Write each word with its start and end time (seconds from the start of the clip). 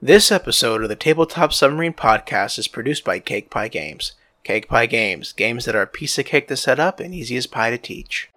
This 0.00 0.30
episode 0.30 0.84
of 0.84 0.88
the 0.88 0.94
Tabletop 0.94 1.52
Submarine 1.52 1.92
Podcast 1.92 2.56
is 2.56 2.68
produced 2.68 3.02
by 3.02 3.18
Cake 3.18 3.50
Pie 3.50 3.66
Games. 3.66 4.12
Cake 4.44 4.68
Pie 4.68 4.86
Games, 4.86 5.32
games 5.32 5.64
that 5.64 5.74
are 5.74 5.82
a 5.82 5.88
piece 5.88 6.16
of 6.20 6.24
cake 6.24 6.46
to 6.46 6.56
set 6.56 6.78
up 6.78 7.00
and 7.00 7.12
easy 7.12 7.36
as 7.36 7.48
pie 7.48 7.70
to 7.70 7.78
teach. 7.78 8.30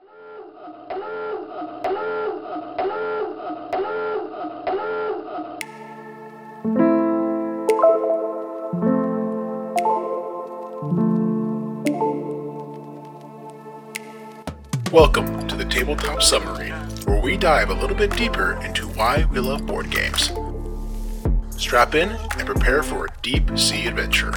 Welcome 14.92 15.48
to 15.48 15.56
the 15.56 15.68
Tabletop 15.70 16.24
Submarine, 16.24 16.74
where 17.06 17.22
we 17.22 17.38
dive 17.38 17.70
a 17.70 17.76
little 17.76 17.96
bit 17.96 18.18
deeper 18.18 18.60
into 18.64 18.88
why 18.88 19.26
we 19.32 19.40
love 19.40 19.68
board 19.68 19.92
games. 19.92 20.32
Strap 21.62 21.94
in 21.94 22.10
and 22.10 22.46
prepare 22.46 22.82
for 22.82 23.06
a 23.06 23.08
deep 23.22 23.58
sea 23.58 23.86
adventure. 23.86 24.34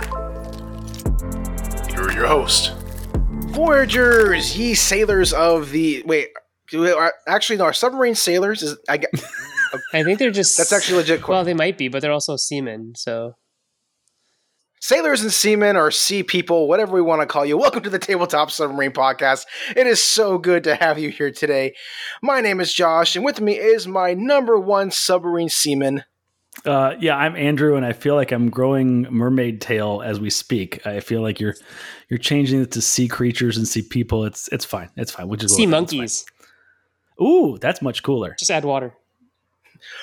Here 1.88 2.02
are 2.02 2.12
your 2.12 2.26
hosts. 2.26 2.70
Voyagers, 3.46 4.58
ye 4.58 4.74
sailors 4.74 5.32
of 5.32 5.70
the 5.70 6.02
wait, 6.04 6.28
do 6.68 6.82
we, 6.82 6.92
are, 6.92 7.14
actually 7.26 7.56
no, 7.56 7.64
are 7.64 7.72
submarine 7.72 8.14
sailors? 8.14 8.62
Is 8.62 8.76
I 8.90 8.98
get 8.98 9.10
I 9.94 10.04
think 10.04 10.18
they're 10.18 10.30
just 10.30 10.58
that's 10.58 10.70
actually 10.70 10.98
legit. 10.98 11.22
que- 11.22 11.32
well, 11.32 11.44
they 11.44 11.54
might 11.54 11.78
be, 11.78 11.88
but 11.88 12.02
they're 12.02 12.12
also 12.12 12.36
seamen. 12.36 12.92
So 12.94 13.32
Sailors 14.82 15.22
and 15.22 15.32
seamen 15.32 15.77
or 15.78 15.91
sea 15.91 16.22
people, 16.22 16.68
whatever 16.68 16.92
we 16.92 17.00
want 17.00 17.22
to 17.22 17.27
call 17.27 17.46
you, 17.46 17.56
welcome 17.56 17.82
to 17.84 17.91
the 17.91 17.98
Tabletop 17.98 18.50
Submarine 18.50 18.92
Podcast. 18.92 19.46
It 19.74 19.86
is 19.86 20.00
so 20.02 20.36
good 20.36 20.62
to 20.64 20.74
have 20.74 20.98
you 20.98 21.08
here 21.08 21.30
today. 21.30 21.74
My 22.22 22.42
name 22.42 22.60
is 22.60 22.74
Josh, 22.74 23.16
and 23.16 23.24
with 23.24 23.41
me 23.41 23.54
is 23.54 23.88
my 23.88 24.12
number 24.12 24.60
one 24.60 24.91
submarine 24.91 25.48
seaman. 25.48 26.04
Uh, 26.64 26.95
yeah, 26.98 27.16
I'm 27.16 27.36
Andrew, 27.36 27.77
and 27.77 27.84
I 27.84 27.92
feel 27.92 28.14
like 28.14 28.32
I'm 28.32 28.48
growing 28.48 29.02
mermaid 29.10 29.60
tail 29.60 30.02
as 30.05 30.18
we 30.18 30.30
speak. 30.30 30.86
I 30.86 31.00
feel 31.00 31.20
like 31.20 31.38
you're 31.38 31.55
you're 32.08 32.19
changing 32.19 32.62
it 32.62 32.70
to 32.72 32.80
sea 32.80 33.06
creatures 33.06 33.56
and 33.56 33.69
sea 33.69 33.83
people. 33.83 34.25
It's 34.25 34.48
it's 34.48 34.64
fine. 34.64 34.91
It's 34.97 35.12
fine. 35.12 35.28
We'll 35.28 35.36
just 35.36 35.56
sea 35.56 35.66
with 35.66 35.75
it. 35.75 35.83
It's 35.83 35.92
monkeys. 35.92 36.25
Ooh, 37.20 37.58
that's 37.61 37.83
much 37.83 38.03
cooler. 38.03 38.34
Just 38.38 38.50
add 38.50 38.64
water. 38.64 38.94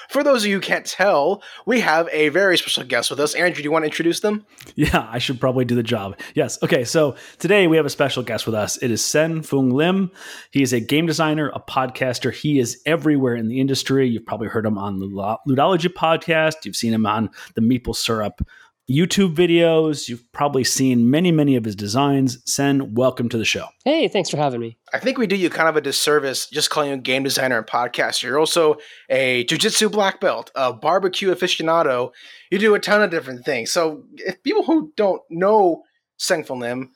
For 0.09 0.23
those 0.23 0.43
of 0.43 0.49
you 0.49 0.55
who 0.55 0.61
can't 0.61 0.85
tell, 0.85 1.41
we 1.65 1.79
have 1.79 2.09
a 2.11 2.29
very 2.29 2.57
special 2.57 2.83
guest 2.83 3.09
with 3.09 3.19
us. 3.19 3.33
Andrew, 3.35 3.57
do 3.57 3.63
you 3.63 3.71
want 3.71 3.83
to 3.83 3.87
introduce 3.87 4.19
them? 4.19 4.45
Yeah, 4.75 5.07
I 5.09 5.19
should 5.19 5.39
probably 5.39 5.65
do 5.65 5.75
the 5.75 5.83
job. 5.83 6.19
Yes. 6.35 6.61
Okay. 6.63 6.83
So 6.83 7.15
today 7.39 7.67
we 7.67 7.77
have 7.77 7.85
a 7.85 7.89
special 7.89 8.23
guest 8.23 8.45
with 8.45 8.55
us. 8.55 8.77
It 8.77 8.91
is 8.91 9.03
Sen-Foong 9.03 9.71
Lim. 9.71 10.11
He 10.51 10.61
is 10.61 10.73
a 10.73 10.79
game 10.79 11.05
designer, 11.05 11.51
a 11.53 11.59
podcaster. 11.59 12.33
He 12.33 12.59
is 12.59 12.81
everywhere 12.85 13.35
in 13.35 13.47
the 13.47 13.59
industry. 13.59 14.07
You've 14.07 14.25
probably 14.25 14.47
heard 14.47 14.65
him 14.65 14.77
on 14.77 14.99
the 14.99 15.07
Ludology 15.07 15.93
podcast. 15.93 16.65
You've 16.65 16.75
seen 16.75 16.93
him 16.93 17.05
on 17.05 17.29
the 17.55 17.61
Meeple 17.61 17.95
Syrup 17.95 18.45
YouTube 18.89 19.35
videos. 19.35 20.09
You've 20.09 20.29
probably 20.31 20.63
seen 20.63 21.09
many, 21.09 21.31
many 21.31 21.55
of 21.55 21.65
his 21.65 21.75
designs. 21.75 22.41
Sen, 22.45 22.93
welcome 22.93 23.29
to 23.29 23.37
the 23.37 23.45
show. 23.45 23.67
Hey, 23.85 24.07
thanks 24.07 24.29
for 24.29 24.37
having 24.37 24.59
me. 24.59 24.77
I 24.93 24.99
think 24.99 25.17
we 25.17 25.27
do 25.27 25.35
you 25.35 25.49
kind 25.49 25.69
of 25.69 25.75
a 25.75 25.81
disservice 25.81 26.47
just 26.47 26.69
calling 26.69 26.89
you 26.89 26.95
a 26.95 26.99
game 26.99 27.23
designer 27.23 27.57
and 27.57 27.67
podcaster. 27.67 28.23
You're 28.23 28.39
also 28.39 28.77
a 29.09 29.45
jujitsu 29.45 29.91
black 29.91 30.19
belt, 30.19 30.51
a 30.55 30.73
barbecue 30.73 31.33
aficionado. 31.33 32.11
You 32.49 32.59
do 32.59 32.75
a 32.75 32.79
ton 32.79 33.01
of 33.01 33.11
different 33.11 33.45
things. 33.45 33.71
So, 33.71 34.03
if 34.17 34.41
people 34.43 34.63
who 34.63 34.91
don't 34.95 35.21
know 35.29 35.83
Sen-Foong 36.17 36.59
Lim, 36.59 36.91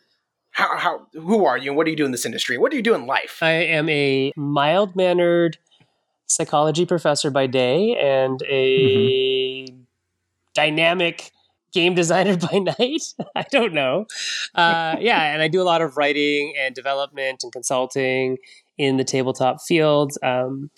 how, 0.52 0.78
how 0.78 1.08
who 1.14 1.46
are 1.46 1.58
you 1.58 1.72
and 1.72 1.78
what 1.78 1.86
do 1.86 1.92
you 1.92 1.98
do 1.98 2.06
in 2.06 2.12
this 2.12 2.26
industry? 2.26 2.58
What 2.58 2.72
do 2.72 2.78
you 2.78 2.84
do 2.84 2.96
in 2.96 3.06
life? 3.06 3.40
I 3.42 3.52
am 3.52 3.90
a 3.90 4.32
mild 4.36 4.96
mannered 4.96 5.58
psychology 6.28 6.86
professor 6.86 7.30
by 7.30 7.48
day 7.48 7.96
and 7.98 8.42
a 8.48 9.66
mm-hmm. 9.66 9.82
dynamic 10.54 11.32
game 11.76 11.94
designer 11.94 12.36
by 12.52 12.58
night. 12.58 13.04
I 13.36 13.46
don't 13.52 13.74
know. 13.74 14.08
Uh, 14.56 14.96
yeah, 15.00 15.32
and 15.32 15.44
I 15.44 15.48
do 15.48 15.62
a 15.62 15.64
lot 15.64 15.84
of 15.84 15.96
writing 15.98 16.56
and 16.60 16.74
development 16.74 17.42
and 17.44 17.52
consulting 17.54 18.38
in 18.80 18.98
the 18.98 19.04
tabletop 19.04 19.62
field. 19.62 20.14
Um, 20.24 20.72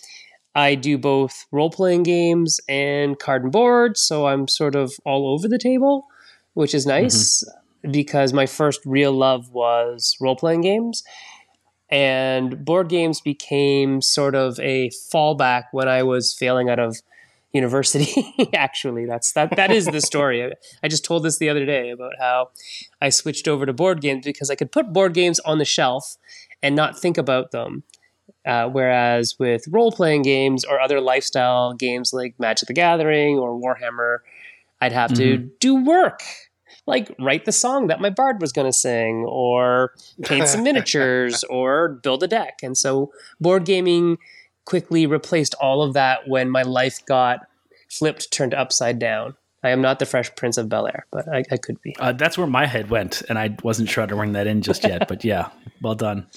I 0.54 0.76
do 0.76 0.98
both 0.98 1.46
role 1.52 1.70
playing 1.70 2.04
games 2.04 2.60
and 2.68 3.18
card 3.18 3.44
and 3.44 3.52
board, 3.52 3.96
so 3.96 4.26
I'm 4.26 4.48
sort 4.48 4.76
of 4.76 4.92
all 5.06 5.32
over 5.32 5.48
the 5.48 5.60
table, 5.60 6.08
which 6.56 6.74
is 6.74 6.86
nice 6.86 7.44
because 7.90 8.34
my 8.34 8.48
first 8.48 8.82
real 8.84 9.14
love 9.14 9.52
was 9.52 10.18
role 10.20 10.36
playing 10.36 10.62
games. 10.62 11.04
And 11.90 12.66
board 12.66 12.90
games 12.90 13.22
became 13.22 14.02
sort 14.02 14.36
of 14.36 14.60
a 14.60 14.90
fallback 15.14 15.66
when 15.72 15.88
I 15.88 16.04
was 16.04 16.36
failing 16.38 16.70
out 16.70 16.80
of 16.80 16.98
university. 17.58 18.34
Actually, 18.54 19.06
that's 19.06 19.34
that 19.34 19.56
that 19.58 19.72
is 19.72 19.86
the 19.86 20.00
story. 20.02 20.52
I, 20.84 20.88
just 20.88 21.04
told 21.04 21.24
this 21.24 21.38
the 21.38 21.50
other 21.50 21.66
day 21.66 21.90
about 21.90 22.14
how 22.20 22.52
I 23.02 23.10
switched 23.10 23.48
over 23.48 23.66
to 23.66 23.74
board 23.74 24.00
games 24.02 24.26
because 24.26 24.50
I 24.50 24.56
could 24.56 24.72
put 24.72 24.94
board 24.94 25.14
games 25.14 25.40
on 25.42 25.58
the 25.58 25.66
shelf 25.66 26.18
and 26.64 26.76
not 26.76 26.98
think 26.98 27.18
about 27.18 27.52
them. 27.52 27.84
Uh, 28.46 28.70
whereas 28.70 29.36
with 29.40 29.66
role 29.70 29.92
playing 29.92 30.22
games 30.22 30.64
or 30.64 30.80
other 30.80 31.02
lifestyle 31.02 31.74
games 31.74 32.14
like 32.14 32.34
Magic 32.40 32.68
the 32.68 32.74
Gathering 32.74 33.38
or 33.38 33.60
Warhammer, 33.60 34.20
I'd 34.80 34.94
have 34.94 35.14
to 35.16 35.38
do 35.60 35.84
work, 35.84 36.22
like 36.86 37.14
write 37.20 37.44
the 37.44 37.52
song 37.52 37.88
that 37.88 38.00
my 38.00 38.10
bard 38.10 38.40
was 38.40 38.54
going 38.54 38.68
to 38.68 38.78
sing, 38.78 39.26
or 39.28 39.92
paint 40.24 40.48
some 40.48 40.64
miniatures, 40.70 41.44
or 41.46 41.90
build 41.90 42.24
a 42.24 42.28
deck. 42.28 42.60
And 42.64 42.78
so 42.78 43.12
board 43.42 43.66
gaming 43.66 44.18
quickly 44.68 45.06
replaced 45.08 45.54
all 45.62 45.82
of 45.82 45.94
that 45.94 46.28
when 46.28 46.50
my 46.50 46.62
life 46.62 47.00
got 47.06 47.40
flipped, 47.90 48.30
turned 48.32 48.54
upside 48.54 49.00
down. 49.00 49.34
I 49.64 49.70
am 49.70 49.82
not 49.82 50.00
the 50.00 50.06
Fresh 50.06 50.36
Prince 50.36 50.58
of 50.58 50.68
Bel 50.70 50.88
Air, 50.88 51.06
but 51.10 51.28
I, 51.28 51.44
I 51.50 51.56
could 51.58 51.82
be. 51.82 51.96
Uh, 51.98 52.12
that's 52.12 52.38
where 52.38 52.48
my 52.48 52.66
head 52.66 52.90
went, 52.90 53.22
and 53.30 53.40
I 53.40 53.56
wasn't 53.64 53.90
sure 53.90 54.02
how 54.02 54.06
to 54.08 54.16
bring 54.16 54.34
that 54.34 54.46
in 54.46 54.62
just 54.62 54.84
yet. 54.84 55.08
but 55.08 55.24
yeah, 55.24 55.50
well 55.82 55.96
done. 55.96 56.28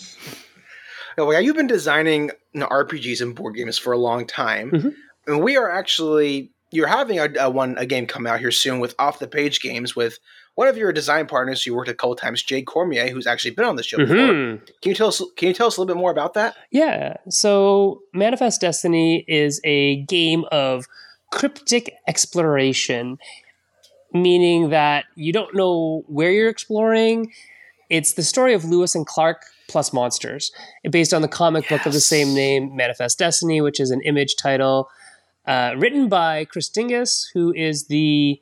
Oh, 1.18 1.30
yeah, 1.32 1.40
you've 1.40 1.56
been 1.56 1.66
designing 1.66 2.30
you 2.52 2.60
know, 2.60 2.68
RPGs 2.68 3.20
and 3.20 3.34
board 3.34 3.56
games 3.56 3.76
for 3.78 3.92
a 3.92 3.98
long 3.98 4.26
time, 4.26 4.70
Mhm. 4.70 4.94
and 5.26 5.42
we 5.42 5.56
are 5.56 5.70
actually 5.70 6.52
you're 6.72 6.86
having 6.86 7.18
a, 7.18 7.28
a 7.40 7.50
one 7.50 7.76
a 7.78 7.84
game 7.84 8.06
come 8.06 8.28
out 8.28 8.38
here 8.38 8.52
soon 8.52 8.78
with 8.78 8.94
off 8.98 9.18
the 9.18 9.26
page 9.26 9.60
games 9.60 9.96
with 9.96 10.20
one 10.60 10.68
of 10.68 10.76
your 10.76 10.92
design 10.92 11.26
partners 11.26 11.62
who 11.62 11.70
you 11.70 11.74
worked 11.74 11.88
a 11.88 11.94
couple 11.94 12.14
times, 12.14 12.42
Jay 12.42 12.60
Cormier, 12.60 13.08
who's 13.08 13.26
actually 13.26 13.52
been 13.52 13.64
on 13.64 13.76
the 13.76 13.82
show 13.82 13.96
before. 13.96 14.14
Mhm. 14.14 14.60
Can 14.82 14.90
you 14.90 14.94
tell 14.94 15.08
us? 15.08 15.22
Can 15.36 15.48
you 15.48 15.54
tell 15.54 15.68
us 15.68 15.78
a 15.78 15.80
little 15.80 15.94
bit 15.94 15.98
more 15.98 16.10
about 16.10 16.34
that? 16.34 16.54
Yeah. 16.70 17.16
So 17.30 18.02
Manifest 18.12 18.60
Destiny 18.60 19.24
is 19.26 19.58
a 19.64 20.02
game 20.02 20.44
of 20.52 20.84
cryptic 21.30 21.94
exploration, 22.06 23.18
meaning 24.12 24.68
that 24.68 25.06
you 25.14 25.32
don't 25.32 25.54
know 25.54 26.04
where 26.08 26.30
you're 26.30 26.50
exploring. 26.50 27.32
It's 27.88 28.12
the 28.12 28.22
story 28.22 28.52
of 28.52 28.62
Lewis 28.62 28.94
and 28.94 29.06
Clark 29.06 29.46
plus 29.66 29.94
monsters, 29.94 30.52
based 30.90 31.14
on 31.14 31.22
the 31.22 31.28
comic 31.28 31.70
book 31.70 31.86
of 31.86 31.94
the 31.94 32.00
same 32.00 32.34
name, 32.34 32.76
Manifest 32.76 33.18
Destiny, 33.18 33.62
which 33.62 33.80
is 33.80 33.90
an 33.90 34.02
image 34.02 34.36
title 34.36 34.90
uh, 35.46 35.72
written 35.78 36.10
by 36.10 36.44
Chris 36.44 36.68
Dingess, 36.68 37.30
who 37.32 37.50
is 37.54 37.86
the, 37.86 38.38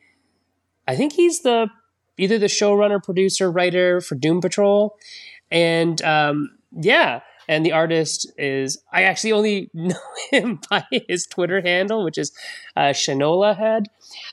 I 0.89 0.97
think 0.97 1.13
he's 1.13 1.43
the 1.43 1.71
either 2.19 2.39
the 2.39 2.47
showrunner, 2.47 3.03
producer, 3.03 3.51
writer 3.51 4.01
for 4.01 4.15
Doom 4.15 4.41
Patrol, 4.41 4.97
and 5.51 6.03
um, 6.03 6.51
yeah, 6.73 7.21
and 7.49 7.65
the 7.65 7.73
artist 7.73 8.31
is 8.37 8.83
I 8.93 9.05
actually 9.05 9.33
only 9.33 9.71
know 9.75 9.97
him 10.31 10.61
by 10.69 10.85
his 11.09 11.27
Twitter 11.27 11.61
handle, 11.61 12.05
which 12.05 12.19
is 12.19 12.33
uh, 12.77 12.91
Shanola 12.91 13.57
Head. 13.57 13.87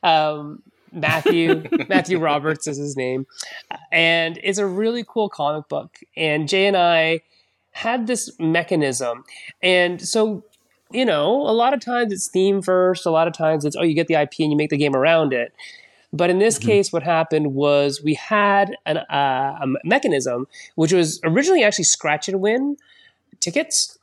Um, 0.03 0.62
Matthew 0.91 1.63
Matthew 1.90 2.19
Roberts 2.19 2.68
is 2.68 2.78
his 2.78 2.97
name, 2.97 3.25
and 3.91 4.40
it's 4.44 4.57
a 4.57 4.66
really 4.66 5.06
cool 5.07 5.29
comic 5.29 5.67
book. 5.69 6.00
And 6.16 6.47
Jay 6.47 6.67
and 6.67 6.78
I 6.78 7.22
had 7.72 8.07
this 8.07 8.31
mechanism, 8.40 9.23
and 9.62 10.02
so 10.02 10.44
you 10.91 11.03
know, 11.03 11.41
a 11.41 11.52
lot 11.52 11.73
of 11.73 11.79
times 11.79 12.13
it's 12.13 12.28
theme 12.28 12.62
first. 12.62 13.06
A 13.06 13.12
lot 13.12 13.28
of 13.28 13.34
times 13.34 13.66
it's 13.66 13.75
oh, 13.75 13.84
you 13.84 13.96
get 13.96 14.07
the 14.07 14.13
IP 14.16 14.34
and 14.40 14.52
you 14.52 14.57
make 14.57 14.69
the 14.69 14.78
game 14.78 14.96
around 14.96 15.34
it. 15.34 15.53
But 16.16 16.29
in 16.29 16.40
this 16.40 16.58
case, 16.58 16.94
what 16.94 17.03
happened 17.03 17.53
was 17.53 18.02
we 18.03 18.14
had 18.14 18.76
an, 18.85 18.97
uh, 18.97 19.59
a 19.62 19.67
mechanism 19.84 20.47
which 20.76 20.94
was 20.94 21.20
originally 21.23 21.64
actually 21.64 21.85
scratch 21.85 22.29
and 22.29 22.40
win 22.40 22.78
tickets, 23.40 23.97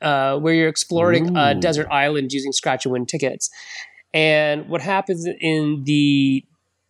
uh, 0.00 0.38
where 0.38 0.54
you're 0.54 0.68
exploring 0.68 1.36
a 1.36 1.54
desert 1.54 1.88
island 1.90 2.32
using 2.32 2.52
scratch 2.52 2.86
and 2.86 2.92
win 2.92 3.06
tickets. 3.06 3.50
And 4.14 4.68
what 4.68 4.82
happens 4.82 5.26
in 5.40 5.84
the 5.84 6.44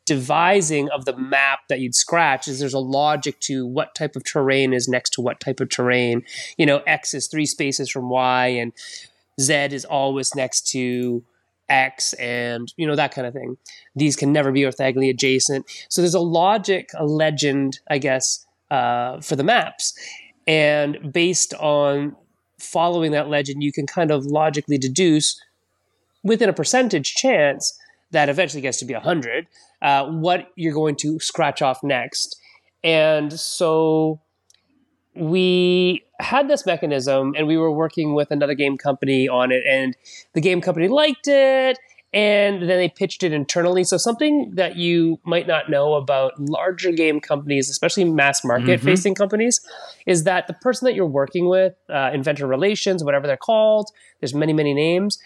devising 0.04 0.88
of 0.90 1.04
the 1.04 1.16
map 1.16 1.60
that 1.68 1.80
you'd 1.80 1.94
scratch 1.94 2.48
is 2.48 2.58
there's 2.58 2.74
a 2.74 2.78
logic 2.78 3.38
to 3.40 3.66
what 3.66 3.94
type 3.94 4.16
of 4.16 4.24
terrain 4.24 4.72
is 4.72 4.88
next 4.88 5.10
to 5.10 5.20
what 5.20 5.40
type 5.40 5.60
of 5.60 5.68
terrain. 5.68 6.24
You 6.56 6.66
know, 6.66 6.78
X 6.86 7.14
is 7.14 7.28
three 7.28 7.46
spaces 7.46 7.90
from 7.90 8.08
Y, 8.10 8.46
and 8.48 8.72
Z 9.40 9.54
is 9.72 9.84
always 9.84 10.34
next 10.34 10.66
to 10.72 11.22
X, 11.68 12.12
and 12.14 12.72
you 12.76 12.86
know 12.86 12.96
that 12.96 13.14
kind 13.14 13.26
of 13.26 13.34
thing. 13.34 13.56
These 13.94 14.16
can 14.16 14.32
never 14.32 14.52
be 14.52 14.62
orthogonally 14.62 15.10
adjacent. 15.10 15.66
So 15.88 16.02
there's 16.02 16.14
a 16.14 16.20
logic, 16.20 16.90
a 16.96 17.06
legend, 17.06 17.80
I 17.90 17.98
guess, 17.98 18.44
uh, 18.70 19.20
for 19.20 19.36
the 19.36 19.44
maps, 19.44 19.94
and 20.46 21.12
based 21.12 21.54
on 21.54 22.16
following 22.58 23.12
that 23.12 23.28
legend, 23.28 23.62
you 23.62 23.72
can 23.72 23.86
kind 23.86 24.10
of 24.10 24.24
logically 24.26 24.78
deduce 24.78 25.40
within 26.22 26.48
a 26.48 26.52
percentage 26.52 27.14
chance 27.14 27.76
that 28.12 28.28
eventually 28.28 28.60
gets 28.60 28.78
to 28.78 28.84
be 28.84 28.94
100, 28.94 29.46
uh, 29.80 30.06
what 30.06 30.48
you're 30.54 30.74
going 30.74 30.94
to 30.96 31.18
scratch 31.18 31.62
off 31.62 31.82
next. 31.82 32.38
And 32.84 33.32
so 33.32 34.20
we 35.14 36.04
had 36.20 36.48
this 36.48 36.64
mechanism 36.64 37.34
and 37.36 37.46
we 37.46 37.56
were 37.56 37.70
working 37.70 38.14
with 38.14 38.30
another 38.30 38.54
game 38.54 38.76
company 38.76 39.28
on 39.28 39.52
it 39.52 39.62
and 39.66 39.96
the 40.32 40.40
game 40.40 40.60
company 40.60 40.88
liked 40.88 41.28
it 41.28 41.78
and 42.14 42.62
then 42.62 42.68
they 42.68 42.88
pitched 42.88 43.22
it 43.22 43.32
internally 43.32 43.84
so 43.84 43.96
something 43.96 44.50
that 44.54 44.76
you 44.76 45.18
might 45.24 45.46
not 45.46 45.70
know 45.70 45.94
about 45.94 46.38
larger 46.38 46.92
game 46.92 47.20
companies 47.20 47.68
especially 47.68 48.04
mass 48.04 48.44
market 48.44 48.78
mm-hmm. 48.78 48.86
facing 48.86 49.14
companies 49.14 49.60
is 50.06 50.24
that 50.24 50.46
the 50.46 50.54
person 50.54 50.86
that 50.86 50.94
you're 50.94 51.06
working 51.06 51.48
with 51.48 51.74
uh, 51.90 52.10
inventor 52.12 52.46
relations 52.46 53.04
whatever 53.04 53.26
they're 53.26 53.36
called 53.36 53.90
there's 54.20 54.34
many 54.34 54.52
many 54.52 54.72
names 54.72 55.18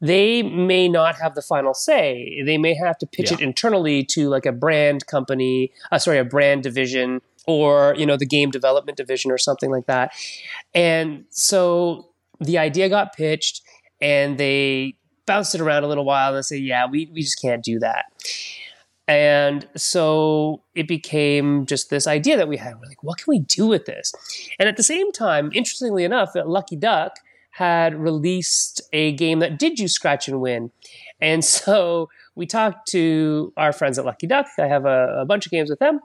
they 0.00 0.42
may 0.42 0.88
not 0.88 1.16
have 1.16 1.34
the 1.34 1.42
final 1.42 1.74
say 1.74 2.42
they 2.44 2.58
may 2.58 2.74
have 2.74 2.98
to 2.98 3.06
pitch 3.06 3.30
yeah. 3.30 3.38
it 3.38 3.40
internally 3.40 4.04
to 4.04 4.28
like 4.28 4.46
a 4.46 4.52
brand 4.52 5.06
company 5.06 5.72
uh, 5.90 5.98
sorry 5.98 6.18
a 6.18 6.24
brand 6.24 6.62
division 6.62 7.20
or 7.46 7.94
you 7.96 8.06
know 8.06 8.16
the 8.16 8.26
game 8.26 8.50
development 8.50 8.96
division 8.96 9.30
or 9.30 9.38
something 9.38 9.70
like 9.70 9.86
that. 9.86 10.12
And 10.74 11.24
so 11.30 12.08
the 12.40 12.58
idea 12.58 12.88
got 12.88 13.14
pitched 13.14 13.62
and 14.00 14.38
they 14.38 14.96
bounced 15.26 15.54
it 15.54 15.60
around 15.60 15.84
a 15.84 15.88
little 15.88 16.04
while 16.04 16.34
and 16.34 16.44
say 16.44 16.58
yeah 16.58 16.86
we, 16.86 17.10
we 17.12 17.22
just 17.22 17.40
can't 17.40 17.62
do 17.62 17.78
that. 17.78 18.06
And 19.06 19.68
so 19.76 20.62
it 20.74 20.88
became 20.88 21.66
just 21.66 21.90
this 21.90 22.06
idea 22.06 22.38
that 22.38 22.48
we 22.48 22.56
had. 22.56 22.74
We're 22.80 22.88
like 22.88 23.02
what 23.02 23.18
can 23.18 23.26
we 23.28 23.40
do 23.40 23.66
with 23.66 23.86
this? 23.86 24.12
And 24.58 24.68
at 24.68 24.76
the 24.76 24.82
same 24.82 25.12
time 25.12 25.50
interestingly 25.54 26.04
enough 26.04 26.30
uh, 26.36 26.44
lucky 26.46 26.76
duck 26.76 27.18
had 27.54 27.94
released 27.94 28.82
a 28.92 29.12
game 29.12 29.38
that 29.38 29.60
did 29.60 29.78
use 29.78 29.92
scratch 29.92 30.26
and 30.26 30.40
win. 30.40 30.72
And 31.20 31.44
so 31.44 32.08
we 32.34 32.46
talked 32.46 32.88
to 32.88 33.52
our 33.56 33.72
friends 33.72 33.98
at 33.98 34.04
Lucky 34.04 34.26
Duck. 34.26 34.46
I 34.58 34.66
have 34.66 34.84
a, 34.84 35.20
a 35.20 35.24
bunch 35.24 35.46
of 35.46 35.52
games 35.52 35.70
with 35.70 35.78
them. 35.78 36.00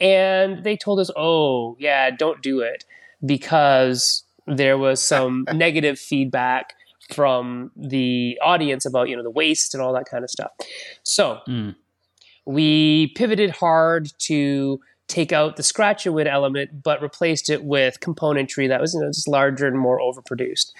And 0.00 0.64
they 0.64 0.76
told 0.76 1.00
us, 1.00 1.10
oh, 1.16 1.76
yeah, 1.78 2.10
don't 2.10 2.42
do 2.42 2.60
it 2.60 2.84
because 3.24 4.24
there 4.46 4.78
was 4.78 5.02
some 5.02 5.46
negative 5.52 5.98
feedback 5.98 6.74
from 7.12 7.70
the 7.76 8.38
audience 8.42 8.86
about, 8.86 9.08
you 9.08 9.16
know, 9.16 9.22
the 9.22 9.30
waste 9.30 9.74
and 9.74 9.82
all 9.82 9.92
that 9.92 10.06
kind 10.06 10.24
of 10.24 10.30
stuff. 10.30 10.52
So 11.02 11.40
mm. 11.48 11.74
we 12.44 13.08
pivoted 13.16 13.50
hard 13.50 14.10
to 14.20 14.80
take 15.08 15.32
out 15.32 15.56
the 15.56 15.62
scratch 15.62 16.06
and 16.06 16.14
win 16.14 16.28
element, 16.28 16.82
but 16.84 17.02
replaced 17.02 17.50
it 17.50 17.64
with 17.64 17.98
componentry 18.00 18.68
that 18.68 18.80
was, 18.80 18.94
you 18.94 19.00
know, 19.00 19.08
just 19.08 19.26
larger 19.26 19.66
and 19.66 19.76
more 19.78 20.00
overproduced 20.00 20.70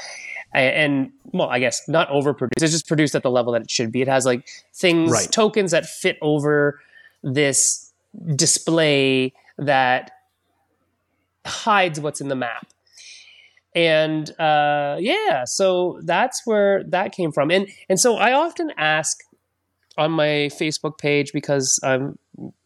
and 0.53 1.13
well, 1.33 1.49
I 1.49 1.59
guess 1.59 1.89
not 1.89 2.09
overproduced. 2.09 2.63
It's 2.63 2.73
just 2.73 2.89
produced 2.89 3.15
at 3.15 3.23
the 3.23 3.31
level 3.31 3.53
that 3.53 3.63
it 3.63 3.71
should 3.71 3.93
be. 3.93 4.03
It 4.03 4.09
has 4.09 4.27
like 4.27 4.49
things, 4.75 5.11
right. 5.11 5.31
tokens 5.31 5.71
that 5.71 5.87
fit 5.87 6.19
over 6.21 6.81
this 7.23 7.90
display 8.35 9.33
that 9.59 10.13
hides 11.47 12.01
what's 12.01 12.21
in 12.21 12.29
the 12.29 12.37
map. 12.37 12.67
And 13.75 14.29
uh, 14.41 14.97
yeah, 14.99 15.45
so 15.45 16.01
that's 16.03 16.43
where 16.45 16.83
that 16.85 17.13
came 17.13 17.31
from. 17.31 17.51
And 17.51 17.69
and 17.89 18.01
so 18.01 18.17
I 18.17 18.33
often 18.33 18.73
ask 18.77 19.19
on 19.97 20.11
my 20.11 20.51
Facebook 20.59 20.99
page 20.99 21.33
because 21.33 21.79
I'm 21.83 22.19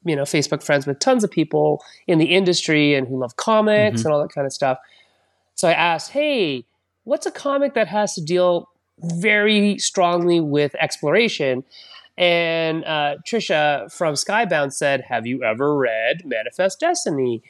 you 0.04 0.16
know 0.16 0.22
Facebook 0.22 0.62
friends 0.62 0.86
with 0.86 0.98
tons 1.00 1.22
of 1.22 1.30
people 1.30 1.84
in 2.06 2.18
the 2.18 2.26
industry 2.26 2.94
and 2.94 3.06
who 3.06 3.18
love 3.18 3.36
comics 3.36 3.98
mm-hmm. 3.98 4.06
and 4.06 4.14
all 4.14 4.22
that 4.22 4.32
kind 4.32 4.46
of 4.46 4.52
stuff. 4.52 4.78
So 5.54 5.68
I 5.68 5.72
asked, 5.72 6.12
hey 6.12 6.64
what's 7.04 7.26
a 7.26 7.30
comic 7.30 7.74
that 7.74 7.88
has 7.88 8.14
to 8.14 8.22
deal 8.22 8.68
very 8.98 9.78
strongly 9.78 10.40
with 10.40 10.74
exploration? 10.76 11.64
And 12.16 12.84
uh, 12.84 13.16
Trisha 13.26 13.92
from 13.92 14.14
Skybound 14.14 14.72
said, 14.72 15.02
Have 15.08 15.26
you 15.26 15.42
ever 15.42 15.74
read 15.74 16.24
Manifest 16.24 16.80
Destiny? 16.80 17.42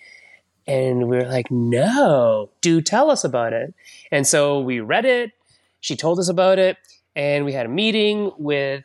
And 0.66 1.08
we 1.08 1.19
are 1.19 1.28
like, 1.28 1.50
No, 1.50 2.50
do 2.61 2.81
tell 2.81 3.11
us 3.11 3.25
about 3.25 3.52
it. 3.52 3.75
And 4.11 4.26
so 4.26 4.61
we 4.61 4.81
read 4.81 5.05
it. 5.05 5.32
She 5.81 5.96
told 5.96 6.19
us 6.19 6.28
about 6.28 6.58
it. 6.58 6.78
And 7.14 7.44
we 7.44 7.52
had 7.52 7.66
a 7.66 7.69
meeting 7.69 8.32
with 8.38 8.84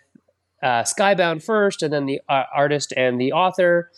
uh, 0.62 0.84
Skybound 0.84 1.42
first, 1.42 1.82
and 1.82 1.92
then 1.92 2.06
the 2.06 2.22
uh, 2.28 2.44
artist 2.54 2.94
and 2.96 3.20
the 3.20 3.32
author 3.32 3.90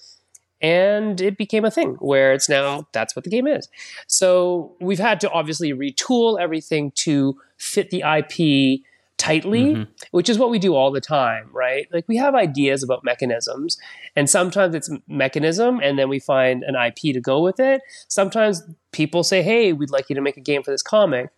and 0.61 1.19
it 1.19 1.37
became 1.37 1.65
a 1.65 1.71
thing 1.71 1.95
where 1.95 2.33
it's 2.33 2.47
now 2.47 2.87
that's 2.91 3.15
what 3.15 3.23
the 3.23 3.31
game 3.31 3.47
is. 3.47 3.67
So 4.07 4.75
we've 4.79 4.99
had 4.99 5.19
to 5.21 5.31
obviously 5.31 5.73
retool 5.73 6.39
everything 6.39 6.91
to 6.97 7.37
fit 7.57 7.89
the 7.89 8.03
IP 8.03 8.81
tightly, 9.21 9.75
mm-hmm. 9.75 9.83
which 10.09 10.29
is 10.29 10.39
what 10.39 10.49
we 10.49 10.57
do 10.57 10.73
all 10.73 10.91
the 10.91 10.99
time, 10.99 11.47
right? 11.53 11.87
Like 11.93 12.07
we 12.07 12.17
have 12.17 12.33
ideas 12.33 12.81
about 12.81 13.03
mechanisms, 13.03 13.77
and 14.15 14.27
sometimes 14.27 14.73
it's 14.73 14.89
mechanism, 15.07 15.79
and 15.81 15.99
then 15.99 16.09
we 16.09 16.19
find 16.19 16.63
an 16.63 16.75
IP 16.75 17.13
to 17.13 17.21
go 17.21 17.39
with 17.39 17.59
it. 17.59 17.81
Sometimes 18.07 18.63
people 18.91 19.23
say, 19.23 19.43
"Hey, 19.43 19.73
we'd 19.73 19.91
like 19.91 20.09
you 20.09 20.15
to 20.15 20.21
make 20.21 20.37
a 20.37 20.41
game 20.41 20.63
for 20.63 20.71
this 20.71 20.81
comic," 20.81 21.29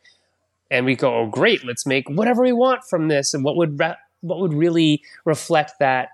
and 0.71 0.85
we 0.85 0.95
go, 0.95 1.13
"Oh, 1.13 1.27
great! 1.27 1.65
Let's 1.65 1.85
make 1.85 2.09
whatever 2.09 2.41
we 2.43 2.53
want 2.53 2.85
from 2.85 3.09
this." 3.09 3.33
And 3.33 3.43
what 3.43 3.57
would 3.57 3.77
re- 3.77 3.97
what 4.21 4.39
would 4.39 4.53
really 4.53 5.03
reflect 5.25 5.73
that 5.79 6.09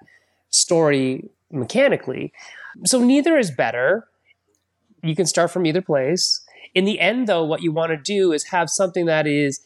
story 0.50 1.30
mechanically? 1.52 2.34
So 2.86 3.00
neither 3.00 3.38
is 3.38 3.52
better. 3.52 4.08
You 5.04 5.16
can 5.16 5.28
start 5.28 5.52
from 5.52 5.68
either 5.68 5.84
place. 5.84 6.42
In 6.74 6.86
the 6.86 7.00
end, 7.00 7.28
though, 7.28 7.44
what 7.44 7.62
you 7.62 7.72
want 7.72 7.92
to 7.92 7.98
do 7.98 8.32
is 8.32 8.46
have 8.46 8.72
something 8.72 9.06
that 9.06 9.28
is 9.28 9.62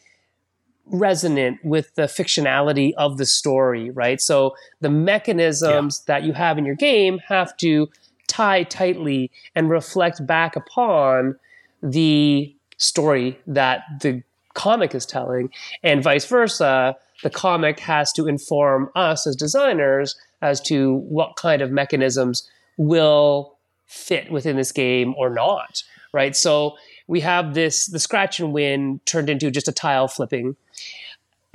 resonant 0.86 1.58
with 1.64 1.94
the 1.94 2.02
fictionality 2.02 2.92
of 2.96 3.16
the 3.16 3.26
story, 3.26 3.90
right? 3.90 4.20
So 4.20 4.54
the 4.80 4.90
mechanisms 4.90 6.02
yeah. 6.06 6.14
that 6.14 6.26
you 6.26 6.32
have 6.32 6.58
in 6.58 6.64
your 6.64 6.74
game 6.74 7.20
have 7.28 7.56
to 7.58 7.88
tie 8.26 8.64
tightly 8.64 9.30
and 9.54 9.70
reflect 9.70 10.26
back 10.26 10.56
upon 10.56 11.36
the 11.82 12.54
story 12.76 13.38
that 13.46 13.82
the 14.00 14.22
comic 14.54 14.94
is 14.94 15.06
telling, 15.06 15.50
and 15.82 16.02
vice 16.02 16.26
versa. 16.26 16.96
The 17.22 17.30
comic 17.30 17.80
has 17.80 18.12
to 18.12 18.26
inform 18.26 18.90
us 18.94 19.26
as 19.26 19.36
designers 19.36 20.16
as 20.42 20.60
to 20.62 20.96
what 20.96 21.36
kind 21.36 21.62
of 21.62 21.70
mechanisms 21.70 22.48
will 22.76 23.56
fit 23.86 24.30
within 24.30 24.56
this 24.56 24.72
game 24.72 25.14
or 25.16 25.30
not, 25.30 25.82
right? 26.12 26.36
So 26.36 26.76
we 27.06 27.20
have 27.20 27.54
this 27.54 27.86
the 27.86 27.98
scratch 27.98 28.40
and 28.40 28.52
win 28.52 29.00
turned 29.06 29.30
into 29.30 29.50
just 29.50 29.68
a 29.68 29.72
tile 29.72 30.08
flipping 30.08 30.56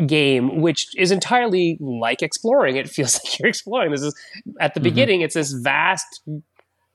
game, 0.06 0.62
which 0.62 0.96
is 0.98 1.12
entirely 1.12 1.78
like 1.80 2.22
exploring. 2.22 2.76
It 2.78 2.90
feels 2.90 3.16
like 3.24 3.40
you're 3.40 3.50
exploring. 3.50 3.92
This 3.92 4.02
is 4.02 4.16
at 4.60 4.74
the 4.74 4.80
mm-hmm. 4.80 4.84
beginning, 4.86 5.22
it's 5.22 5.36
this 5.36 5.52
vast 5.52 6.22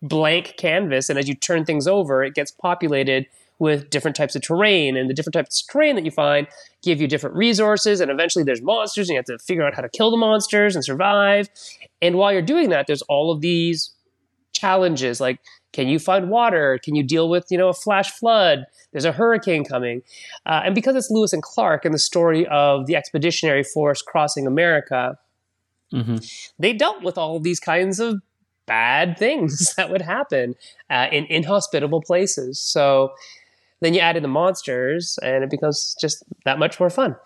blank 0.02 0.54
canvas, 0.59 1.09
and 1.09 1.19
as 1.19 1.28
you 1.28 1.35
turn 1.35 1.64
things 1.64 1.87
over, 1.87 2.23
it 2.23 2.35
gets 2.35 2.50
populated 2.50 3.26
with 3.61 3.88
different 3.88 4.16
types 4.16 4.35
of 4.35 4.43
terrain, 4.43 4.97
and 4.97 5.09
the 5.09 5.14
different 5.14 5.35
types 5.35 5.62
of 5.62 5.73
terrain 5.73 5.95
that 5.95 6.04
you 6.04 6.11
find 6.11 6.47
give 6.83 7.00
you 7.00 7.07
different 7.07 7.37
resources, 7.37 8.00
and 8.00 8.11
eventually 8.11 8.45
there's 8.45 8.61
monsters, 8.61 9.09
and 9.09 9.14
you 9.14 9.19
have 9.19 9.25
to 9.25 9.38
figure 9.38 9.64
out 9.64 9.75
how 9.75 9.83
to 9.83 9.88
kill 9.88 10.11
the 10.11 10.16
monsters 10.16 10.75
and 10.75 10.85
survive. 10.85 11.49
And 12.02 12.16
while 12.16 12.33
you're 12.33 12.43
doing 12.43 12.71
that, 12.71 12.87
there's 12.87 13.02
all 13.02 13.31
of 13.31 13.40
these 13.40 13.93
challenges 14.52 15.21
like 15.21 15.38
can 15.75 15.88
you 15.88 15.99
find 15.99 16.31
water? 16.31 16.78
Can 16.83 16.95
you 16.95 17.02
deal 17.02 17.28
with 17.28 17.47
you 17.50 17.59
know 17.59 17.69
a 17.69 17.75
flash 17.75 18.11
flood? 18.11 18.64
There's 18.93 19.04
a 19.04 19.12
hurricane 19.12 19.64
coming. 19.64 20.02
Uh, 20.47 20.62
and 20.64 20.75
because 20.75 20.97
it's 20.97 21.11
lewis 21.11 21.33
and 21.33 21.43
clark 21.43 21.85
and 21.85 21.93
the 21.93 21.99
story 21.99 22.47
of 22.47 22.87
the 22.87 22.97
expeditionary 22.97 23.64
force 23.64 24.00
crossing 24.00 24.47
america 24.47 25.19
mm-hmm. 25.93 26.16
they 26.59 26.73
dealt 26.73 27.02
with 27.02 27.19
all 27.19 27.40
these 27.40 27.61
kinds 27.61 27.99
of 28.00 28.21
bad 28.66 29.19
things 29.19 29.75
that 29.76 29.90
would 29.90 30.02
happen 30.02 30.54
uh, 30.90 31.09
in 31.11 31.26
inhospitable 31.26 32.02
places. 32.02 32.59
So 32.59 33.12
then 33.81 33.95
you 33.95 34.00
add 34.00 34.16
in 34.16 34.23
the 34.23 34.28
monsters 34.28 35.19
and 35.23 35.45
it 35.45 35.50
becomes 35.50 35.97
just 36.00 36.23
that 36.45 36.59
much 36.59 36.81
more 36.81 36.90
fun 36.90 37.16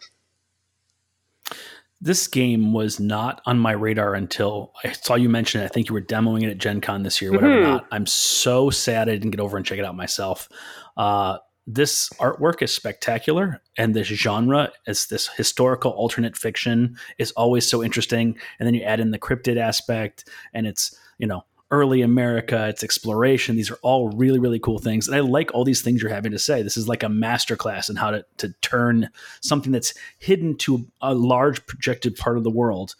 this 2.01 2.29
game 2.29 2.73
was 2.73 3.01
not 3.01 3.41
on 3.45 3.59
my 3.59 3.73
radar 3.73 4.15
until 4.15 4.73
I 4.85 4.93
saw 4.93 5.15
you 5.15 5.29
mention 5.29 5.61
it. 5.61 5.65
I 5.65 5.69
think 5.69 5.89
you 5.89 5.95
were 5.95 6.01
demoing 6.01 6.45
it 6.45 6.51
at 6.51 6.59
Gen 6.59 6.81
Con 6.81 7.03
this 7.03 7.21
year, 7.21 7.33
whatever 7.33 7.55
mm-hmm. 7.55 7.71
not. 7.71 7.87
I'm 7.91 8.07
so 8.07 8.71
sad 8.71 9.09
I 9.09 9.13
didn't 9.13 9.33
get 9.33 9.41
over 9.41 9.57
and 9.57 9.67
check 9.67 9.79
it 9.79 9.85
out 9.85 9.97
myself. 9.97 10.49
Uh, 10.97 11.39
this 11.67 12.09
artwork 12.21 12.63
is 12.63 12.75
spectacular, 12.75 13.61
and 13.77 13.95
this 13.95 14.07
genre, 14.07 14.73
as 14.87 15.07
this 15.07 15.29
historical 15.29 15.91
alternate 15.91 16.37
fiction, 16.37 16.97
is 17.19 17.33
always 17.33 17.69
so 17.69 17.83
interesting. 17.83 18.39
And 18.59 18.67
then 18.67 18.75
you 18.75 18.83
add 18.83 19.01
in 19.01 19.11
the 19.11 19.19
cryptid 19.19 19.59
aspect, 19.59 20.29
and 20.55 20.67
it's 20.67 20.99
you 21.19 21.27
know 21.27 21.45
early 21.71 22.01
America, 22.03 22.67
it's 22.69 22.83
exploration. 22.83 23.57
These 23.57 23.71
are 23.71 23.79
all 23.83 24.09
really, 24.11 24.39
really 24.39 24.59
cool 24.59 24.79
things. 24.79 25.07
And 25.07 25.17
I 25.17 25.21
like 25.21 25.53
all 25.53 25.65
these 25.65 25.83
things 25.83 26.01
you're 26.01 26.11
having 26.11 26.33
to 26.33 26.39
say. 26.39 26.63
This 26.63 26.77
is 26.77 26.89
like 26.89 27.03
a 27.03 27.09
masterclass 27.09 27.91
in 27.91 27.97
how 27.97 28.11
to, 28.11 28.25
to 28.39 28.55
turn 28.63 29.11
something 29.43 29.73
that's 29.73 29.93
hidden 30.19 30.57
to 30.59 30.87
a 31.01 31.15
large 31.15 31.65
projected 31.67 32.17
part 32.17 32.39
of 32.39 32.45
the 32.45 32.51
world 32.51 32.95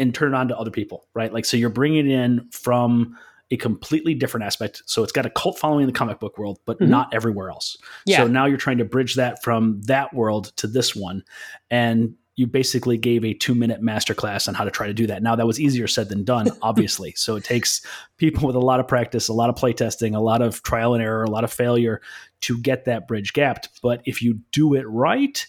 and 0.00 0.14
turn 0.14 0.34
it 0.34 0.36
on 0.36 0.48
to 0.48 0.58
other 0.58 0.70
people, 0.70 1.06
right? 1.14 1.32
Like, 1.32 1.44
so 1.44 1.56
you're 1.56 1.70
bringing 1.70 2.08
it 2.08 2.12
in 2.12 2.48
from 2.50 3.16
a 3.50 3.56
completely 3.56 4.14
different 4.14 4.44
aspect. 4.44 4.82
So 4.86 5.02
it's 5.02 5.12
got 5.12 5.24
a 5.24 5.30
cult 5.30 5.58
following 5.58 5.84
in 5.84 5.86
the 5.86 5.98
comic 5.98 6.20
book 6.20 6.38
world, 6.38 6.58
but 6.66 6.78
mm-hmm. 6.78 6.90
not 6.90 7.14
everywhere 7.14 7.50
else. 7.50 7.78
Yeah. 8.04 8.18
So 8.18 8.26
now 8.26 8.46
you're 8.46 8.58
trying 8.58 8.78
to 8.78 8.84
bridge 8.84 9.14
that 9.14 9.42
from 9.42 9.80
that 9.82 10.12
world 10.12 10.52
to 10.56 10.66
this 10.66 10.94
one. 10.94 11.24
And 11.70 12.14
you 12.38 12.46
basically 12.46 12.96
gave 12.96 13.24
a 13.24 13.34
two 13.34 13.54
minute 13.54 13.82
masterclass 13.82 14.46
on 14.46 14.54
how 14.54 14.62
to 14.62 14.70
try 14.70 14.86
to 14.86 14.94
do 14.94 15.08
that. 15.08 15.24
Now 15.24 15.34
that 15.34 15.46
was 15.46 15.58
easier 15.58 15.88
said 15.88 16.08
than 16.08 16.22
done, 16.22 16.46
obviously. 16.62 17.12
so 17.16 17.34
it 17.34 17.42
takes 17.42 17.84
people 18.16 18.46
with 18.46 18.54
a 18.54 18.60
lot 18.60 18.78
of 18.78 18.86
practice, 18.86 19.26
a 19.26 19.32
lot 19.32 19.50
of 19.50 19.56
playtesting, 19.56 20.14
a 20.14 20.20
lot 20.20 20.40
of 20.40 20.62
trial 20.62 20.94
and 20.94 21.02
error, 21.02 21.24
a 21.24 21.30
lot 21.30 21.42
of 21.42 21.52
failure 21.52 22.00
to 22.42 22.56
get 22.58 22.84
that 22.84 23.08
bridge 23.08 23.32
gapped. 23.32 23.68
But 23.82 24.02
if 24.04 24.22
you 24.22 24.38
do 24.52 24.74
it 24.74 24.84
right, 24.88 25.44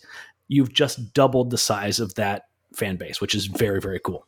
you've 0.47 0.73
just 0.73 1.13
doubled 1.13 1.51
the 1.51 1.59
size 1.59 1.99
of 1.99 2.15
that 2.15 2.45
fan 2.73 2.95
base, 2.95 3.21
which 3.21 3.35
is 3.35 3.45
very, 3.45 3.79
very 3.79 3.99
cool. 3.99 4.25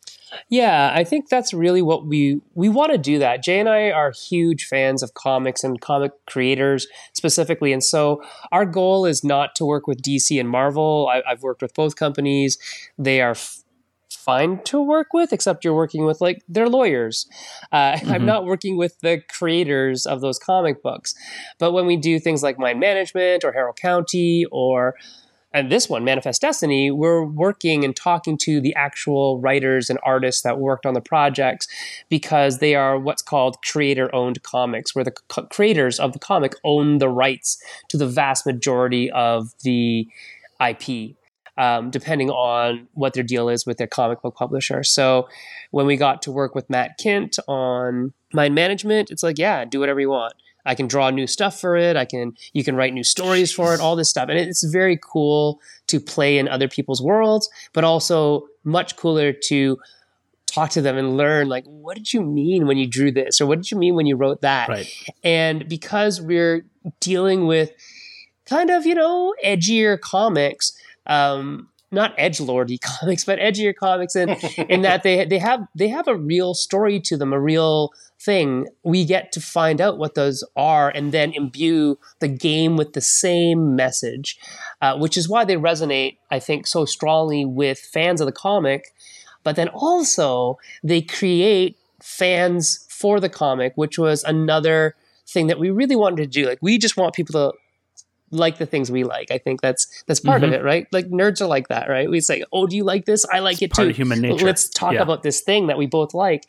Yeah, 0.50 0.91
I 0.93 1.03
think 1.03 1.29
that's 1.29 1.53
really 1.53 1.81
what 1.81 2.05
we 2.05 2.41
we 2.55 2.69
want 2.69 2.91
to 2.91 2.97
do. 2.97 3.19
That 3.19 3.43
Jay 3.43 3.59
and 3.59 3.67
I 3.67 3.91
are 3.91 4.11
huge 4.11 4.65
fans 4.65 5.03
of 5.03 5.13
comics 5.13 5.63
and 5.63 5.79
comic 5.79 6.11
creators 6.25 6.88
specifically, 7.13 7.73
and 7.73 7.83
so 7.83 8.21
our 8.51 8.65
goal 8.65 9.05
is 9.05 9.23
not 9.23 9.55
to 9.55 9.65
work 9.65 9.88
with 9.88 10.01
DC 10.01 10.39
and 10.39 10.50
Marvel. 10.50 11.09
I, 11.11 11.21
have 11.29 11.43
worked 11.43 11.61
with 11.61 11.73
both 11.73 11.95
companies; 11.95 12.57
they 12.97 13.21
are 13.21 13.31
f- 13.31 13.63
fine 14.09 14.63
to 14.63 14.81
work 14.81 15.13
with, 15.13 15.33
except 15.33 15.65
you're 15.65 15.75
working 15.75 16.05
with 16.05 16.21
like 16.21 16.41
their 16.47 16.69
lawyers. 16.69 17.27
Uh, 17.71 17.93
mm-hmm. 17.93 18.11
I'm 18.11 18.25
not 18.25 18.45
working 18.45 18.77
with 18.77 19.00
the 19.01 19.21
creators 19.29 20.05
of 20.05 20.21
those 20.21 20.39
comic 20.39 20.81
books, 20.81 21.13
but 21.59 21.73
when 21.73 21.85
we 21.85 21.97
do 21.97 22.19
things 22.19 22.43
like 22.43 22.57
Mind 22.57 22.79
Management 22.79 23.43
or 23.43 23.51
Harrow 23.51 23.73
County 23.73 24.45
or 24.51 24.95
and 25.53 25.72
this 25.72 25.89
one, 25.89 26.05
Manifest 26.05 26.41
Destiny, 26.41 26.91
we're 26.91 27.24
working 27.24 27.84
and 27.84 27.93
talking 27.96 28.38
to 28.39 28.62
the 28.62 28.74
actual 28.75 29.39
writers 29.41 29.89
and 29.89 30.00
artists 30.01 30.43
that 30.43 30.60
worked 30.60 30.86
on 30.86 30.93
the 30.93 31.01
projects 31.01 31.67
because 32.10 32.60
they 32.60 32.74
are 32.74 32.98
what's 32.98 33.22
called 33.22 33.58
creator 33.62 34.13
owned 34.15 34.41
comics, 34.43 34.96
where 34.96 35.03
the 35.03 35.12
creators 35.51 36.00
of 36.00 36.13
the 36.13 36.20
comic 36.20 36.53
own 36.63 37.00
the 37.00 37.10
rights 37.10 37.62
to 37.89 37.98
the 37.98 38.08
vast 38.08 38.46
majority 38.46 39.12
of 39.12 39.53
the 39.63 40.08
IP. 40.65 41.15
Um, 41.58 41.91
depending 41.91 42.29
on 42.29 42.88
what 42.93 43.13
their 43.13 43.24
deal 43.24 43.50
is 43.50 43.65
with 43.65 43.77
their 43.77 43.86
comic 43.86 44.22
book 44.22 44.36
publisher. 44.36 44.84
So 44.84 45.27
when 45.72 45.86
we 45.86 45.98
got 45.98 46.22
to 46.24 46.31
work 46.31 46.55
with 46.55 46.70
Matt 46.70 46.98
Kindt 46.98 47.38
on 47.46 48.13
Mind 48.34 48.55
Management, 48.55 49.12
it's 49.12 49.22
like, 49.22 49.38
yeah, 49.38 49.65
do 49.65 49.81
whatever 49.81 50.00
you 50.00 50.10
want. 50.10 50.34
I 50.65 50.75
can 50.75 50.87
draw 50.87 51.09
new 51.09 51.27
stuff 51.27 51.59
for 51.59 51.75
it. 51.75 51.95
I 51.95 52.05
can 52.05 52.35
you 52.53 52.63
can 52.63 52.75
write 52.75 52.93
new 52.93 53.03
stories 53.03 53.51
for 53.51 53.73
it, 53.73 53.79
all 53.79 53.95
this 53.95 54.09
stuff. 54.09 54.29
And 54.29 54.37
it's 54.37 54.63
very 54.63 54.99
cool 55.01 55.59
to 55.87 55.99
play 55.99 56.37
in 56.37 56.47
other 56.47 56.67
people's 56.67 57.01
worlds, 57.01 57.49
but 57.73 57.83
also 57.83 58.47
much 58.63 58.95
cooler 58.95 59.33
to 59.33 59.77
talk 60.45 60.69
to 60.71 60.81
them 60.81 60.97
and 60.97 61.15
learn 61.15 61.47
like 61.47 61.63
what 61.65 61.95
did 61.95 62.13
you 62.13 62.21
mean 62.21 62.67
when 62.67 62.77
you 62.77 62.85
drew 62.85 63.11
this 63.11 63.39
or 63.39 63.45
what 63.45 63.57
did 63.57 63.71
you 63.71 63.77
mean 63.77 63.95
when 63.95 64.05
you 64.05 64.15
wrote 64.15 64.41
that? 64.41 64.69
Right. 64.69 64.93
And 65.23 65.67
because 65.67 66.21
we're 66.21 66.65
dealing 66.99 67.47
with 67.47 67.71
kind 68.45 68.69
of, 68.69 68.85
you 68.85 68.95
know, 68.95 69.33
edgier 69.43 69.99
comics, 69.99 70.73
um, 71.07 71.69
not 71.91 72.13
edge 72.17 72.39
lordy 72.39 72.77
comics, 73.00 73.24
but 73.24 73.39
edgier 73.39 73.75
comics 73.75 74.15
in 74.15 74.29
in 74.69 74.81
that 74.81 75.03
they 75.03 75.25
they 75.25 75.39
have 75.39 75.67
they 75.75 75.89
have 75.89 76.07
a 76.07 76.15
real 76.15 76.53
story 76.53 77.00
to 77.01 77.17
them, 77.17 77.33
a 77.33 77.39
real 77.39 77.91
thing, 78.21 78.67
we 78.83 79.03
get 79.03 79.31
to 79.31 79.41
find 79.41 79.81
out 79.81 79.98
what 79.98 80.15
those 80.15 80.43
are 80.55 80.89
and 80.89 81.12
then 81.12 81.33
imbue 81.33 81.98
the 82.19 82.27
game 82.27 82.77
with 82.77 82.93
the 82.93 83.01
same 83.01 83.75
message, 83.75 84.38
uh, 84.81 84.98
which 84.98 85.17
is 85.17 85.27
why 85.27 85.43
they 85.43 85.55
resonate, 85.55 86.17
I 86.29 86.39
think, 86.39 86.67
so 86.67 86.86
strongly 86.86 87.45
with 87.45 87.79
fans 87.79 88.21
of 88.21 88.27
the 88.27 88.31
comic. 88.31 88.93
But 89.43 89.55
then 89.55 89.69
also, 89.69 90.60
they 90.83 91.01
create 91.01 91.77
fans 92.01 92.86
for 92.89 93.19
the 93.19 93.29
comic, 93.29 93.74
which 93.75 93.98
was 93.98 94.24
another 94.24 94.95
thing 95.27 95.48
that 95.48 95.60
we 95.60 95.71
really 95.71 95.95
wanted 95.95 96.17
to 96.17 96.27
do. 96.27 96.48
Like, 96.48 96.60
we 96.62 96.77
just 96.77 96.98
want 96.98 97.15
people 97.15 97.33
to 97.33 97.57
like 98.31 98.57
the 98.57 98.65
things 98.65 98.89
we 98.89 99.03
like. 99.03 99.29
I 99.31 99.38
think 99.38 99.61
that's 99.61 100.03
that's 100.07 100.19
part 100.19 100.41
mm-hmm. 100.41 100.53
of 100.53 100.59
it, 100.59 100.63
right? 100.63 100.88
Like 100.91 101.07
nerds 101.09 101.41
are 101.41 101.47
like 101.47 101.67
that, 101.67 101.89
right? 101.89 102.09
We 102.09 102.21
say, 102.21 102.43
"Oh, 102.51 102.65
do 102.65 102.75
you 102.75 102.83
like 102.83 103.05
this? 103.05 103.25
I 103.25 103.39
like 103.39 103.61
it's 103.61 103.77
it 103.77 103.81
too." 103.81 103.89
Of 103.89 103.95
human 103.95 104.21
nature. 104.21 104.45
Let's 104.45 104.69
talk 104.69 104.93
yeah. 104.93 105.01
about 105.01 105.23
this 105.23 105.41
thing 105.41 105.67
that 105.67 105.77
we 105.77 105.85
both 105.85 106.13
like. 106.13 106.45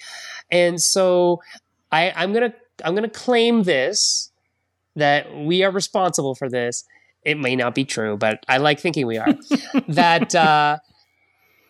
And 0.51 0.81
so 0.81 1.43
I, 1.91 2.12
I'm 2.15 2.33
gonna 2.33 2.55
I'm 2.85 2.95
gonna 2.95 3.09
claim 3.09 3.65
this 3.65 4.31
that 4.97 5.35
we 5.35 5.62
are 5.62 5.71
responsible 5.71 6.35
for 6.35 6.49
this. 6.49 6.85
It 7.25 7.39
may 7.39 7.57
not 7.57 7.75
be 7.75 7.85
true, 7.85 8.17
but 8.17 8.45
I 8.49 8.59
like 8.59 8.81
thinking 8.81 9.07
we 9.07 9.19
are. 9.19 9.35
that 9.89 10.35
uh, 10.35 10.79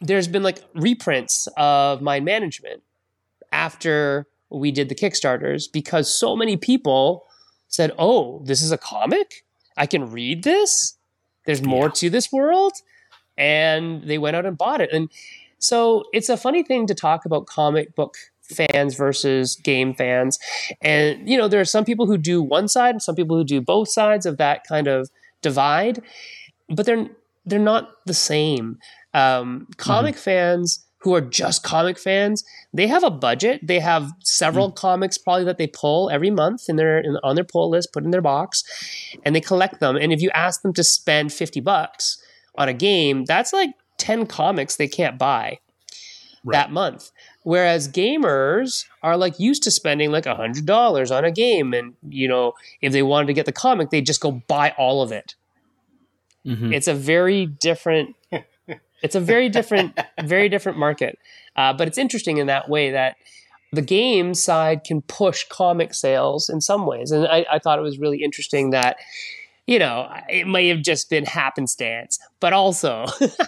there's 0.00 0.28
been 0.28 0.42
like 0.42 0.62
reprints 0.74 1.48
of 1.56 2.02
Mind 2.02 2.24
Management 2.24 2.82
after 3.50 4.26
we 4.50 4.70
did 4.70 4.88
the 4.88 4.94
Kickstarters 4.94 5.64
because 5.72 6.12
so 6.14 6.36
many 6.36 6.56
people 6.56 7.26
said, 7.68 7.92
"Oh, 7.98 8.42
this 8.44 8.62
is 8.62 8.72
a 8.72 8.78
comic. 8.78 9.44
I 9.76 9.86
can 9.86 10.10
read 10.10 10.44
this. 10.44 10.96
There's 11.46 11.62
more 11.62 11.86
yeah. 11.86 11.92
to 11.92 12.10
this 12.10 12.32
world," 12.32 12.72
and 13.36 14.04
they 14.04 14.18
went 14.18 14.36
out 14.36 14.46
and 14.46 14.56
bought 14.56 14.80
it. 14.80 14.90
And 14.92 15.08
so 15.58 16.04
it's 16.12 16.28
a 16.28 16.36
funny 16.36 16.62
thing 16.62 16.86
to 16.88 16.94
talk 16.94 17.24
about 17.24 17.46
comic 17.46 17.94
book 17.94 18.16
fans 18.42 18.94
versus 18.94 19.56
game 19.56 19.94
fans. 19.94 20.38
And, 20.80 21.28
you 21.28 21.38
know, 21.38 21.48
there 21.48 21.60
are 21.60 21.64
some 21.64 21.84
people 21.84 22.06
who 22.06 22.18
do 22.18 22.42
one 22.42 22.68
side 22.68 22.90
and 22.90 23.02
some 23.02 23.14
people 23.14 23.36
who 23.36 23.44
do 23.44 23.60
both 23.60 23.88
sides 23.88 24.26
of 24.26 24.36
that 24.38 24.66
kind 24.66 24.88
of 24.88 25.10
divide, 25.40 26.02
but 26.68 26.86
they're, 26.86 27.06
they're 27.46 27.58
not 27.58 28.04
the 28.06 28.14
same. 28.14 28.78
Um, 29.14 29.68
comic 29.76 30.14
mm-hmm. 30.14 30.22
fans 30.22 30.84
who 31.02 31.14
are 31.14 31.20
just 31.20 31.62
comic 31.62 31.98
fans, 31.98 32.44
they 32.72 32.86
have 32.86 33.02
a 33.02 33.10
budget. 33.10 33.60
They 33.62 33.80
have 33.80 34.12
several 34.20 34.70
mm. 34.70 34.76
comics 34.76 35.18
probably 35.18 35.44
that 35.44 35.58
they 35.58 35.66
pull 35.66 36.10
every 36.10 36.30
month 36.30 36.68
in 36.68 36.76
their 36.76 36.98
in, 36.98 37.18
on 37.22 37.34
their 37.34 37.44
pull 37.44 37.70
list, 37.70 37.92
put 37.92 38.04
in 38.04 38.10
their 38.10 38.22
box, 38.22 38.64
and 39.24 39.34
they 39.34 39.40
collect 39.40 39.80
them. 39.80 39.96
And 39.96 40.12
if 40.12 40.22
you 40.22 40.30
ask 40.34 40.62
them 40.62 40.72
to 40.74 40.84
spend 40.84 41.32
fifty 41.32 41.60
bucks 41.60 42.22
on 42.56 42.68
a 42.68 42.74
game, 42.74 43.24
that's 43.24 43.52
like 43.52 43.70
ten 43.98 44.26
comics 44.26 44.76
they 44.76 44.88
can't 44.88 45.18
buy 45.18 45.58
right. 46.44 46.52
that 46.52 46.72
month. 46.72 47.10
Whereas 47.44 47.88
gamers 47.88 48.84
are 49.02 49.16
like 49.16 49.38
used 49.40 49.64
to 49.64 49.70
spending 49.70 50.12
like 50.12 50.26
a 50.26 50.36
hundred 50.36 50.66
dollars 50.66 51.10
on 51.10 51.24
a 51.24 51.32
game, 51.32 51.74
and 51.74 51.94
you 52.08 52.28
know 52.28 52.52
if 52.80 52.92
they 52.92 53.02
wanted 53.02 53.26
to 53.26 53.32
get 53.32 53.46
the 53.46 53.52
comic, 53.52 53.90
they 53.90 54.00
just 54.00 54.20
go 54.20 54.42
buy 54.46 54.72
all 54.78 55.02
of 55.02 55.10
it. 55.10 55.34
Mm-hmm. 56.46 56.72
It's 56.72 56.88
a 56.88 56.94
very 56.94 57.46
different. 57.46 58.16
It's 59.02 59.14
a 59.14 59.20
very 59.20 59.48
different, 59.48 59.98
very 60.22 60.48
different 60.48 60.78
market, 60.78 61.18
uh, 61.56 61.72
but 61.72 61.88
it's 61.88 61.98
interesting 61.98 62.38
in 62.38 62.46
that 62.46 62.68
way 62.68 62.90
that 62.90 63.16
the 63.72 63.82
game 63.82 64.34
side 64.34 64.84
can 64.84 65.02
push 65.02 65.44
comic 65.48 65.94
sales 65.94 66.48
in 66.48 66.60
some 66.60 66.86
ways, 66.86 67.10
and 67.10 67.26
I, 67.26 67.46
I 67.50 67.58
thought 67.58 67.78
it 67.78 67.82
was 67.82 67.98
really 67.98 68.22
interesting 68.22 68.70
that 68.70 68.96
you 69.66 69.78
know, 69.78 70.12
it 70.28 70.46
may 70.46 70.68
have 70.68 70.82
just 70.82 71.08
been 71.08 71.24
happenstance, 71.24 72.18
but 72.40 72.52
also 72.52 73.06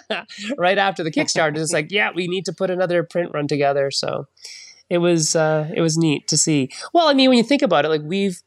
right 0.57 0.77
after 0.77 1.03
the 1.03 1.11
Kickstarter, 1.11 1.57
it's 1.57 1.73
like, 1.73 1.91
yeah, 1.91 2.11
we 2.15 2.27
need 2.27 2.45
to 2.45 2.53
put 2.53 2.69
another 2.69 3.03
print 3.03 3.31
run 3.33 3.47
together. 3.47 3.91
So 3.91 4.27
it 4.89 4.99
was 4.99 5.35
uh, 5.35 5.69
it 5.73 5.81
was 5.81 5.97
neat 5.97 6.27
to 6.29 6.37
see. 6.37 6.69
Well, 6.93 7.07
I 7.07 7.13
mean, 7.13 7.29
when 7.29 7.37
you 7.37 7.43
think 7.43 7.61
about 7.61 7.85
it, 7.85 7.89
like 7.89 8.01
we've 8.03 8.41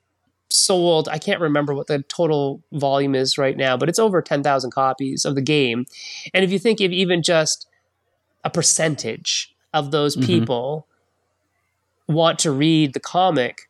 sold, 0.50 1.08
I 1.08 1.18
can't 1.18 1.40
remember 1.40 1.74
what 1.74 1.86
the 1.86 2.02
total 2.02 2.62
volume 2.72 3.14
is 3.14 3.38
right 3.38 3.56
now, 3.56 3.76
but 3.76 3.88
it's 3.88 3.98
over 3.98 4.22
ten 4.22 4.42
thousand 4.42 4.70
copies 4.70 5.24
of 5.24 5.34
the 5.34 5.42
game. 5.42 5.86
And 6.34 6.44
if 6.44 6.50
you 6.50 6.58
think 6.58 6.80
of 6.80 6.92
even 6.92 7.22
just 7.22 7.66
a 8.44 8.50
percentage 8.50 9.54
of 9.72 9.90
those 9.90 10.16
mm-hmm. 10.16 10.26
people 10.26 10.86
want 12.06 12.38
to 12.40 12.50
read 12.50 12.94
the 12.94 13.00
comic, 13.00 13.68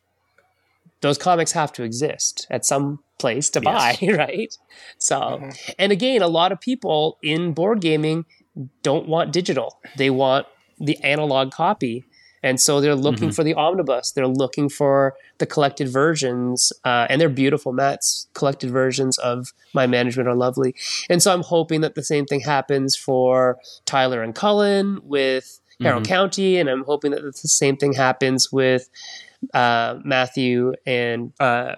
those 1.01 1.17
comics 1.17 1.51
have 1.51 1.73
to 1.73 1.83
exist 1.83 2.47
at 2.49 2.65
some 2.65 2.99
place 3.19 3.49
to 3.51 3.61
buy, 3.61 3.97
yes. 3.99 4.17
right? 4.17 4.57
So, 4.97 5.19
mm-hmm. 5.19 5.71
and 5.77 5.91
again, 5.91 6.21
a 6.21 6.27
lot 6.27 6.51
of 6.51 6.59
people 6.59 7.17
in 7.21 7.53
board 7.53 7.81
gaming 7.81 8.25
don't 8.81 9.07
want 9.07 9.31
digital. 9.31 9.79
They 9.97 10.09
want 10.09 10.47
the 10.79 10.97
analog 11.03 11.51
copy. 11.51 12.05
And 12.43 12.59
so 12.59 12.81
they're 12.81 12.95
looking 12.95 13.29
mm-hmm. 13.29 13.35
for 13.35 13.43
the 13.43 13.53
omnibus. 13.53 14.11
They're 14.11 14.27
looking 14.27 14.69
for 14.69 15.15
the 15.37 15.45
collected 15.45 15.89
versions, 15.89 16.71
uh, 16.85 17.07
and 17.09 17.19
they're 17.19 17.29
beautiful. 17.29 17.73
Matt's 17.73 18.27
collected 18.33 18.69
versions 18.69 19.17
of 19.17 19.53
Mind 19.73 19.91
Management 19.91 20.29
are 20.29 20.35
lovely. 20.35 20.75
And 21.09 21.21
so 21.21 21.33
I'm 21.33 21.43
hoping 21.43 21.81
that 21.81 21.95
the 21.95 22.03
same 22.03 22.25
thing 22.25 22.41
happens 22.41 22.95
for 22.95 23.59
Tyler 23.85 24.23
and 24.23 24.33
Cullen 24.33 24.99
with 25.03 25.59
Harrow 25.81 25.97
mm-hmm. 25.97 26.03
County, 26.03 26.57
and 26.57 26.69
I'm 26.69 26.83
hoping 26.83 27.11
that 27.11 27.21
the 27.23 27.31
same 27.31 27.77
thing 27.77 27.93
happens 27.93 28.51
with 28.51 28.89
uh, 29.53 29.95
Matthew 30.03 30.73
and 30.85 31.31
uh, 31.39 31.75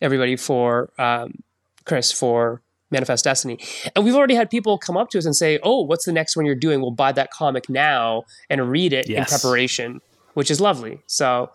everybody 0.00 0.36
for 0.36 0.90
um, 0.98 1.42
Chris 1.84 2.12
for 2.12 2.62
Manifest 2.90 3.24
Destiny. 3.24 3.58
And 3.94 4.04
we've 4.04 4.14
already 4.14 4.34
had 4.34 4.50
people 4.50 4.78
come 4.78 4.96
up 4.96 5.10
to 5.10 5.18
us 5.18 5.24
and 5.24 5.34
say, 5.34 5.58
"Oh, 5.62 5.82
what's 5.82 6.04
the 6.04 6.12
next 6.12 6.36
one 6.36 6.46
you're 6.46 6.54
doing? 6.54 6.80
We'll 6.80 6.90
buy 6.90 7.12
that 7.12 7.30
comic 7.30 7.68
now 7.68 8.24
and 8.48 8.70
read 8.70 8.92
it 8.92 9.08
yes. 9.08 9.32
in 9.32 9.38
preparation," 9.38 10.00
which 10.34 10.50
is 10.50 10.60
lovely. 10.60 11.00
So, 11.06 11.50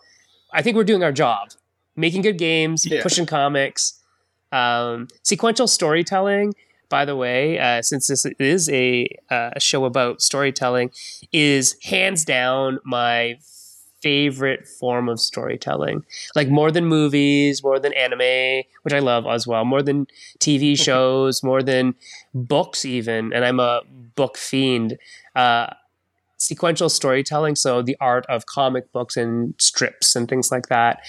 I 0.53 0.61
think 0.61 0.75
we're 0.75 0.83
doing 0.83 1.03
our 1.03 1.11
job, 1.11 1.49
making 1.95 2.21
good 2.23 2.37
games, 2.37 2.85
yeah. 2.85 3.01
pushing 3.01 3.25
comics, 3.25 4.01
um, 4.51 5.07
sequential 5.23 5.67
storytelling. 5.67 6.53
By 6.89 7.05
the 7.05 7.15
way, 7.15 7.57
uh, 7.57 7.81
since 7.81 8.07
this 8.07 8.25
is 8.37 8.67
a, 8.67 9.07
uh, 9.29 9.51
a 9.55 9.59
show 9.61 9.85
about 9.85 10.21
storytelling, 10.21 10.91
is 11.31 11.77
hands 11.83 12.25
down 12.25 12.79
my 12.83 13.37
favorite 14.01 14.67
form 14.67 15.09
of 15.09 15.19
storytelling. 15.19 16.05
Like 16.35 16.49
more 16.49 16.71
than 16.71 16.85
movies, 16.85 17.63
more 17.63 17.79
than 17.79 17.93
anime, 17.93 18.63
which 18.83 18.93
I 18.93 18.99
love 18.99 19.25
as 19.27 19.47
well, 19.47 19.65
more 19.65 19.81
than 19.81 20.07
TV 20.39 20.77
shows, 20.77 21.43
more 21.43 21.61
than 21.63 21.95
books, 22.33 22.85
even. 22.85 23.33
And 23.33 23.45
I'm 23.45 23.59
a 23.59 23.81
book 24.15 24.37
fiend. 24.37 24.97
Uh, 25.35 25.67
sequential 26.37 26.89
storytelling, 26.89 27.55
so 27.55 27.81
the 27.81 27.95
art 28.01 28.25
of 28.27 28.47
comic 28.47 28.91
books 28.91 29.15
and 29.15 29.53
strips 29.59 30.15
and 30.15 30.27
things 30.27 30.51
like 30.51 30.67
that, 30.67 30.99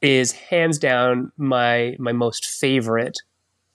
is 0.00 0.32
hands 0.32 0.78
down 0.78 1.30
my 1.36 1.94
my 1.98 2.12
most 2.12 2.46
favorite 2.46 3.18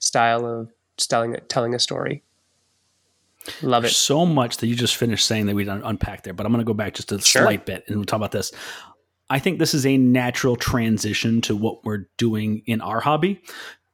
style 0.00 0.44
of 0.44 0.70
telling 0.96 1.36
telling 1.48 1.74
a 1.74 1.78
story. 1.78 2.22
Love 3.62 3.84
it. 3.84 3.90
So 3.90 4.26
much 4.26 4.58
that 4.58 4.66
you 4.66 4.74
just 4.74 4.96
finished 4.96 5.26
saying 5.26 5.46
that 5.46 5.54
we 5.54 5.64
didn't 5.64 5.84
unpack 5.84 6.22
there, 6.22 6.34
but 6.34 6.46
I'm 6.46 6.52
going 6.52 6.64
to 6.64 6.68
go 6.68 6.74
back 6.74 6.94
just 6.94 7.12
a 7.12 7.20
sure. 7.20 7.42
slight 7.42 7.66
bit 7.66 7.84
and 7.86 7.96
we'll 7.96 8.04
talk 8.04 8.18
about 8.18 8.32
this. 8.32 8.52
I 9.28 9.38
think 9.38 9.58
this 9.58 9.74
is 9.74 9.84
a 9.84 9.96
natural 9.96 10.56
transition 10.56 11.40
to 11.42 11.56
what 11.56 11.84
we're 11.84 12.08
doing 12.16 12.62
in 12.66 12.80
our 12.80 13.00
hobby 13.00 13.42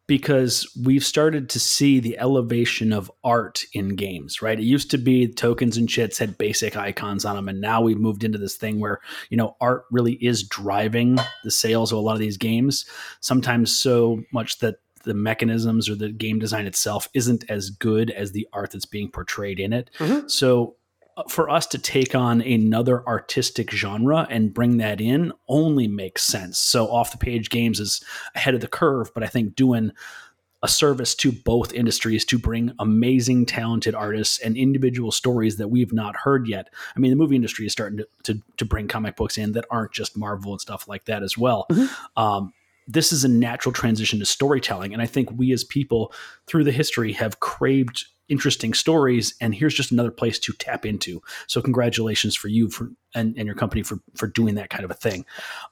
because 0.07 0.71
we've 0.85 1.05
started 1.05 1.49
to 1.49 1.61
see 1.61 2.01
the 2.01 2.19
elevation 2.19 2.93
of 2.93 3.11
art 3.25 3.65
in 3.73 3.97
games, 3.97 4.43
right? 4.43 4.59
It 4.59 4.65
used 4.65 4.91
to 4.91 4.99
be 4.99 5.27
tokens 5.29 5.77
and 5.77 5.89
chits 5.89 6.19
had 6.19 6.37
basic 6.37 6.77
icons 6.77 7.25
on 7.25 7.37
them, 7.37 7.49
and 7.49 7.61
now 7.61 7.81
we've 7.81 7.99
moved 7.99 8.25
into 8.25 8.37
this 8.37 8.57
thing 8.57 8.81
where, 8.81 9.01
you 9.31 9.37
know, 9.37 9.57
art 9.61 9.85
really 9.91 10.15
is 10.15 10.43
driving 10.43 11.19
the 11.45 11.51
sales 11.51 11.93
of 11.93 11.99
a 11.99 12.01
lot 12.03 12.13
of 12.15 12.19
these 12.19 12.37
games, 12.37 12.85
sometimes 13.21 13.75
so 13.75 14.23
much 14.33 14.59
that 14.59 14.77
the 15.05 15.15
mechanisms 15.15 15.89
or 15.89 15.95
the 15.95 16.11
game 16.11 16.39
design 16.39 16.67
itself 16.67 17.09
isn't 17.15 17.45
as 17.49 17.71
good 17.71 18.11
as 18.11 18.33
the 18.33 18.49
art 18.53 18.71
that's 18.71 18.87
being 18.87 19.11
portrayed 19.11 19.61
in 19.61 19.73
it. 19.73 19.91
Mm-hmm. 19.99 20.29
So 20.29 20.77
uh, 21.17 21.25
for 21.29 21.51
us 21.51 21.67
to 21.69 21.79
take 21.79 22.15
on 22.15 22.41
another 22.41 23.07
artistic 23.07 23.71
genre 23.71 24.27
and 24.31 24.55
bring 24.55 24.79
that 24.79 25.01
in 25.01 25.33
only 25.49 25.87
makes 25.87 26.23
sense. 26.23 26.59
So 26.59 26.89
off 26.89 27.13
the 27.13 27.19
page 27.19 27.51
games 27.51 27.81
is 27.81 28.03
ahead 28.35 28.55
of 28.55 28.61
the 28.61 28.69
curve, 28.69 29.13
but 29.13 29.23
I 29.23 29.27
think 29.27 29.55
doing 29.55 29.93
a 30.63 30.69
service 30.69 31.15
to 31.17 31.33
both 31.33 31.73
industries 31.73 32.25
to 32.25 32.39
bring 32.39 32.73
amazing, 32.79 33.45
talented 33.47 33.95
artists 33.95 34.39
and 34.39 34.57
individual 34.57 35.11
stories 35.11 35.57
that 35.57 35.69
we've 35.69 35.93
not 35.93 36.15
heard 36.17 36.47
yet. 36.47 36.71
I 36.97 37.01
mean, 37.01 37.11
the 37.11 37.17
movie 37.17 37.35
industry 37.35 37.67
is 37.67 37.73
starting 37.73 37.99
to, 37.99 38.07
to, 38.23 38.41
to 38.59 38.65
bring 38.65 38.87
comic 38.87 39.17
books 39.17 39.37
in 39.37 39.53
that 39.53 39.65
aren't 39.71 39.93
just 39.93 40.17
Marvel 40.17 40.53
and 40.53 40.61
stuff 40.61 40.87
like 40.87 41.05
that 41.07 41.25
as 41.25 41.37
well. 41.37 41.67
Mm-hmm. 41.71 42.23
Um, 42.23 42.53
this 42.87 43.13
is 43.13 43.25
a 43.25 43.29
natural 43.29 43.73
transition 43.73 44.19
to 44.19 44.27
storytelling. 44.27 44.93
And 44.93 45.03
I 45.03 45.07
think 45.07 45.31
we 45.33 45.53
as 45.53 45.65
people 45.65 46.13
through 46.47 46.65
the 46.65 46.73
history 46.73 47.13
have 47.13 47.41
craved 47.41 48.07
interesting 48.29 48.73
stories 48.73 49.35
and 49.41 49.55
here's 49.55 49.75
just 49.75 49.93
another 49.93 50.11
place 50.11 50.39
to 50.39 50.53
tap 50.55 50.87
into. 50.87 51.21
So 51.47 51.61
congratulations 51.61 52.35
for 52.35 52.49
you 52.49 52.71
for 52.71 52.91
and, 53.15 53.37
and 53.37 53.47
your 53.47 53.55
company 53.55 53.83
for 53.83 53.99
for 54.15 54.27
doing 54.27 54.55
that 54.55 54.71
kind 54.71 54.85
of 54.85 54.91
a 54.91 54.95
thing. 54.95 55.27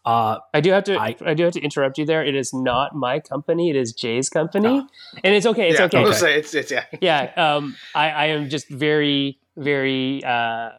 Uh, 0.04 0.38
i 0.52 0.60
do 0.60 0.70
have 0.70 0.84
to 0.84 0.98
I, 0.98 1.16
I, 1.24 1.34
do 1.34 1.44
have 1.44 1.54
to 1.54 1.60
interrupt 1.60 1.96
you 1.96 2.04
there. 2.04 2.24
It 2.24 2.34
is 2.34 2.52
not 2.52 2.94
my 2.94 3.18
company. 3.18 3.70
It 3.70 3.76
is 3.76 3.92
jay's 3.92 4.28
company. 4.28 4.80
Uh, 4.80 4.82
and 5.24 5.34
it's 5.34 5.46
okay. 5.46 5.70
It's 5.70 5.78
yeah, 5.78 5.86
okay, 5.86 6.04
okay. 6.04 6.12
Say 6.12 6.38
it's, 6.38 6.54
it's 6.54 6.70
yeah. 6.70 6.84
Yeah 7.00 7.32
um, 7.36 7.76
I, 7.94 8.10
I 8.10 8.26
am 8.26 8.50
just 8.50 8.68
very 8.68 9.38
very 9.56 10.22
uh, 10.22 10.70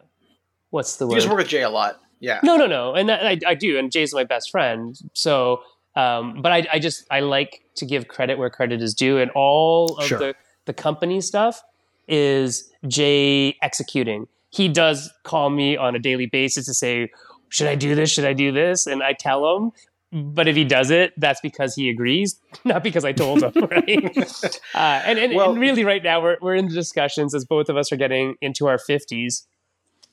what's 0.70 0.98
the 0.98 1.06
you 1.06 1.10
word? 1.10 1.16
you 1.16 1.22
just 1.22 1.30
work 1.30 1.40
with 1.40 1.48
jay 1.48 1.64
a 1.64 1.70
lot. 1.70 2.00
Yeah. 2.20 2.40
No 2.44 2.56
no 2.58 2.68
no. 2.68 2.94
And 2.94 3.12
I, 3.12 3.40
I 3.46 3.56
do. 3.56 3.80
And 3.80 3.92
jay's 3.92 4.14
my 4.14 4.24
best 4.24 4.52
friend. 4.52 4.96
So 5.14 5.64
um, 5.96 6.42
but 6.42 6.52
I, 6.52 6.68
I, 6.74 6.80
just 6.80 7.06
I 7.12 7.20
like 7.20 7.64
to 7.76 7.86
give 7.86 8.08
credit 8.08 8.38
where 8.38 8.50
credit 8.50 8.82
is 8.82 8.94
due, 8.94 9.18
and 9.18 9.30
all 9.32 9.98
of 9.98 10.06
sure. 10.06 10.20
the 10.20 10.36
the 10.66 10.74
company 10.74 11.20
stuff 11.22 11.62
is 12.08 12.72
Jay 12.88 13.58
executing. 13.62 14.28
He 14.52 14.68
does 14.68 15.12
call 15.24 15.50
me 15.50 15.76
on 15.78 15.96
a 15.96 16.00
daily 16.00 16.28
basis 16.28 16.66
to 16.68 16.74
say, 16.74 17.12
"Should 17.50 17.68
I 17.68 17.76
do 17.76 17.94
this? 17.96 18.10
Should 18.10 18.26
I 18.26 18.34
do 18.34 18.52
this?" 18.52 18.88
And 18.88 19.04
I 19.04 19.14
tell 19.14 19.56
him. 19.56 19.72
But 20.14 20.50
if 20.50 20.58
he 20.58 20.66
does 20.66 20.92
it, 20.92 21.14
that's 21.16 21.40
because 21.40 21.74
he 21.74 21.90
agrees, 21.90 22.38
not 22.66 22.84
because 22.84 23.06
I 23.06 23.14
told 23.14 23.44
him, 23.44 23.54
right? 23.72 24.60
uh, 24.76 25.02
and, 25.06 25.18
and, 25.18 25.34
well, 25.34 25.52
and 25.52 25.60
really, 25.60 25.86
right 25.86 26.04
now 26.04 26.22
we're 26.22 26.38
we're 26.42 26.56
in 26.56 26.68
the 26.68 26.74
discussions 26.74 27.34
as 27.34 27.46
both 27.46 27.70
of 27.70 27.78
us 27.78 27.92
are 27.92 27.98
getting 27.98 28.36
into 28.42 28.68
our 28.68 28.78
fifties. 28.78 29.48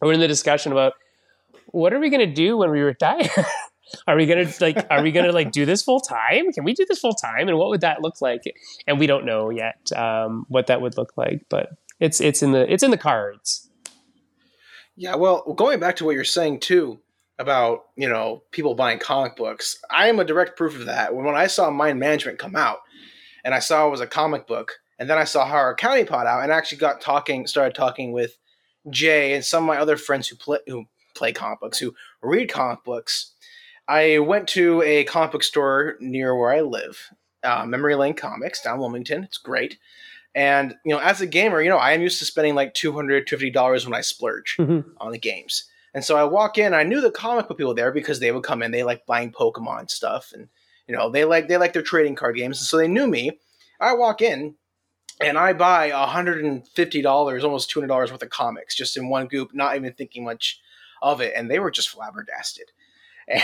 We're 0.01 0.13
in 0.13 0.21
the 0.21 0.29
discussion 0.29 0.71
about 0.71 0.93
what 1.67 1.93
are 1.93 1.99
we 1.99 2.11
going 2.11 2.27
to 2.27 2.33
do 2.33 2.57
when 2.57 2.71
we 2.71 2.81
retire. 2.81 3.29
are 4.07 4.17
we 4.17 4.27
gonna 4.27 4.51
like 4.61 4.87
are 4.91 5.03
we 5.03 5.13
gonna 5.13 5.33
like 5.33 5.53
do 5.53 5.65
this 5.65 5.83
full 5.83 6.01
time? 6.01 6.53
Can 6.53 6.65
we 6.65 6.75
do 6.75 6.85
this 6.89 6.99
full 6.99 7.15
time? 7.15 7.49
And 7.49 7.59
what 7.59 7.69
would 7.71 7.81
that 7.83 8.03
look 8.03 8.21
like? 8.21 8.43
And 8.87 8.99
we 8.99 9.07
don't 9.07 9.25
know 9.25 9.51
yet 9.51 9.91
um, 9.97 10.47
what 10.49 10.67
that 10.69 10.81
would 10.81 10.97
look 10.97 11.13
like 11.17 11.45
but 11.49 11.71
it's 12.01 12.21
it's 12.21 12.43
in 12.43 12.53
the 12.53 12.73
it's 12.73 12.83
in 12.83 12.91
the 12.91 12.99
cards. 12.99 13.69
Yeah 14.97 15.17
well 15.17 15.43
going 15.55 15.81
back 15.81 15.97
to 15.97 16.05
what 16.05 16.15
you're 16.15 16.25
saying 16.25 16.61
too 16.61 17.01
about 17.39 17.85
you 17.97 18.09
know 18.09 18.43
people 18.51 18.75
buying 18.75 18.99
comic 18.99 19.37
books 19.37 19.79
i 19.91 20.09
am 20.09 20.19
a 20.19 20.25
direct 20.25 20.57
proof 20.57 20.75
of 20.75 20.87
that. 20.87 21.15
When, 21.15 21.25
when 21.25 21.37
i 21.37 21.47
saw 21.47 21.71
mind 21.71 21.99
management 22.01 22.39
come 22.39 22.57
out 22.57 22.79
and 23.45 23.55
i 23.55 23.61
saw 23.61 23.87
it 23.87 23.91
was 23.91 24.01
a 24.01 24.07
comic 24.07 24.47
book 24.47 24.73
and 24.99 25.09
then 25.09 25.19
i 25.19 25.25
saw 25.25 25.47
Harrow 25.47 25.75
County 25.75 26.05
pot 26.05 26.27
out 26.27 26.43
and 26.43 26.51
actually 26.51 26.79
got 26.79 27.01
talking 27.01 27.47
started 27.47 27.75
talking 27.75 28.13
with 28.13 28.37
jay 28.91 29.35
and 29.35 29.45
some 29.45 29.65
of 29.65 29.69
my 29.69 29.79
other 29.79 29.97
friends 29.97 30.29
who 30.29 30.37
play 30.37 30.59
who 30.67 30.87
play 31.15 31.33
comic 31.33 31.61
books 31.61 31.79
who 31.79 31.95
read 32.23 32.49
comic 32.51 32.83
books 32.85 33.33
I 33.89 34.19
went 34.19 34.49
to 34.49 34.83
a 34.83 35.05
comic 35.05 35.33
book 35.33 35.43
store 35.43 35.97
near 35.99 36.37
where 36.37 36.53
I 36.53 36.61
live, 36.61 37.11
uh, 37.43 37.65
Memory 37.65 37.95
Lane 37.95 38.15
Comics 38.15 38.61
down 38.61 38.79
Wilmington. 38.79 39.25
It's 39.25 39.39
great. 39.39 39.79
And, 40.35 40.77
you 40.85 40.93
know, 40.93 41.01
as 41.01 41.21
a 41.21 41.27
gamer, 41.27 41.63
you 41.63 41.71
know, 41.71 41.79
I 41.79 41.93
am 41.93 42.03
used 42.03 42.19
to 42.19 42.27
spending 42.27 42.55
like 42.55 42.75
$250 42.75 43.85
when 43.85 43.95
I 43.95 44.03
splurge 44.03 44.57
mm-hmm. 44.59 44.89
on 44.99 45.13
the 45.13 45.19
games. 45.19 45.65
And 45.95 46.05
so 46.05 46.17
I 46.17 46.25
walk 46.25 46.59
in, 46.59 46.75
I 46.75 46.83
knew 46.83 47.01
the 47.01 47.11
comic 47.11 47.49
book 47.49 47.57
people 47.57 47.75
there 47.75 47.91
because 47.91 48.21
they 48.21 48.31
would 48.31 48.45
come 48.45 48.63
in, 48.63 48.71
they 48.71 48.85
like 48.85 49.07
buying 49.07 49.33
Pokemon 49.33 49.91
stuff 49.91 50.33
and, 50.35 50.49
you 50.87 50.95
know, 50.95 51.11
they 51.11 51.25
like, 51.25 51.49
they 51.49 51.57
like 51.57 51.73
their 51.73 51.83
trading 51.83 52.15
card 52.15 52.37
games. 52.37 52.61
And 52.61 52.67
so 52.67 52.77
they 52.77 52.89
knew 52.89 53.07
me. 53.07 53.39
I 53.81 53.95
walk 53.95 54.21
in 54.21 54.55
and 55.21 55.39
I 55.39 55.55
buy 55.55 55.91
$150, 55.91 57.45
almost 57.45 57.75
$200 57.75 57.89
worth 57.89 58.23
of 58.23 58.31
comics 58.31 58.77
just 58.77 58.97
in 58.99 59.09
one 59.09 59.27
group, 59.29 59.55
not 59.55 59.77
even 59.77 59.93
thinking 59.95 60.25
much 60.25 60.61
of 61.01 61.23
it. 61.23 61.33
And 61.35 61.51
they 61.51 61.59
were 61.59 61.71
just 61.71 61.89
flabbergasted. 61.89 62.71
And 63.31 63.43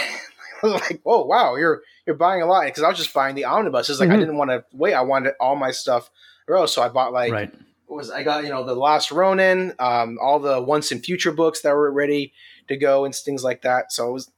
was 0.64 0.80
like, 0.90 1.00
"Whoa, 1.02 1.24
wow, 1.24 1.56
you're 1.56 1.82
you're 2.06 2.16
buying 2.16 2.42
a 2.42 2.46
lot." 2.46 2.64
Because 2.64 2.82
I 2.82 2.88
was 2.88 2.98
just 2.98 3.14
buying 3.14 3.34
the 3.34 3.44
omnibuses. 3.44 4.00
Like 4.00 4.08
mm-hmm. 4.08 4.16
I 4.16 4.20
didn't 4.20 4.36
want 4.36 4.50
to 4.50 4.64
wait. 4.72 4.94
I 4.94 5.02
wanted 5.02 5.34
all 5.40 5.56
my 5.56 5.70
stuff 5.70 6.10
row, 6.48 6.66
so 6.66 6.82
I 6.82 6.88
bought 6.88 7.12
like 7.12 7.32
right. 7.32 7.52
was 7.88 8.10
I 8.10 8.22
got 8.22 8.44
you 8.44 8.50
know 8.50 8.64
the 8.64 8.74
Last 8.74 9.10
Ronin, 9.10 9.74
um, 9.78 10.18
all 10.20 10.38
the 10.38 10.60
Once 10.60 10.92
and 10.92 11.04
Future 11.04 11.32
books 11.32 11.62
that 11.62 11.74
were 11.74 11.92
ready 11.92 12.32
to 12.68 12.76
go 12.76 13.04
and 13.04 13.14
things 13.14 13.44
like 13.44 13.62
that. 13.62 13.92
So 13.92 14.08
it 14.08 14.12
was, 14.12 14.30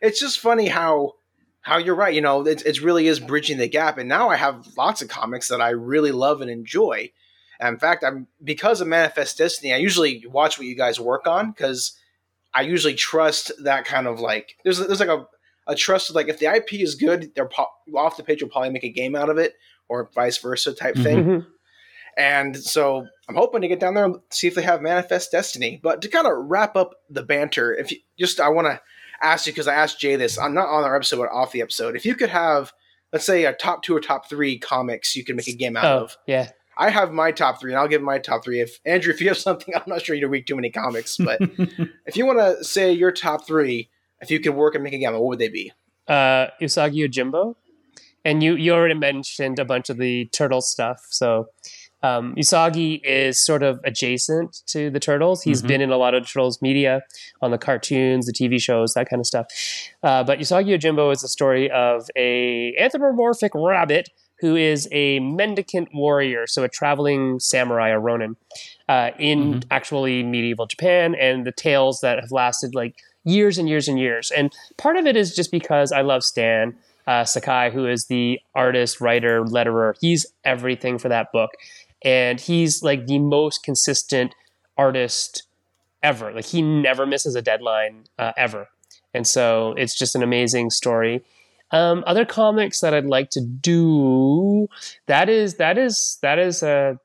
it's 0.00 0.20
just 0.20 0.40
funny 0.40 0.68
how 0.68 1.14
how 1.64 1.78
you're 1.78 1.94
right. 1.94 2.14
You 2.14 2.20
know, 2.20 2.46
it, 2.46 2.64
it 2.66 2.82
really 2.82 3.06
is 3.06 3.18
bridging 3.18 3.56
the 3.56 3.68
gap. 3.68 3.96
And 3.96 4.08
now 4.08 4.28
I 4.28 4.36
have 4.36 4.66
lots 4.76 5.00
of 5.00 5.08
comics 5.08 5.48
that 5.48 5.62
I 5.62 5.70
really 5.70 6.12
love 6.12 6.42
and 6.42 6.50
enjoy. 6.50 7.10
And 7.58 7.74
in 7.74 7.80
fact, 7.80 8.04
I'm 8.04 8.26
because 8.42 8.80
of 8.82 8.88
Manifest 8.88 9.38
Destiny. 9.38 9.72
I 9.72 9.78
usually 9.78 10.24
watch 10.26 10.58
what 10.58 10.66
you 10.66 10.74
guys 10.74 11.00
work 11.00 11.26
on 11.26 11.52
because 11.52 11.96
I 12.52 12.62
usually 12.62 12.94
trust 12.94 13.50
that 13.64 13.86
kind 13.86 14.06
of 14.06 14.20
like 14.20 14.56
there's 14.62 14.78
there's 14.78 15.00
like 15.00 15.08
a 15.08 15.26
a 15.66 15.74
trusted 15.74 16.14
like 16.14 16.28
if 16.28 16.38
the 16.38 16.52
IP 16.52 16.74
is 16.74 16.94
good, 16.94 17.32
they're 17.34 17.48
po- 17.48 17.66
off 17.96 18.16
the 18.16 18.22
page 18.22 18.42
will 18.42 18.50
probably 18.50 18.70
make 18.70 18.84
a 18.84 18.90
game 18.90 19.14
out 19.14 19.30
of 19.30 19.38
it 19.38 19.54
or 19.88 20.10
vice 20.14 20.38
versa 20.38 20.72
type 20.74 20.96
thing. 20.96 21.24
Mm-hmm. 21.24 21.48
And 22.16 22.56
so 22.56 23.06
I'm 23.28 23.34
hoping 23.34 23.62
to 23.62 23.68
get 23.68 23.80
down 23.80 23.94
there 23.94 24.04
and 24.04 24.20
see 24.30 24.46
if 24.46 24.54
they 24.54 24.62
have 24.62 24.82
Manifest 24.82 25.32
Destiny. 25.32 25.80
But 25.82 26.02
to 26.02 26.08
kind 26.08 26.26
of 26.26 26.32
wrap 26.36 26.76
up 26.76 26.94
the 27.10 27.22
banter, 27.22 27.74
if 27.74 27.90
you 27.90 27.98
just 28.18 28.40
I 28.40 28.48
want 28.48 28.66
to 28.66 28.80
ask 29.20 29.46
you 29.46 29.52
because 29.52 29.68
I 29.68 29.74
asked 29.74 30.00
Jay 30.00 30.16
this, 30.16 30.38
I'm 30.38 30.54
not 30.54 30.68
on 30.68 30.84
our 30.84 30.94
episode, 30.94 31.18
but 31.18 31.30
off 31.30 31.52
the 31.52 31.62
episode. 31.62 31.96
If 31.96 32.04
you 32.04 32.14
could 32.14 32.30
have, 32.30 32.72
let's 33.12 33.26
say, 33.26 33.44
a 33.44 33.52
top 33.52 33.82
two 33.82 33.96
or 33.96 34.00
top 34.00 34.28
three 34.28 34.58
comics 34.58 35.16
you 35.16 35.24
could 35.24 35.36
make 35.36 35.48
a 35.48 35.54
game 35.54 35.76
out 35.76 35.84
oh, 35.84 36.04
of, 36.04 36.16
yeah, 36.26 36.50
I 36.76 36.90
have 36.90 37.12
my 37.12 37.32
top 37.32 37.60
three, 37.60 37.72
and 37.72 37.78
I'll 37.78 37.88
give 37.88 38.02
my 38.02 38.18
top 38.18 38.44
three. 38.44 38.60
If 38.60 38.80
Andrew, 38.84 39.12
if 39.12 39.20
you 39.20 39.28
have 39.28 39.38
something, 39.38 39.74
I'm 39.76 39.82
not 39.86 40.02
sure 40.02 40.16
you 40.16 40.28
read 40.28 40.46
too 40.46 40.56
many 40.56 40.70
comics, 40.70 41.16
but 41.16 41.38
if 42.06 42.16
you 42.16 42.26
want 42.26 42.38
to 42.38 42.64
say 42.64 42.92
your 42.92 43.12
top 43.12 43.46
three, 43.46 43.90
if 44.24 44.30
you 44.30 44.40
could 44.40 44.54
work 44.54 44.74
and 44.74 44.82
make 44.82 44.94
a 44.94 44.98
game, 44.98 45.12
what 45.12 45.24
would 45.24 45.38
they 45.38 45.48
be? 45.48 45.72
Uh, 46.08 46.48
Usagi 46.60 47.08
Yojimbo, 47.08 47.54
and 48.24 48.42
you 48.42 48.54
you 48.56 48.72
already 48.72 48.94
mentioned 48.94 49.58
a 49.58 49.64
bunch 49.64 49.90
of 49.90 49.96
the 49.98 50.26
turtle 50.26 50.60
stuff. 50.60 51.00
So 51.10 51.48
um, 52.02 52.34
Usagi 52.34 53.00
is 53.02 53.42
sort 53.42 53.62
of 53.62 53.80
adjacent 53.84 54.62
to 54.66 54.90
the 54.90 55.00
turtles. 55.00 55.42
He's 55.42 55.60
mm-hmm. 55.60 55.68
been 55.68 55.80
in 55.80 55.90
a 55.90 55.96
lot 55.96 56.14
of 56.14 56.26
turtles 56.26 56.60
media 56.60 57.02
on 57.40 57.50
the 57.50 57.58
cartoons, 57.58 58.26
the 58.26 58.32
TV 58.32 58.60
shows, 58.60 58.92
that 58.94 59.08
kind 59.08 59.20
of 59.20 59.26
stuff. 59.26 59.46
Uh, 60.02 60.22
but 60.24 60.38
Usagi 60.38 60.78
Yojimbo 60.78 61.12
is 61.12 61.20
the 61.20 61.28
story 61.28 61.70
of 61.70 62.10
a 62.16 62.74
anthropomorphic 62.78 63.52
rabbit 63.54 64.10
who 64.40 64.56
is 64.56 64.88
a 64.92 65.20
mendicant 65.20 65.88
warrior, 65.94 66.46
so 66.46 66.64
a 66.64 66.68
traveling 66.68 67.40
samurai, 67.40 67.88
a 67.88 67.98
ronin, 67.98 68.36
uh, 68.88 69.10
in 69.18 69.54
mm-hmm. 69.54 69.58
actually 69.70 70.22
medieval 70.22 70.66
Japan, 70.66 71.14
and 71.14 71.46
the 71.46 71.52
tales 71.52 72.00
that 72.00 72.20
have 72.20 72.32
lasted 72.32 72.74
like 72.74 72.96
years 73.24 73.58
and 73.58 73.68
years 73.68 73.88
and 73.88 73.98
years. 73.98 74.30
And 74.30 74.52
part 74.76 74.96
of 74.96 75.06
it 75.06 75.16
is 75.16 75.34
just 75.34 75.50
because 75.50 75.92
I 75.92 76.02
love 76.02 76.22
Stan 76.22 76.76
uh, 77.06 77.24
Sakai, 77.24 77.70
who 77.70 77.86
is 77.86 78.06
the 78.06 78.40
artist, 78.54 79.00
writer, 79.00 79.42
letterer. 79.44 79.94
He's 80.00 80.26
everything 80.44 80.98
for 80.98 81.08
that 81.08 81.32
book, 81.32 81.50
and 82.02 82.40
he's 82.40 82.82
like 82.82 83.06
the 83.06 83.18
most 83.18 83.62
consistent 83.62 84.34
artist 84.76 85.44
ever. 86.02 86.32
Like 86.32 86.46
he 86.46 86.62
never 86.62 87.06
misses 87.06 87.34
a 87.34 87.42
deadline 87.42 88.04
uh, 88.18 88.32
ever. 88.36 88.68
and 89.12 89.26
so 89.26 89.74
it's 89.76 89.96
just 89.96 90.14
an 90.14 90.22
amazing 90.22 90.70
story. 90.70 91.22
Um, 91.70 92.04
other 92.06 92.24
comics 92.24 92.80
that 92.80 92.94
I'd 92.94 93.06
like 93.06 93.30
to 93.30 93.40
do 93.40 94.68
that 95.06 95.28
is 95.28 95.56
that 95.56 95.78
is 95.78 96.18
that 96.22 96.38
is 96.38 96.62
a 96.62 96.98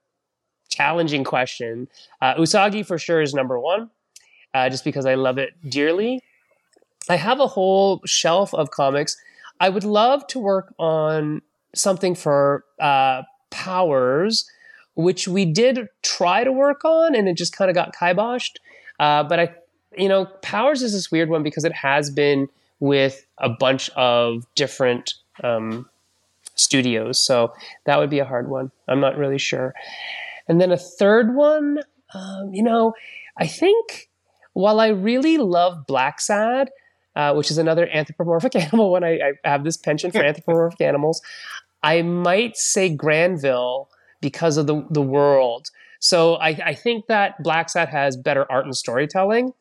challenging 0.70 1.24
question. 1.24 1.88
Uh, 2.22 2.36
Usagi 2.36 2.86
for 2.86 2.98
sure 2.98 3.22
is 3.22 3.34
number 3.34 3.60
one, 3.60 3.90
uh, 4.54 4.70
just 4.70 4.84
because 4.84 5.06
I 5.06 5.16
love 5.16 5.38
it 5.38 5.54
dearly. 5.68 6.22
I 7.10 7.16
have 7.16 7.40
a 7.40 7.48
whole 7.48 8.02
shelf 8.06 8.54
of 8.54 8.72
comics. 8.72 9.18
I 9.60 9.70
would 9.70 9.84
love 9.84 10.26
to 10.28 10.40
work 10.40 10.74
on 10.78 11.42
something 11.76 12.16
for 12.16 12.64
uh, 12.80 13.24
Powers, 13.50 14.50
which 14.96 15.28
we 15.28 15.46
did 15.46 15.88
try 16.02 16.44
to 16.44 16.52
work 16.52 16.86
on, 16.86 17.16
and 17.16 17.28
it 17.28 17.36
just 17.36 17.56
kind 17.56 17.70
of 17.70 17.76
got 17.76 17.96
kiboshed. 17.96 18.58
Uh, 19.00 19.24
but 19.24 19.40
I, 19.40 19.56
you 19.98 20.08
know, 20.08 20.26
Powers 20.42 20.82
is 20.82 20.94
this 20.94 21.12
weird 21.12 21.30
one 21.30 21.44
because 21.44 21.66
it 21.66 21.74
has 21.74 22.10
been 22.10 22.48
with 22.80 23.26
a 23.38 23.50
bunch 23.50 23.90
of 23.92 24.46
different 24.56 25.16
um, 25.44 25.90
studios, 26.56 27.24
so 27.24 27.54
that 27.86 27.98
would 27.98 28.10
be 28.10 28.20
a 28.20 28.26
hard 28.26 28.50
one. 28.50 28.72
I'm 28.88 29.00
not 29.00 29.18
really 29.18 29.38
sure. 29.40 29.74
And 30.48 30.60
then 30.60 30.72
a 30.72 30.78
third 30.78 31.36
one, 31.36 31.80
um, 32.14 32.54
you 32.54 32.64
know, 32.64 32.94
I 33.38 33.48
think 33.48 34.09
while 34.54 34.80
I 34.80 34.88
really 34.88 35.38
love 35.38 35.86
Blacksad, 35.88 36.68
uh, 37.16 37.34
which 37.34 37.52
is 37.52 37.58
another 37.58 37.88
anthropomorphic 37.90 38.56
animal, 38.56 38.92
when 38.92 39.04
I, 39.04 39.20
I 39.44 39.50
have 39.50 39.64
this 39.64 39.78
penchant 39.78 40.14
for 40.14 40.24
anthropomorphic 40.24 40.82
animals, 40.82 41.22
I 41.84 42.02
might 42.02 42.58
say 42.58 42.94
Grandville 42.94 43.90
because 44.22 44.58
of 44.58 44.68
the, 44.68 44.86
the 44.90 45.02
world. 45.02 45.68
So 46.00 46.36
I, 46.36 46.50
I 46.64 46.74
think 46.74 47.08
that 47.08 47.36
Blacksad 47.44 47.90
has 47.90 48.18
better 48.18 48.50
art 48.52 48.66
and 48.66 48.76
storytelling, 48.76 49.54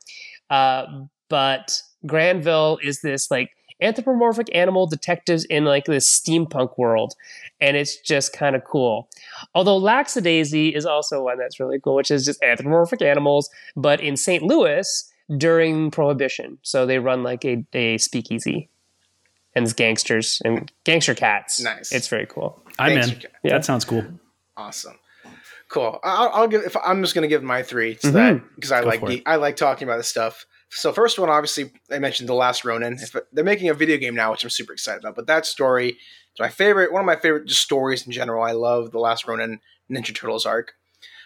uh, 0.51 0.85
but 1.29 1.83
Grandville 2.07 2.79
is 2.83 3.01
this 3.01 3.31
like 3.31 3.51
anthropomorphic 3.81 4.49
animal 4.55 4.87
detectives 4.87 5.45
in 5.45 5.65
like 5.65 5.85
this 5.85 6.09
steampunk 6.09 6.77
world, 6.79 7.15
and 7.61 7.77
it's 7.77 7.97
just 8.01 8.33
kind 8.33 8.57
of 8.57 8.65
cool. 8.65 9.09
Although 9.55 9.77
Lackadaisy 9.79 10.75
is 10.75 10.85
also 10.87 11.23
one 11.23 11.39
that's 11.39 11.61
really 11.61 11.79
cool, 11.81 11.95
which 11.95 12.11
is 12.11 12.25
just 12.25 12.43
anthropomorphic 12.43 13.03
animals, 13.03 13.51
but 13.77 14.01
in 14.01 14.17
St. 14.17 14.43
Louis 14.43 15.13
during 15.37 15.91
Prohibition. 15.91 16.59
So 16.63 16.87
they 16.87 16.99
run 16.99 17.23
like 17.23 17.45
a, 17.45 17.65
a 17.75 17.99
speakeasy. 17.99 18.69
And 19.55 19.65
it's 19.65 19.73
gangsters 19.73 20.41
and 20.45 20.71
gangster 20.85 21.15
cats. 21.15 21.61
Nice. 21.61 21.91
It's 21.91 22.07
very 22.07 22.27
cool. 22.27 22.63
I'm 22.79 22.93
Thanks, 22.93 23.09
in. 23.09 23.19
Jack. 23.21 23.33
Yeah. 23.43 23.53
That 23.55 23.65
sounds 23.65 23.85
cool. 23.85 24.05
Awesome. 24.57 24.95
Cool. 25.69 25.99
I'll, 26.05 26.29
I'll 26.33 26.49
give. 26.49 26.63
If 26.63 26.77
I'm 26.77 27.03
just 27.03 27.15
going 27.15 27.23
to 27.23 27.29
give 27.29 27.43
my 27.43 27.63
three 27.63 27.97
to 27.97 28.07
Mhm. 28.09 28.13
that 28.13 28.55
because 28.55 28.71
I 28.73 28.83
Go 28.83 28.87
like 28.89 29.01
for. 29.01 29.13
I 29.27 29.37
like 29.37 29.57
talking 29.57 29.89
about 29.89 29.97
this 29.97 30.09
stuff. 30.09 30.47
So 30.71 30.93
first 30.93 31.19
one, 31.19 31.31
obviously, 31.31 31.73
I 31.91 31.99
mentioned 31.99 32.29
the 32.29 32.35
Last 32.35 32.65
Ronin. 32.65 32.99
They're 33.33 33.45
making 33.45 33.71
a 33.71 33.75
video 33.75 33.97
game 33.97 34.15
now, 34.15 34.31
which 34.31 34.45
I'm 34.45 34.51
super 34.51 34.73
excited 34.73 35.03
about. 35.03 35.17
But 35.17 35.27
that 35.27 35.47
story 35.47 35.91
is 35.91 36.41
my 36.41 36.49
favorite. 36.49 36.93
One 36.93 37.01
of 37.01 37.07
my 37.07 37.17
favorite 37.17 37.47
just 37.47 37.63
stories 37.63 38.07
in 38.07 38.13
general. 38.13 38.43
I 38.43 38.53
love 38.53 38.91
the 38.91 38.99
Last 38.99 39.27
Ronin 39.27 39.61
Ninja 39.91 40.15
Turtles 40.15 40.45
arc. 40.45 40.75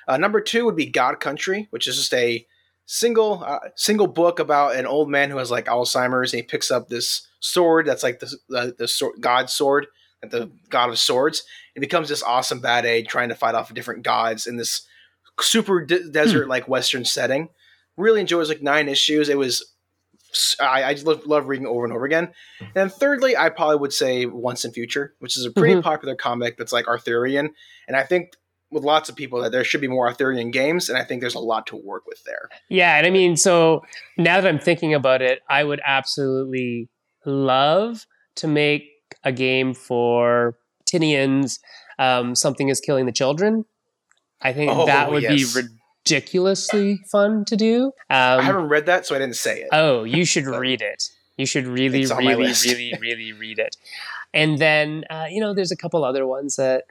Uh, 0.07 0.17
number 0.17 0.41
two 0.41 0.65
would 0.65 0.77
be 0.77 0.87
God 0.87 1.21
Country, 1.21 1.67
which 1.71 1.89
is 1.89 1.97
just 1.97 2.15
a 2.15 2.47
single 2.87 3.43
uh, 3.45 3.59
single 3.77 4.07
book 4.07 4.39
about 4.39 4.77
an 4.77 4.87
old 4.87 5.09
man 5.09 5.31
who 5.31 5.39
has 5.39 5.51
like 5.51 5.67
Alzheimer's, 5.67 6.33
and 6.33 6.39
he 6.39 6.47
picks 6.47 6.71
up 6.71 6.89
this 6.89 7.27
sword 7.41 7.87
that's 7.87 8.03
like 8.03 8.21
the 8.21 8.37
the, 8.49 8.75
the 8.79 8.89
sword, 8.89 9.21
God 9.21 9.51
sword, 9.51 9.87
like 10.23 10.31
the 10.31 10.51
God 10.69 10.91
of 10.91 10.99
Swords. 10.99 11.45
It 11.75 11.81
becomes 11.81 12.09
this 12.09 12.23
awesome 12.23 12.61
bad 12.61 12.85
aid 12.85 13.09
trying 13.09 13.31
to 13.31 13.35
fight 13.35 13.55
off 13.55 13.73
different 13.75 14.03
gods 14.03 14.47
in 14.47 14.57
this 14.57 14.87
super 15.41 15.85
de- 15.85 16.11
desert 16.11 16.49
like 16.49 16.69
Western 16.69 17.05
setting. 17.05 17.49
Really 17.97 18.21
enjoys 18.21 18.49
like 18.49 18.63
nine 18.63 18.89
issues. 18.89 19.29
It 19.29 19.39
was 19.39 19.65
I, 20.61 20.83
I 20.85 20.93
love, 21.05 21.27
love 21.27 21.47
reading 21.47 21.67
over 21.67 21.85
and 21.85 21.93
over 21.93 22.07
again. 22.07 22.33
And 22.75 22.91
thirdly, 22.91 23.37
I 23.37 23.51
probably 23.51 23.77
would 23.77 23.93
say 23.93 24.25
Once 24.25 24.65
and 24.65 24.73
Future, 24.73 25.15
which 25.19 25.37
is 25.37 25.45
a 25.45 25.51
pretty 25.51 25.75
Mhm. 25.75 25.83
popular 25.83 26.15
comic 26.17 26.57
that's 26.57 26.73
like 26.73 26.89
Arthurian, 26.89 27.51
and 27.87 27.97
I 27.97 28.03
think 28.05 28.33
with 28.71 28.83
lots 28.83 29.11
of 29.11 29.17
people 29.17 29.43
that 29.43 29.53
there 29.53 29.63
should 29.65 29.83
be 29.83 29.89
more 29.89 30.07
Arthurian 30.09 30.51
games, 30.51 30.89
and 30.89 30.97
I 30.97 31.05
think 31.05 31.21
there's 31.21 31.35
a 31.35 31.39
lot 31.39 31.67
to 31.67 31.77
work 31.77 32.07
with 32.07 32.25
there. 32.25 32.49
Yeah, 32.71 32.97
and 32.97 33.07
I 33.07 33.11
mean, 33.11 33.37
so 33.37 33.83
now 34.17 34.41
that 34.41 34.49
I'm 34.49 34.59
thinking 34.59 34.95
about 34.95 35.21
it, 35.21 35.41
I 35.51 35.63
would 35.65 35.83
absolutely 35.85 36.89
love 37.27 38.07
to 38.37 38.49
make 38.49 38.89
a 39.25 39.33
game 39.33 39.75
for 39.75 40.57
Tynion's 40.91 41.61
um, 41.99 42.35
Something 42.35 42.71
is 42.71 42.81
Killing 42.81 43.05
the 43.05 43.13
Children. 43.13 43.67
I 44.41 44.55
think 44.55 44.73
Oh, 44.73 44.87
that 44.87 45.11
would 45.11 45.23
yes. 45.25 45.55
be 45.55 45.61
ridiculously 46.05 47.01
fun 47.11 47.45
to 47.47 47.57
do. 47.57 47.93
I 48.11 48.35
Um, 48.35 48.45
haven't 48.45 48.69
read 48.69 48.87
that, 48.87 49.07
so 49.07 49.15
I 49.15 49.19
didn't 49.19 49.37
say 49.37 49.61
it. 49.61 49.69
oh, 49.73 50.05
you 50.05 50.25
should 50.33 50.47
read 50.47 50.81
it. 50.83 51.11
You 51.37 51.47
should 51.47 51.67
really, 51.67 52.03
It's 52.03 52.11
on 52.11 52.25
my 52.25 52.33
really, 52.33 52.53
really, 52.67 52.95
really 53.01 53.33
read 53.33 53.59
it. 53.59 53.77
And 54.35 54.59
then, 54.59 55.05
uh, 55.11 55.27
you 55.31 55.41
know, 55.41 55.55
there's 55.55 55.73
a 55.73 55.77
couple 55.77 56.05
other 56.05 56.27
ones 56.27 56.57
that 56.57 56.85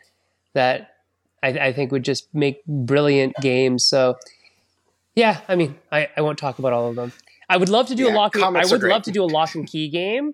that 0.54 0.96
I, 1.44 1.50
I 1.50 1.74
think 1.74 1.92
would 1.92 2.04
just 2.04 2.34
make 2.34 2.64
brilliant 2.66 3.36
games. 3.42 3.86
So, 3.86 4.18
yeah, 5.16 5.40
I 5.48 5.56
mean, 5.56 5.78
I, 5.92 6.10
I 6.18 6.22
won't 6.22 6.38
talk 6.38 6.60
about 6.60 6.74
all 6.74 6.90
of 6.90 6.96
them. 6.96 7.14
I 7.50 7.58
would 7.58 7.70
love 7.70 7.88
to 7.88 7.96
do 7.96 8.06
Yeah, 8.06 8.14
a 8.14 8.16
lock. 8.16 8.36
And, 8.36 8.58
I 8.58 8.66
would 8.66 8.84
love 8.84 9.04
to 9.04 9.12
do 9.12 9.24
a 9.24 9.26
Locke 9.26 9.56
and 9.56 9.68
Key 9.68 9.90
game 9.90 10.34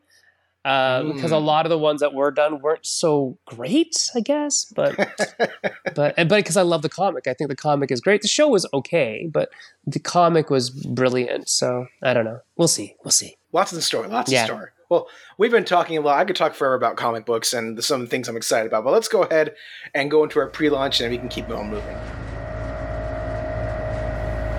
uh, 0.68 1.04
because 1.14 1.32
a 1.32 1.36
Mm. 1.36 1.46
lot 1.46 1.66
of 1.66 1.70
the 1.70 1.78
ones 1.78 2.02
that 2.02 2.14
were 2.14 2.30
done 2.32 2.62
weren't 2.62 2.86
so 2.86 3.38
great, 3.46 3.96
I 4.16 4.20
guess. 4.20 4.66
But 4.76 4.96
but 5.96 6.14
and- 6.18 6.28
but 6.30 6.38
because 6.38 6.58
I 6.58 6.62
love 6.64 6.82
the 6.82 6.90
comic, 6.90 7.26
I 7.28 7.34
think 7.34 7.50
the 7.50 7.56
comic 7.56 7.90
is 7.92 8.02
great. 8.02 8.22
The 8.22 8.28
show 8.28 8.48
was 8.50 8.66
okay, 8.74 9.30
but 9.32 9.50
the 9.86 10.00
comic 10.00 10.50
was 10.50 10.70
brilliant. 10.70 11.48
So 11.50 11.88
I 12.04 12.14
don't 12.14 12.26
know. 12.26 12.40
We'll 12.58 12.68
see. 12.68 12.96
We'll 13.04 13.12
see. 13.12 13.38
Lots 13.54 13.72
of 13.72 13.78
the 13.78 13.82
story. 13.82 14.08
Lots 14.10 14.32
Yeah. 14.32 14.42
in 14.42 14.48
story. 14.48 14.68
Well, 14.90 15.08
we've 15.38 15.52
been 15.52 15.66
talking 15.66 15.98
a 15.98 16.02
lot. 16.02 16.18
I 16.20 16.24
could 16.26 16.36
talk 16.38 16.54
forever 16.54 16.76
about 16.76 16.96
comic 16.96 17.26
books 17.26 17.54
and 17.54 17.84
some 17.84 18.02
of 18.02 18.08
the 18.08 18.10
things 18.10 18.30
I'm 18.30 18.38
excited 18.38 18.68
about. 18.68 18.84
But 18.86 18.92
let's 18.94 19.08
go 19.10 19.24
ahead 19.24 19.54
and 19.94 20.10
go 20.12 20.24
into 20.24 20.40
our 20.40 20.48
pre-launch, 20.48 21.02
and 21.02 21.12
we 21.12 21.18
can 21.18 21.28
keep 21.30 21.50
on 21.50 21.70
moving. 21.70 21.98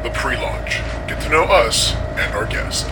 The 0.03 0.11
pre-launch. 0.11 0.77
Get 1.09 1.21
to 1.23 1.29
know 1.31 1.45
us 1.45 1.93
and 1.95 2.35
our 2.35 2.47
guest. 2.47 2.87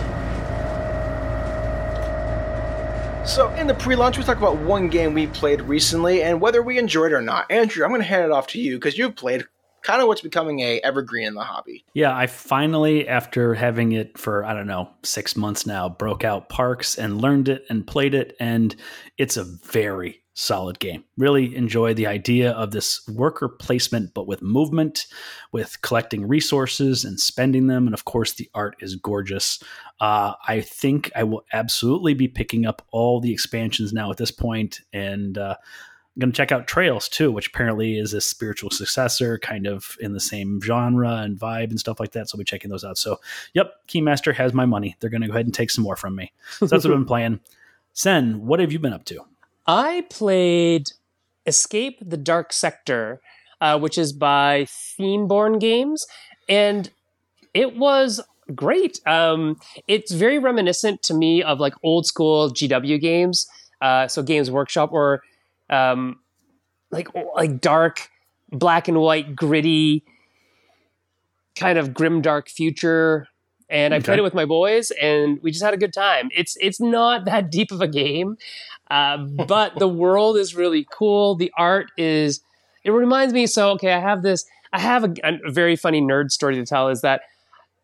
So, 3.27 3.53
in 3.55 3.67
the 3.67 3.73
pre-launch, 3.73 4.17
we 4.17 4.23
talk 4.23 4.37
about 4.37 4.57
one 4.59 4.87
game 4.87 5.13
we 5.13 5.27
played 5.27 5.61
recently 5.61 6.23
and 6.23 6.39
whether 6.39 6.63
we 6.63 6.79
enjoyed 6.79 7.11
it 7.11 7.15
or 7.15 7.21
not. 7.21 7.51
Andrew, 7.51 7.83
I'm 7.83 7.91
going 7.91 8.01
to 8.01 8.07
hand 8.07 8.23
it 8.23 8.31
off 8.31 8.47
to 8.47 8.59
you 8.59 8.77
because 8.77 8.97
you've 8.97 9.17
played 9.17 9.43
kind 9.83 10.01
of 10.01 10.07
what's 10.07 10.21
becoming 10.21 10.61
a 10.61 10.79
evergreen 10.79 11.27
in 11.27 11.33
the 11.35 11.43
hobby. 11.43 11.83
Yeah, 11.93 12.15
I 12.15 12.27
finally, 12.27 13.07
after 13.07 13.53
having 13.53 13.91
it 13.91 14.17
for, 14.17 14.45
I 14.45 14.53
don't 14.53 14.65
know, 14.65 14.89
six 15.03 15.35
months 15.35 15.67
now, 15.67 15.89
broke 15.89 16.23
out 16.23 16.47
Parks 16.47 16.97
and 16.97 17.21
learned 17.21 17.49
it 17.49 17.65
and 17.69 17.85
played 17.85 18.13
it. 18.13 18.35
And 18.39 18.73
it's 19.17 19.35
a 19.35 19.43
very 19.43 20.21
solid 20.37 20.77
game. 20.77 21.03
Really 21.17 21.55
enjoy 21.55 21.95
the 21.95 22.05
idea 22.05 22.51
of 22.51 22.69
this 22.69 23.05
worker 23.07 23.49
placement, 23.49 24.13
but 24.13 24.27
with 24.27 24.43
movement, 24.43 25.07
with 25.51 25.81
collecting 25.81 26.27
resources 26.27 27.03
and 27.03 27.19
spending 27.19 27.65
them. 27.65 27.87
And 27.87 27.93
of 27.95 28.05
course, 28.05 28.33
the 28.33 28.47
art 28.53 28.75
is 28.79 28.95
gorgeous. 28.95 29.61
Uh, 29.99 30.33
I 30.47 30.61
think 30.61 31.11
I 31.15 31.23
will 31.23 31.43
absolutely 31.53 32.13
be 32.13 32.27
picking 32.27 32.67
up 32.67 32.85
all 32.91 33.19
the 33.19 33.33
expansions 33.33 33.93
now 33.93 34.11
at 34.11 34.17
this 34.17 34.29
point 34.31 34.81
and, 34.93 35.37
uh, 35.37 35.55
I'm 36.15 36.21
going 36.21 36.31
to 36.31 36.37
check 36.37 36.51
out 36.51 36.65
Trails 36.65 37.07
too, 37.07 37.31
which 37.31 37.49
apparently 37.49 37.99
is 37.99 38.11
a 38.11 38.21
spiritual 38.21 38.71
successor, 38.71 39.37
kind 39.37 39.67
of 39.67 39.95
in 39.99 40.13
the 40.13 40.19
same 40.19 40.59
genre 40.59 41.17
and 41.17 41.37
vibe 41.37 41.69
and 41.69 41.79
stuff 41.79 41.99
like 41.99 42.13
that. 42.13 42.27
So 42.27 42.35
I'll 42.35 42.39
be 42.39 42.43
checking 42.43 42.71
those 42.71 42.83
out. 42.83 42.97
So, 42.97 43.19
yep, 43.53 43.73
Keymaster 43.87 44.33
has 44.33 44.51
my 44.51 44.65
money. 44.65 44.95
They're 44.99 45.11
going 45.11 45.21
to 45.21 45.27
go 45.27 45.33
ahead 45.33 45.45
and 45.45 45.53
take 45.53 45.69
some 45.69 45.83
more 45.83 45.95
from 45.95 46.15
me. 46.15 46.33
So 46.53 46.65
that's 46.65 46.85
what 46.85 46.91
I've 46.91 46.97
been 46.97 47.05
playing. 47.07 47.39
Sen, 47.93 48.47
what 48.47 48.59
have 48.59 48.71
you 48.71 48.79
been 48.79 48.93
up 48.93 49.05
to? 49.05 49.25
I 49.67 50.05
played 50.09 50.91
Escape 51.45 51.99
the 52.01 52.17
Dark 52.17 52.53
Sector, 52.53 53.19
uh, 53.59 53.79
which 53.79 53.97
is 53.97 54.13
by 54.13 54.63
Themeborne 54.63 55.59
Games, 55.59 56.05
and 56.47 56.89
it 57.53 57.75
was 57.75 58.21
great. 58.55 58.99
Um, 59.05 59.59
it's 59.87 60.11
very 60.11 60.39
reminiscent 60.39 61.03
to 61.03 61.13
me 61.13 61.43
of 61.43 61.59
like 61.59 61.73
old 61.83 62.05
school 62.05 62.49
GW 62.49 62.99
games, 63.01 63.47
uh, 63.81 64.07
so 64.07 64.23
Games 64.23 64.49
Workshop 64.49 64.91
or 64.93 65.21
um, 65.69 66.19
like 66.91 67.09
like 67.35 67.59
dark, 67.59 68.09
black 68.51 68.87
and 68.87 68.99
white, 68.99 69.35
gritty, 69.35 70.03
kind 71.55 71.77
of 71.77 71.93
grim 71.93 72.21
dark 72.21 72.49
future. 72.49 73.27
And 73.69 73.93
I 73.93 73.97
Okay. 73.97 74.05
played 74.05 74.19
it 74.19 74.23
with 74.23 74.33
my 74.33 74.45
boys, 74.45 74.91
and 74.91 75.39
we 75.41 75.51
just 75.51 75.63
had 75.63 75.73
a 75.73 75.77
good 75.77 75.93
time. 75.93 76.29
It's 76.35 76.57
it's 76.61 76.79
not 76.79 77.25
that 77.25 77.51
deep 77.57 77.71
of 77.71 77.81
a 77.81 77.87
game, 77.87 78.37
uh, 78.89 79.17
but 79.17 79.77
the 79.77 79.87
world 80.03 80.37
is 80.37 80.55
really 80.55 80.87
cool. 80.91 81.35
The 81.35 81.51
art 81.57 81.91
is. 81.97 82.41
It 82.83 82.91
reminds 82.91 83.33
me. 83.33 83.45
So 83.47 83.71
okay, 83.71 83.91
I 83.91 83.99
have 83.99 84.23
this. 84.23 84.45
I 84.71 84.79
have 84.79 85.03
a, 85.03 85.13
a 85.23 85.51
very 85.51 85.75
funny 85.75 86.01
nerd 86.01 86.31
story 86.31 86.55
to 86.55 86.65
tell. 86.65 86.87
Is 86.89 87.01
that 87.01 87.21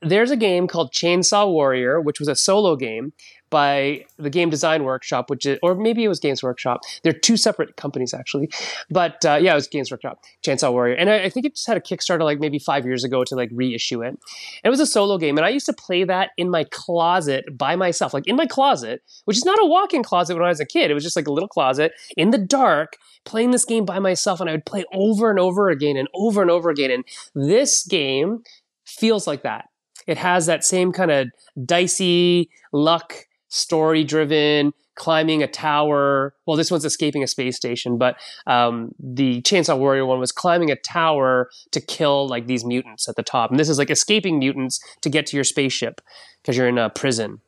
there's 0.02 0.32
a 0.32 0.38
game 0.38 0.68
called 0.68 0.92
Chainsaw 0.92 1.50
Warrior, 1.50 2.00
which 2.02 2.20
was 2.20 2.28
a 2.28 2.36
solo 2.36 2.76
game 2.76 3.14
by 3.54 4.04
the 4.18 4.32
Game 4.32 4.50
Design 4.50 4.84
Workshop, 4.84 5.30
which 5.30 5.46
is, 5.46 5.60
or 5.62 5.76
maybe 5.76 6.04
it 6.04 6.08
was 6.08 6.20
Games 6.20 6.42
Workshop. 6.42 6.82
They're 7.04 7.14
two 7.14 7.38
separate 7.38 7.78
companies 7.78 8.12
actually, 8.12 8.50
but 8.90 9.24
uh, 9.24 9.36
yeah, 9.36 9.52
it 9.52 9.56
was 9.56 9.68
Games 9.68 9.92
Workshop, 9.92 10.24
Chainsaw 10.44 10.72
Warrior, 10.72 10.96
and 10.96 11.08
I, 11.08 11.26
I, 11.26 11.30
think 11.30 11.46
it 11.46 11.54
just 11.54 11.68
had 11.68 11.78
a 11.78 11.80
Kickstarter 11.80 12.24
like 12.24 12.40
maybe 12.40 12.58
five 12.58 12.84
years 12.84 13.04
ago 13.04 13.24
to 13.26 13.36
like 13.36 13.52
reissue 13.54 14.02
it. 14.02 14.08
And 14.08 14.18
it 14.64 14.72
was 14.72 14.80
a 14.80 14.88
solo 14.88 15.20
game, 15.20 15.38
and 15.38 15.46
I 15.46 15.50
used 15.50 15.68
to 15.68 15.74
play 15.74 16.04
that 16.04 16.32
in 16.36 16.50
my 16.50 16.64
closet 16.64 17.56
by 17.56 17.76
myself, 17.76 18.12
like 18.12 18.26
in 18.26 18.36
my 18.36 18.48
closet, 18.48 19.04
which 19.26 19.38
is 19.38 19.46
not 19.46 19.60
a 19.62 19.68
walk-in 19.68 20.02
closet 20.02 20.34
when 20.34 20.44
I 20.44 20.50
was 20.50 20.60
a 20.60 20.66
kid. 20.66 20.90
It 20.90 20.96
was 20.96 21.04
just 21.04 21.16
like 21.16 21.28
a 21.28 21.32
little 21.32 21.48
closet 21.48 21.92
in 22.18 22.32
the 22.32 22.40
dark, 22.40 22.98
playing 23.24 23.52
this 23.52 23.66
game 23.66 23.86
by 23.86 24.00
myself, 24.00 24.42
and 24.42 24.50
I 24.50 24.54
would 24.54 24.66
play 24.66 24.84
over 24.92 25.30
and 25.30 25.40
over 25.40 25.70
again 25.70 25.96
and 25.96 26.08
over 26.16 26.42
and 26.42 26.50
over 26.50 26.72
again. 26.72 26.90
And 26.90 27.04
this 27.36 27.86
game 27.86 28.42
feels 28.84 29.28
like 29.28 29.44
that. 29.44 29.66
It 30.08 30.18
has 30.18 30.48
that 30.48 30.64
same 30.64 30.92
kind 30.92 31.12
of 31.12 31.28
dicey 31.64 32.50
luck 32.72 33.28
story 33.54 34.04
driven, 34.04 34.74
climbing 34.96 35.44
a 35.44 35.48
tower. 35.48 36.34
Well, 36.46 36.58
this 36.58 36.72
one's 36.72 36.86
escaping 36.86 37.24
a 37.24 37.28
space 37.28 37.56
station, 37.56 37.98
but 37.98 38.18
um, 38.48 38.94
the 39.00 39.42
Chainsaw 39.42 39.78
Warrior 39.78 40.06
one 40.06 40.20
was 40.20 40.32
climbing 40.32 40.72
a 40.72 40.76
tower 40.76 41.50
to 41.72 41.80
kill 41.80 42.28
like 42.28 42.48
these 42.48 42.66
mutants 42.66 43.08
at 43.08 43.16
the 43.16 43.24
top. 43.24 43.52
And 43.52 43.60
this 43.60 43.70
is 43.70 43.78
like 43.78 43.90
escaping 43.90 44.40
mutants 44.40 44.80
to 45.02 45.10
get 45.10 45.26
to 45.28 45.38
your 45.38 45.44
spaceship 45.44 46.02
because 46.42 46.58
you're 46.58 46.68
in 46.68 46.78
a 46.78 46.90
prison 46.90 47.42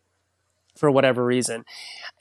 for 0.77 0.91
whatever 0.91 1.25
reason. 1.25 1.65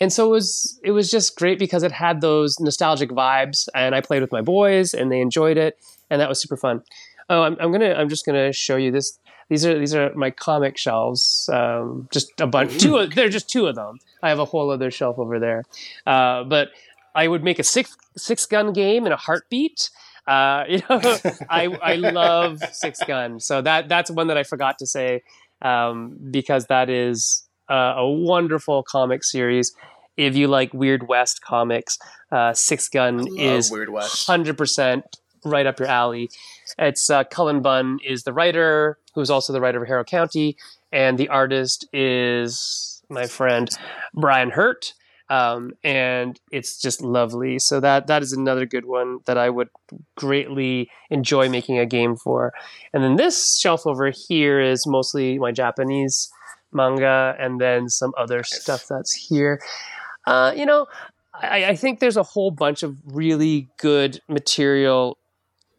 And 0.00 0.12
so 0.12 0.26
it 0.26 0.30
was 0.30 0.80
it 0.82 0.90
was 0.92 1.10
just 1.10 1.36
great 1.36 1.58
because 1.58 1.82
it 1.82 1.92
had 1.92 2.20
those 2.20 2.58
nostalgic 2.60 3.10
vibes 3.10 3.68
and 3.74 3.94
I 3.94 4.00
played 4.00 4.22
with 4.22 4.32
my 4.32 4.40
boys 4.40 4.94
and 4.94 5.10
they 5.10 5.20
enjoyed 5.20 5.56
it 5.56 5.76
and 6.10 6.20
that 6.20 6.28
was 6.28 6.40
super 6.40 6.56
fun. 6.56 6.82
Oh, 7.28 7.42
I'm, 7.42 7.56
I'm 7.60 7.72
gonna 7.72 7.94
I'm 7.94 8.08
just 8.08 8.26
gonna 8.26 8.52
show 8.52 8.76
you 8.76 8.90
this 8.90 9.18
these 9.48 9.64
are 9.66 9.78
these 9.78 9.94
are 9.94 10.12
my 10.14 10.30
comic 10.30 10.76
shelves. 10.78 11.48
Um, 11.52 12.08
just 12.10 12.40
a 12.40 12.46
bunch. 12.46 12.78
Two. 12.78 12.96
Of, 12.96 13.14
they're 13.14 13.28
just 13.28 13.48
two 13.48 13.66
of 13.66 13.74
them. 13.74 13.98
I 14.22 14.28
have 14.28 14.38
a 14.38 14.44
whole 14.44 14.70
other 14.70 14.90
shelf 14.90 15.18
over 15.18 15.38
there. 15.38 15.64
Uh, 16.06 16.44
but 16.44 16.70
I 17.14 17.28
would 17.28 17.44
make 17.44 17.58
a 17.58 17.64
six 17.64 17.96
six 18.16 18.46
gun 18.46 18.72
game 18.72 19.06
in 19.06 19.12
a 19.12 19.16
heartbeat. 19.16 19.90
Uh, 20.26 20.64
you 20.68 20.78
know, 20.88 21.00
I 21.50 21.66
I 21.82 21.94
love 21.96 22.62
six 22.72 23.00
gun. 23.06 23.40
So 23.40 23.60
that 23.62 23.88
that's 23.88 24.10
one 24.10 24.28
that 24.28 24.36
I 24.36 24.42
forgot 24.42 24.78
to 24.78 24.86
say 24.86 25.22
um, 25.62 26.16
because 26.30 26.66
that 26.66 26.88
is 26.90 27.46
uh, 27.70 27.94
a 27.96 28.08
wonderful 28.08 28.82
comic 28.82 29.24
series. 29.24 29.74
If 30.16 30.36
you 30.36 30.46
like 30.46 30.72
Weird 30.72 31.08
West 31.08 31.42
comics, 31.42 31.98
uh, 32.30 32.54
Six 32.54 32.88
Gun 32.88 33.26
is 33.36 33.70
Weird 33.70 33.90
West. 33.90 34.26
hundred 34.28 34.56
percent 34.56 35.04
right 35.44 35.66
up 35.66 35.78
your 35.78 35.88
alley. 35.88 36.30
It's 36.78 37.10
uh, 37.10 37.24
Cullen 37.24 37.62
Bunn 37.62 37.98
is 38.04 38.24
the 38.24 38.32
writer, 38.32 38.98
who's 39.14 39.30
also 39.30 39.52
the 39.52 39.60
writer 39.60 39.82
of 39.82 39.88
Harrow 39.88 40.04
County, 40.04 40.56
and 40.92 41.18
the 41.18 41.28
artist 41.28 41.86
is 41.92 43.02
my 43.08 43.26
friend 43.26 43.68
Brian 44.14 44.50
Hurtt. 44.50 44.94
Um, 45.30 45.72
and 45.82 46.38
it's 46.52 46.78
just 46.78 47.00
lovely. 47.00 47.58
So 47.58 47.80
that 47.80 48.08
that 48.08 48.22
is 48.22 48.32
another 48.34 48.66
good 48.66 48.84
one 48.84 49.20
that 49.24 49.38
I 49.38 49.48
would 49.48 49.68
greatly 50.16 50.90
enjoy 51.08 51.48
making 51.48 51.78
a 51.78 51.86
game 51.86 52.14
for. 52.16 52.52
And 52.92 53.02
then 53.02 53.16
this 53.16 53.58
shelf 53.58 53.86
over 53.86 54.10
here 54.10 54.60
is 54.60 54.86
mostly 54.86 55.38
my 55.38 55.50
Japanese 55.50 56.30
manga, 56.72 57.34
and 57.38 57.60
then 57.60 57.88
some 57.88 58.12
other 58.18 58.42
stuff 58.42 58.86
that's 58.86 59.12
here. 59.14 59.62
Uh, 60.26 60.52
you 60.54 60.66
know, 60.66 60.86
I, 61.32 61.66
I 61.66 61.76
think 61.76 62.00
there's 62.00 62.16
a 62.16 62.22
whole 62.22 62.50
bunch 62.50 62.82
of 62.82 62.96
really 63.06 63.68
good 63.78 64.20
material 64.28 65.16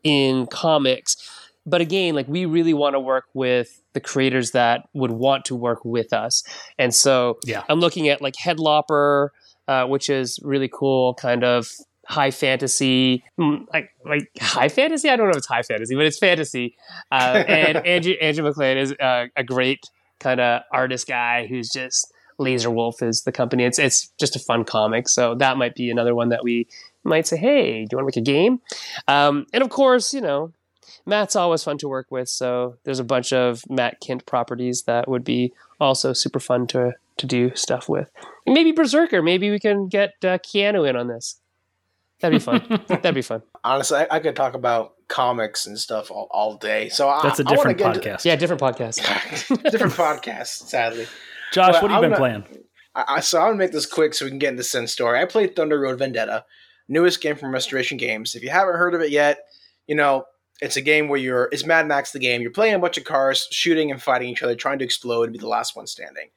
in 0.05 0.45
comics. 0.47 1.17
But 1.65 1.81
again, 1.81 2.15
like 2.15 2.27
we 2.27 2.45
really 2.45 2.73
want 2.73 2.93
to 2.93 2.99
work 2.99 3.25
with 3.33 3.81
the 3.93 3.99
creators 3.99 4.51
that 4.51 4.87
would 4.93 5.11
want 5.11 5.45
to 5.45 5.55
work 5.55 5.83
with 5.83 6.13
us. 6.13 6.43
And 6.77 6.93
so 6.93 7.39
Yeah. 7.43 7.63
I'm 7.67 7.79
looking 7.79 8.07
at 8.07 8.21
like 8.21 8.35
Headlopper, 8.35 9.29
uh, 9.67 9.85
which 9.87 10.09
is 10.09 10.39
really 10.43 10.69
cool, 10.71 11.15
kind 11.15 11.43
of 11.43 11.67
high 12.05 12.29
fantasy, 12.29 13.23
mm, 13.39 13.65
like 13.73 13.89
like 14.05 14.29
high 14.39 14.69
fantasy. 14.69 15.09
I 15.09 15.15
don't 15.15 15.25
know 15.25 15.31
if 15.31 15.37
it's 15.37 15.47
high 15.47 15.63
fantasy, 15.63 15.95
but 15.95 16.05
it's 16.05 16.19
fantasy. 16.19 16.77
Uh, 17.11 17.15
and 17.47 17.77
Andrew 17.85 18.13
Andrew 18.21 18.43
MacLean 18.43 18.77
is 18.77 18.93
uh, 18.93 19.25
a 19.35 19.43
great 19.43 19.89
kind 20.19 20.39
of 20.39 20.61
artist 20.71 21.07
guy 21.07 21.47
who's 21.47 21.69
just 21.69 22.13
Laser 22.37 22.69
Wolf 22.69 23.01
is 23.01 23.23
the 23.23 23.31
company. 23.31 23.63
It's 23.63 23.79
it's 23.79 24.09
just 24.19 24.35
a 24.35 24.39
fun 24.39 24.65
comic, 24.65 25.09
so 25.09 25.33
that 25.35 25.57
might 25.57 25.73
be 25.73 25.89
another 25.89 26.13
one 26.13 26.29
that 26.29 26.43
we 26.43 26.67
might 27.05 27.27
say, 27.27 27.37
hey, 27.37 27.85
do 27.85 27.89
you 27.91 27.97
want 27.97 28.11
to 28.13 28.19
make 28.19 28.27
a 28.27 28.31
game? 28.31 28.59
Um, 29.07 29.45
and 29.53 29.63
of 29.63 29.69
course, 29.69 30.13
you 30.13 30.21
know, 30.21 30.51
Matt's 31.05 31.35
always 31.35 31.63
fun 31.63 31.77
to 31.79 31.87
work 31.87 32.07
with, 32.09 32.29
so 32.29 32.77
there's 32.83 32.99
a 32.99 33.03
bunch 33.03 33.31
of 33.31 33.63
Matt 33.69 34.01
Kindt 34.01 34.25
properties 34.25 34.83
that 34.83 35.07
would 35.07 35.23
be 35.23 35.53
also 35.79 36.13
super 36.13 36.39
fun 36.39 36.67
to 36.67 36.93
to 37.17 37.25
do 37.25 37.51
stuff 37.55 37.87
with. 37.87 38.11
Maybe 38.45 38.71
Berserker. 38.73 39.21
Maybe 39.21 39.49
we 39.49 39.59
can 39.59 39.87
get 39.87 40.13
uh, 40.23 40.37
Keanu 40.39 40.87
in 40.89 40.95
on 40.97 41.07
this. 41.07 41.39
That'd 42.19 42.37
be 42.39 42.43
fun. 42.43 42.61
That'd 42.87 43.15
be 43.15 43.21
fun. 43.21 43.41
Honestly, 43.63 43.99
I, 43.99 44.07
I 44.11 44.19
could 44.19 44.35
talk 44.35 44.53
about 44.53 44.93
comics 45.07 45.65
and 45.65 45.79
stuff 45.79 46.11
all, 46.11 46.27
all 46.31 46.57
day. 46.57 46.89
So 46.89 47.07
I, 47.07 47.21
That's 47.23 47.39
a 47.39 47.43
I 47.43 47.51
wanna 47.55 47.73
different 47.73 47.77
get 47.77 47.95
into- 47.95 48.09
podcast. 48.09 48.25
Yeah, 48.25 48.35
different 48.35 48.61
podcast. 48.61 49.63
different 49.71 49.93
podcast, 49.93 50.47
sadly. 50.67 51.07
Josh, 51.53 51.73
Well, 51.73 51.83
what 51.83 51.91
have 51.91 51.91
you 51.91 51.95
I'm 51.97 52.01
been 52.01 52.09
not- 52.11 52.19
playing? 52.19 52.43
I, 52.95 53.03
I, 53.07 53.19
so 53.21 53.39
I'm 53.39 53.47
gonna 53.49 53.57
make 53.57 53.71
this 53.71 53.85
quick 53.85 54.13
so 54.13 54.25
we 54.25 54.31
can 54.31 54.39
get 54.39 54.51
into 54.51 54.63
Sen 54.63 54.87
Story. 54.87 55.19
I 55.19 55.25
played 55.25 55.55
Thunder 55.55 55.79
Road 55.79 55.99
Vendetta, 55.99 56.45
newest 56.87 57.21
game 57.21 57.35
from 57.35 57.51
Restoration 57.51 57.97
Games. 57.97 58.35
If 58.35 58.43
you 58.43 58.49
haven't 58.49 58.75
heard 58.75 58.93
of 58.93 59.01
it 59.01 59.11
yet, 59.11 59.39
you 59.87 59.95
know 59.95 60.25
it's 60.61 60.77
a 60.77 60.81
game 60.81 61.09
where 61.09 61.19
you're 61.19 61.49
it's 61.51 61.65
Mad 61.65 61.87
Max 61.87 62.11
the 62.11 62.19
game. 62.19 62.41
You're 62.41 62.51
playing 62.51 62.75
a 62.75 62.79
bunch 62.79 62.97
of 62.97 63.03
cars, 63.03 63.47
shooting 63.51 63.91
and 63.91 64.01
fighting 64.01 64.29
each 64.29 64.43
other, 64.43 64.55
trying 64.55 64.79
to 64.79 64.85
explode 64.85 65.23
and 65.23 65.33
be 65.33 65.39
the 65.39 65.47
last 65.47 65.75
one 65.75 65.87
standing. 65.87 66.29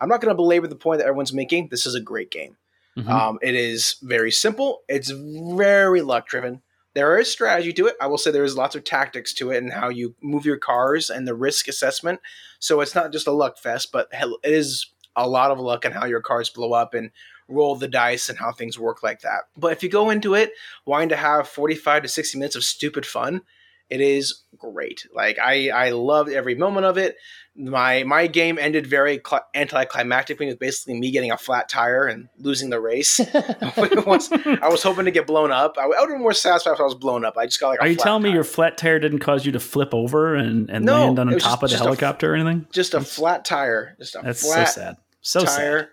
I'm 0.00 0.08
not 0.08 0.20
gonna 0.20 0.34
belabor 0.34 0.66
the 0.66 0.76
point 0.76 0.98
that 0.98 1.06
everyone's 1.06 1.32
making. 1.32 1.68
This 1.68 1.86
is 1.86 1.94
a 1.94 2.00
great 2.00 2.30
game. 2.30 2.56
Mhm. 2.96 3.08
Um, 3.08 3.38
it 3.40 3.54
is 3.54 3.96
very 4.02 4.30
simple. 4.30 4.82
It's 4.88 5.10
very 5.10 6.02
luck 6.02 6.26
driven. 6.26 6.60
There 6.94 7.18
is 7.18 7.32
strategy 7.32 7.72
to 7.72 7.86
it. 7.86 7.96
I 8.02 8.06
will 8.06 8.18
say 8.18 8.30
there 8.30 8.44
is 8.44 8.56
lots 8.56 8.76
of 8.76 8.84
tactics 8.84 9.32
to 9.34 9.50
it 9.50 9.62
and 9.62 9.72
how 9.72 9.88
you 9.88 10.14
move 10.20 10.44
your 10.44 10.58
cars 10.58 11.08
and 11.08 11.26
the 11.26 11.34
risk 11.34 11.68
assessment. 11.68 12.20
So 12.58 12.82
it's 12.82 12.94
not 12.94 13.12
just 13.12 13.26
a 13.26 13.32
luck 13.32 13.56
fest, 13.56 13.92
but 13.92 14.08
it 14.12 14.52
is 14.52 14.88
a 15.16 15.26
lot 15.26 15.50
of 15.50 15.58
luck 15.58 15.86
and 15.86 15.94
how 15.94 16.04
your 16.04 16.20
cars 16.20 16.50
blow 16.50 16.74
up 16.74 16.92
and 16.92 17.10
roll 17.52 17.76
the 17.76 17.88
dice 17.88 18.28
and 18.28 18.38
how 18.38 18.52
things 18.52 18.78
work 18.78 19.02
like 19.02 19.20
that. 19.20 19.42
But 19.56 19.72
if 19.72 19.82
you 19.82 19.88
go 19.88 20.10
into 20.10 20.34
it 20.34 20.52
wanting 20.86 21.10
to 21.10 21.16
have 21.16 21.48
45 21.48 22.02
to 22.02 22.08
60 22.08 22.38
minutes 22.38 22.56
of 22.56 22.64
stupid 22.64 23.04
fun, 23.06 23.42
it 23.90 24.00
is 24.00 24.42
great. 24.56 25.06
Like 25.14 25.38
I, 25.38 25.68
I 25.70 25.90
loved 25.90 26.30
every 26.32 26.54
moment 26.54 26.86
of 26.86 26.96
it. 26.96 27.16
My 27.54 28.02
my 28.04 28.28
game 28.28 28.58
ended 28.58 28.86
very 28.86 29.20
cl- 29.28 29.44
anticlimactically 29.54 30.46
with 30.46 30.58
basically 30.58 30.98
me 30.98 31.10
getting 31.10 31.30
a 31.30 31.36
flat 31.36 31.68
tire 31.68 32.06
and 32.06 32.28
losing 32.38 32.70
the 32.70 32.80
race. 32.80 33.20
It 33.76 34.06
was- 34.06 34.32
I 34.32 34.68
was 34.68 34.82
hoping 34.82 35.04
to 35.04 35.10
get 35.10 35.26
blown 35.26 35.52
up. 35.52 35.76
I, 35.78 35.86
would 35.86 35.96
have 35.98 36.08
been 36.08 36.20
more 36.22 36.32
satisfied 36.32 36.72
if 36.72 36.80
I 36.80 36.84
was 36.84 36.94
blown 36.94 37.26
up. 37.26 37.36
I 37.36 37.44
just 37.44 37.60
got 37.60 37.68
like. 37.68 37.80
a 37.80 37.82
Are 37.82 37.88
you 37.88 37.96
flat 37.96 38.04
telling 38.04 38.22
me 38.22 38.32
your 38.32 38.44
flat 38.44 38.78
tire 38.78 38.98
didn't 38.98 39.18
cause 39.18 39.44
you 39.44 39.52
to 39.52 39.60
flip 39.60 39.92
over 39.92 40.34
and, 40.34 40.70
and 40.70 40.86
No, 40.86 41.04
land 41.04 41.18
on 41.18 41.28
top 41.38 41.38
just- 41.38 41.44
of 41.54 41.60
the 41.60 41.68
just 41.68 41.80
a- 41.80 41.84
helicopter 41.84 42.32
or 42.32 42.36
anything? 42.36 42.66
just 42.72 42.94
a 42.94 43.02
flat 43.02 43.44
tire? 43.44 43.94
Just 43.98 44.14
a 44.14 44.20
That's 44.24 44.42
flat 44.42 44.68
so 44.68 44.80
sad. 44.80 44.96
So 45.20 45.40
tire, 45.44 45.78
sad. 45.80 45.88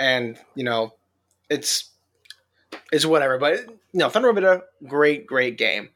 And 0.00 0.36
you 0.56 0.64
know, 0.64 0.94
it's 1.48 1.90
it's 2.90 3.06
whatever. 3.06 3.38
But 3.38 3.66
no, 3.92 4.08
Thunder 4.08 4.28
Road 4.28 4.34
Vendetta, 4.36 4.64
great, 4.88 5.26
great 5.26 5.58
game. 5.58 5.90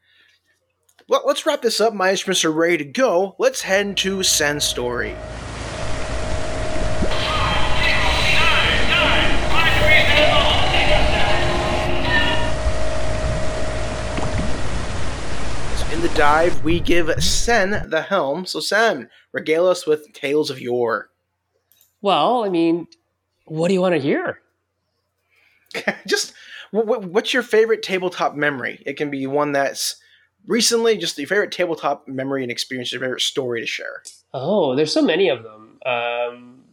Well, 1.09 1.23
let's 1.25 1.45
wrap 1.45 1.61
this 1.61 1.81
up. 1.81 1.93
My 1.93 2.11
instruments 2.11 2.45
are 2.45 2.51
ready 2.51 2.77
to 2.77 2.85
go. 2.85 3.35
Let's 3.37 3.61
head 3.63 3.85
into 3.85 4.23
Sen 4.23 4.59
Story. 4.59 5.15
The 16.01 16.13
dive, 16.13 16.63
we 16.63 16.81
give 16.81 17.09
Sen 17.23 17.89
the 17.89 18.03
helm. 18.03 18.45
So 18.45 18.59
Sen, 18.59 19.09
regale 19.31 19.65
us 19.65 19.87
with 19.87 20.13
tales 20.13 20.51
of 20.51 20.61
yore. 20.61 21.09
well, 22.01 22.43
I 22.45 22.49
mean, 22.49 22.85
what 23.45 23.67
do 23.69 23.73
you 23.73 23.81
want 23.81 23.95
to 23.95 24.01
hear? 24.01 24.39
just 26.07 26.33
wh- 26.71 26.85
wh- 26.85 27.11
what's 27.11 27.33
your 27.33 27.43
favorite 27.43 27.83
tabletop 27.83 28.35
memory? 28.35 28.81
It 28.85 28.97
can 28.97 29.09
be 29.09 29.25
one 29.27 29.51
that's 29.51 29.95
recently, 30.47 30.97
just 30.97 31.17
your 31.17 31.27
favorite 31.27 31.51
tabletop 31.51 32.07
memory 32.07 32.43
and 32.43 32.51
experience, 32.51 32.91
your 32.91 33.01
favorite 33.01 33.21
story 33.21 33.61
to 33.61 33.67
share. 33.67 34.03
Oh, 34.33 34.75
there's 34.75 34.93
so 34.93 35.01
many 35.01 35.29
of 35.29 35.43
them. 35.43 35.79
Um, 35.85 36.63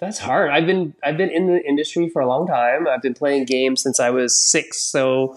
that's 0.00 0.18
hard. 0.18 0.50
I've 0.50 0.66
been 0.66 0.94
I've 1.04 1.16
been 1.16 1.30
in 1.30 1.46
the 1.46 1.64
industry 1.64 2.08
for 2.08 2.20
a 2.22 2.26
long 2.26 2.46
time. 2.46 2.88
I've 2.88 3.02
been 3.02 3.14
playing 3.14 3.44
games 3.44 3.82
since 3.82 4.00
I 4.00 4.10
was 4.10 4.36
six. 4.36 4.82
So 4.82 5.36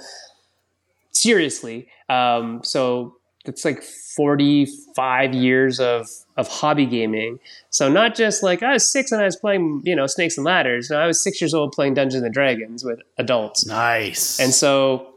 seriously, 1.12 1.88
um, 2.10 2.62
so 2.64 3.16
it's 3.46 3.64
like 3.64 3.84
45 3.84 5.36
years 5.36 5.80
of 5.80 6.08
of 6.38 6.48
hobby 6.48 6.86
gaming. 6.86 7.40
So 7.70 7.90
not 7.90 8.16
just 8.16 8.44
like 8.44 8.62
I 8.62 8.74
was 8.74 8.90
six 8.90 9.12
and 9.12 9.22
I 9.22 9.26
was 9.26 9.36
playing 9.36 9.82
you 9.86 9.96
know 9.96 10.08
Snakes 10.08 10.38
and 10.38 10.46
Ladders. 10.46 10.90
No, 10.90 11.00
I 11.00 11.08
was 11.08 11.22
six 11.22 11.40
years 11.42 11.54
old 11.54 11.72
playing 11.72 11.94
Dungeons 11.94 12.24
and 12.24 12.34
Dragons 12.34 12.84
with 12.84 13.00
adults. 13.18 13.66
Nice. 13.66 14.40
And 14.40 14.54
so 14.54 15.16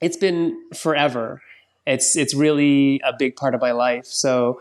it's 0.00 0.16
been 0.16 0.60
forever. 0.74 1.42
It's 1.86 2.16
it's 2.16 2.34
really 2.34 3.00
a 3.04 3.12
big 3.18 3.36
part 3.36 3.54
of 3.54 3.60
my 3.60 3.72
life. 3.72 4.06
So 4.06 4.60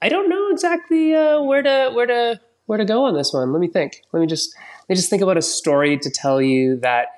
I 0.00 0.08
don't 0.08 0.28
know 0.28 0.50
exactly 0.50 1.14
uh, 1.14 1.42
where 1.42 1.62
to 1.62 1.90
where 1.94 2.06
to 2.06 2.40
where 2.66 2.78
to 2.78 2.84
go 2.84 3.04
on 3.04 3.14
this 3.14 3.32
one. 3.32 3.52
Let 3.52 3.60
me 3.60 3.68
think. 3.68 4.02
Let 4.12 4.20
me 4.20 4.26
just 4.26 4.54
let 4.56 4.90
me 4.90 4.96
just 4.96 5.10
think 5.10 5.22
about 5.22 5.36
a 5.36 5.42
story 5.42 5.98
to 5.98 6.10
tell 6.10 6.40
you 6.40 6.76
that 6.80 7.08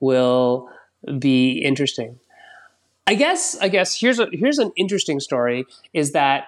will 0.00 0.68
be 1.18 1.58
interesting. 1.58 2.18
I 3.06 3.14
guess 3.14 3.56
I 3.60 3.68
guess 3.68 3.98
here's 3.98 4.18
a 4.18 4.28
here's 4.32 4.58
an 4.58 4.72
interesting 4.76 5.20
story 5.20 5.66
is 5.92 6.12
that 6.12 6.44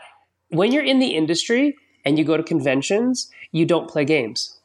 when 0.53 0.73
you're 0.73 0.85
in 0.85 0.99
the 0.99 1.15
industry 1.15 1.77
and 2.05 2.19
you 2.19 2.25
go 2.25 2.37
to 2.37 2.43
conventions, 2.43 3.31
you 3.51 3.67
don't 3.67 3.89
play 3.89 4.05
games. 4.05 4.59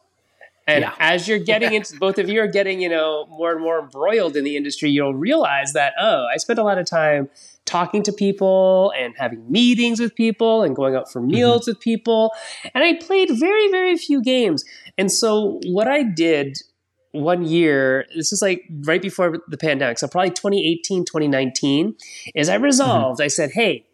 And 0.68 0.82
Yeah. 0.82 0.94
as 1.00 1.28
you're 1.28 1.40
getting 1.40 1.74
into 1.78 1.96
both 1.98 2.20
of 2.20 2.30
you 2.30 2.42
are 2.42 2.48
getting, 2.48 2.82
you 2.82 2.90
know, 2.90 3.26
more 3.30 3.54
and 3.54 3.62
more 3.62 3.80
embroiled 3.80 4.36
in 4.36 4.44
the 4.44 4.58
industry, 4.58 4.90
you'll 4.90 5.16
realize 5.16 5.74
that, 5.74 5.94
oh, 6.00 6.26
I 6.32 6.38
spent 6.38 6.60
a 6.60 6.64
lot 6.64 6.78
of 6.78 6.86
time 6.86 7.30
talking 7.66 8.04
to 8.04 8.12
people 8.12 8.94
and 8.98 9.14
having 9.18 9.50
meetings 9.50 10.00
with 10.00 10.16
people 10.16 10.64
and 10.64 10.76
going 10.76 10.96
out 10.96 11.12
for 11.12 11.22
mm-hmm. 11.22 11.32
meals 11.32 11.68
with 11.68 11.80
people. 11.80 12.34
And 12.74 12.84
I 12.84 12.96
played 12.96 13.30
very, 13.32 13.70
very 13.72 13.98
few 13.98 14.22
games. 14.22 14.66
And 14.98 15.12
so 15.12 15.60
what 15.66 15.88
I 15.88 16.04
did 16.04 16.58
one 17.12 17.46
year, 17.46 18.06
this 18.16 18.34
is 18.34 18.42
like 18.42 18.64
right 18.84 19.02
before 19.02 19.38
the 19.48 19.58
pandemic, 19.58 19.98
so 19.98 20.08
probably 20.08 20.32
2018, 20.32 21.06
2019, 21.06 21.96
is 22.36 22.50
I 22.50 22.56
mm-hmm. 22.56 22.64
resolved, 22.64 23.22
I 23.22 23.28
said, 23.28 23.52
hey, 23.52 23.87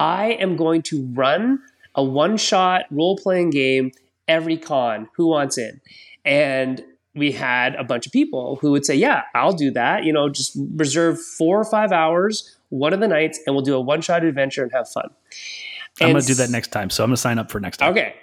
I 0.00 0.32
am 0.32 0.56
going 0.56 0.82
to 0.82 1.06
run 1.12 1.60
a 1.94 2.02
one 2.02 2.36
shot 2.36 2.84
role 2.90 3.16
playing 3.16 3.50
game 3.50 3.92
every 4.28 4.56
con. 4.56 5.08
Who 5.16 5.28
wants 5.28 5.58
in? 5.58 5.80
And 6.24 6.82
we 7.14 7.32
had 7.32 7.74
a 7.74 7.84
bunch 7.84 8.06
of 8.06 8.12
people 8.12 8.56
who 8.60 8.70
would 8.72 8.86
say, 8.86 8.94
Yeah, 8.94 9.22
I'll 9.34 9.52
do 9.52 9.70
that. 9.72 10.04
You 10.04 10.12
know, 10.12 10.28
just 10.28 10.56
reserve 10.74 11.20
four 11.20 11.60
or 11.60 11.64
five 11.64 11.92
hours 11.92 12.56
one 12.70 12.94
of 12.94 13.00
the 13.00 13.08
nights 13.08 13.38
and 13.46 13.54
we'll 13.54 13.64
do 13.64 13.74
a 13.74 13.80
one 13.80 14.00
shot 14.00 14.24
adventure 14.24 14.62
and 14.62 14.72
have 14.72 14.88
fun. 14.88 15.10
I'm 16.00 16.12
going 16.12 16.22
to 16.22 16.26
do 16.26 16.34
that 16.34 16.48
next 16.48 16.68
time. 16.68 16.88
So 16.88 17.04
I'm 17.04 17.10
going 17.10 17.16
to 17.16 17.20
sign 17.20 17.38
up 17.38 17.50
for 17.50 17.60
next 17.60 17.76
time. 17.76 17.90
Okay. 17.90 18.14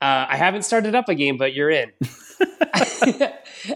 Uh, 0.00 0.26
I 0.28 0.36
haven't 0.36 0.62
started 0.62 0.94
up 0.94 1.08
a 1.08 1.16
game, 1.16 1.36
but 1.36 1.52
you're 1.52 1.70
in. 1.70 1.90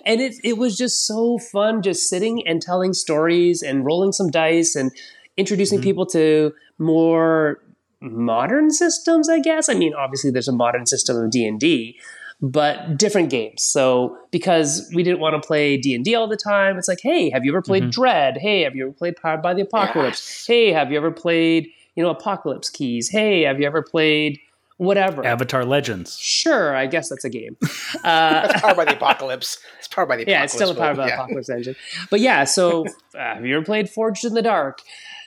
and 0.07 0.21
it 0.21 0.35
it 0.45 0.57
was 0.57 0.77
just 0.77 1.07
so 1.07 1.39
fun, 1.39 1.83
just 1.83 2.09
sitting 2.09 2.47
and 2.47 2.63
telling 2.63 2.93
stories 2.93 3.63
and 3.63 3.85
rolling 3.85 4.13
some 4.13 4.31
dice 4.31 4.77
and 4.77 4.93
introducing 5.37 5.81
Mhm. 5.81 5.83
people 5.83 6.07
to 6.07 6.53
more 6.83 7.59
modern 8.01 8.71
systems. 8.71 9.29
I 9.29 9.39
guess. 9.39 9.69
I 9.69 9.75
mean, 9.75 9.95
obviously, 9.95 10.31
there's 10.31 10.49
a 10.49 10.53
modern 10.53 10.87
system 10.87 11.17
of 11.17 11.31
D 11.31 11.47
and 11.47 11.59
D, 11.59 11.99
but 12.41 12.97
different 12.99 13.31
games. 13.31 13.63
So 13.63 14.19
because 14.31 14.91
we 14.95 15.03
didn't 15.03 15.21
want 15.21 15.41
to 15.41 15.47
play 15.47 15.77
D 15.77 15.95
and 15.95 16.05
D 16.05 16.15
all 16.15 16.29
the 16.29 16.37
time, 16.37 16.77
it's 16.79 16.89
like, 16.89 17.01
hey, 17.03 17.31
have 17.31 17.45
you 17.45 17.53
ever 17.53 17.63
played 17.63 17.85
Mhm. 17.85 17.93
Dread? 17.93 18.37
Hey, 18.39 18.63
have 18.63 18.75
you 18.75 18.85
ever 18.87 18.93
played 18.93 19.17
Powered 19.17 19.41
by 19.43 19.55
the 19.55 19.63
Apocalypse? 19.63 20.19
Yes. 20.21 20.47
Hey, 20.47 20.73
have 20.73 20.91
you 20.91 20.97
ever 20.99 21.11
played 21.11 21.69
you 21.95 22.03
know 22.03 22.11
Apocalypse 22.11 22.69
Keys? 22.71 23.09
Hey, 23.09 23.43
have 23.43 23.61
you 23.61 23.67
ever 23.67 23.83
played 23.83 24.39
whatever? 24.79 25.25
Avatar 25.25 25.65
Legends. 25.65 26.19
Sure, 26.19 26.75
I 26.75 26.87
guess 26.87 27.09
that's 27.09 27.25
a 27.25 27.31
game. 27.31 27.57
Uh, 28.05 28.49
That's 28.49 28.61
powered 28.63 28.77
by 28.77 28.85
the 28.87 28.95
apocalypse. 28.97 29.59
It's 29.79 29.87
powered 29.87 30.09
by 30.09 30.17
the 30.17 30.23
yeah, 30.27 30.39
apocalypse. 30.43 30.55
it's 30.55 30.55
still 30.55 30.71
a 30.71 30.75
powered 30.75 30.97
by 30.97 31.03
but 31.03 31.05
the 31.05 31.09
yeah. 31.11 31.15
Apocalypse 31.17 31.49
engine. 31.51 31.77
But 32.11 32.19
yeah, 32.21 32.43
so 32.45 32.87
uh, 33.15 33.19
have 33.19 33.47
you 33.47 33.55
ever 33.55 33.65
played 33.65 33.89
Forged 33.91 34.25
in 34.25 34.33
the 34.35 34.43
Dark? 34.43 34.81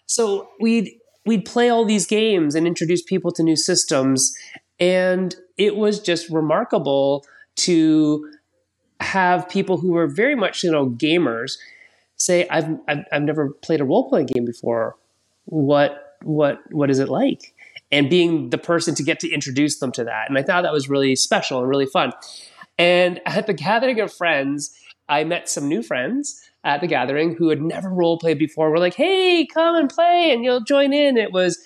So 0.08 0.50
we'd 0.60 0.90
we'd 1.26 1.46
play 1.46 1.70
all 1.70 1.86
these 1.86 2.06
games 2.06 2.56
and 2.56 2.68
introduce 2.68 3.02
people 3.02 3.32
to 3.32 3.44
new 3.44 3.56
systems, 3.56 4.36
and 4.80 5.36
it 5.58 5.76
was 5.76 6.00
just 6.00 6.30
remarkable 6.30 7.26
to 7.56 8.30
have 9.00 9.50
people 9.50 9.78
who 9.78 9.92
were 9.92 10.08
very 10.08 10.36
much 10.36 10.64
you 10.64 10.72
know 10.72 10.90
gamers 10.90 11.58
say, 12.16 12.48
"I've 12.50 12.78
I've, 12.88 13.06
I've 13.12 13.24
never 13.24 13.50
played 13.50 13.82
a 13.82 13.86
role 13.86 14.10
playing 14.10 14.28
game 14.28 14.46
before. 14.46 14.96
What 15.46 16.18
what 16.22 16.60
what 16.72 16.90
is 16.90 17.00
it 17.00 17.10
like?" 17.10 17.54
And 17.92 18.10
being 18.10 18.50
the 18.50 18.58
person 18.58 18.96
to 18.96 19.04
get 19.04 19.20
to 19.22 19.30
introduce 19.30 19.80
them 19.80 19.92
to 19.94 20.04
that, 20.04 20.30
and 20.30 20.38
I 20.38 20.44
thought 20.44 20.64
that 20.64 20.74
was 20.74 20.90
really 20.90 21.16
special 21.16 21.60
and 21.60 21.70
really 21.70 21.86
fun. 21.86 22.14
And 22.78 23.22
at 23.26 23.48
the 23.48 23.54
gathering 23.54 24.02
of 24.02 24.12
friends, 24.12 24.78
I 25.08 25.24
met 25.24 25.50
some 25.50 25.68
new 25.68 25.84
friends 25.84 26.42
at 26.64 26.82
the 26.82 26.88
gathering 26.88 27.36
who 27.36 27.50
had 27.50 27.62
never 27.62 27.90
role 27.90 28.18
played 28.18 28.40
before. 28.40 28.72
We're 28.72 28.80
like, 28.80 28.96
hey, 28.96 29.46
come 29.46 29.76
and 29.76 29.90
play 29.90 30.32
and 30.32 30.44
you'll 30.44 30.64
join 30.64 30.94
in. 30.94 31.16
It 31.18 31.32
was 31.32 31.60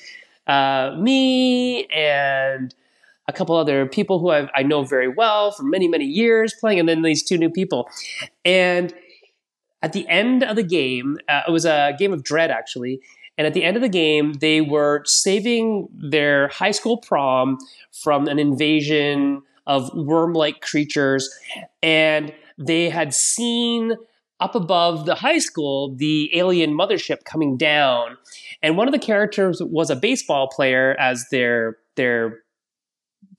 uh, 0.47 0.95
me 0.99 1.85
and 1.85 2.73
a 3.27 3.31
couple 3.31 3.55
other 3.55 3.85
people 3.85 4.19
who 4.19 4.29
I've, 4.29 4.49
I 4.55 4.63
know 4.63 4.83
very 4.83 5.07
well 5.07 5.51
for 5.51 5.63
many, 5.63 5.87
many 5.87 6.05
years 6.05 6.53
playing, 6.59 6.79
and 6.79 6.89
then 6.89 7.03
these 7.03 7.23
two 7.23 7.37
new 7.37 7.49
people. 7.49 7.87
And 8.43 8.93
at 9.81 9.93
the 9.93 10.07
end 10.09 10.43
of 10.43 10.55
the 10.55 10.63
game, 10.63 11.19
uh, 11.29 11.43
it 11.47 11.51
was 11.51 11.65
a 11.65 11.95
game 11.97 12.11
of 12.11 12.23
Dread 12.23 12.51
actually. 12.51 12.99
And 13.37 13.47
at 13.47 13.53
the 13.53 13.63
end 13.63 13.77
of 13.77 13.81
the 13.81 13.89
game, 13.89 14.33
they 14.33 14.59
were 14.59 15.03
saving 15.05 15.87
their 15.93 16.49
high 16.49 16.71
school 16.71 16.97
prom 16.97 17.57
from 17.93 18.27
an 18.27 18.37
invasion 18.37 19.43
of 19.65 19.89
worm 19.95 20.33
like 20.33 20.59
creatures. 20.59 21.29
And 21.81 22.33
they 22.59 22.89
had 22.89 23.13
seen 23.13 23.95
up 24.39 24.55
above 24.55 25.05
the 25.05 25.15
high 25.15 25.37
school 25.37 25.95
the 25.95 26.29
alien 26.37 26.77
mothership 26.77 27.23
coming 27.25 27.57
down. 27.57 28.17
And 28.61 28.77
one 28.77 28.87
of 28.87 28.93
the 28.93 28.99
characters 28.99 29.61
was 29.61 29.89
a 29.89 29.95
baseball 29.95 30.47
player 30.49 30.95
as 30.99 31.25
their 31.31 31.77
their 31.95 32.39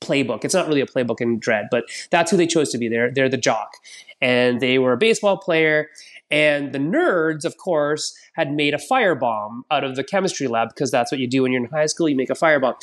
playbook. 0.00 0.44
It's 0.44 0.54
not 0.54 0.66
really 0.66 0.80
a 0.80 0.87
playbook 0.87 1.20
in 1.20 1.38
Dread, 1.38 1.66
but 1.70 1.85
that's 2.11 2.30
who 2.30 2.37
they 2.37 2.46
chose 2.46 2.70
to 2.70 2.78
be. 2.78 2.88
They're 2.88 3.12
they're 3.12 3.28
the 3.28 3.38
jock. 3.38 3.72
And 4.20 4.61
they 4.61 4.78
were 4.78 4.92
a 4.92 4.98
baseball 4.98 5.38
player. 5.38 5.88
And 6.33 6.72
the 6.72 6.78
nerds, 6.78 7.44
of 7.44 7.56
course, 7.56 8.16
had 8.35 8.52
made 8.52 8.72
a 8.72 8.78
firebomb 8.78 9.62
out 9.70 9.83
of 9.83 9.96
the 9.96 10.04
chemistry 10.04 10.46
lab 10.46 10.68
because 10.68 10.90
that's 10.90 11.11
what 11.11 11.18
you 11.18 11.26
do 11.26 11.42
when 11.42 11.52
you're 11.52 11.64
in 11.64 11.70
high 11.70 11.87
school. 11.87 12.09
You 12.09 12.14
make 12.14 12.30
a 12.30 12.35
firebomb. 12.35 12.74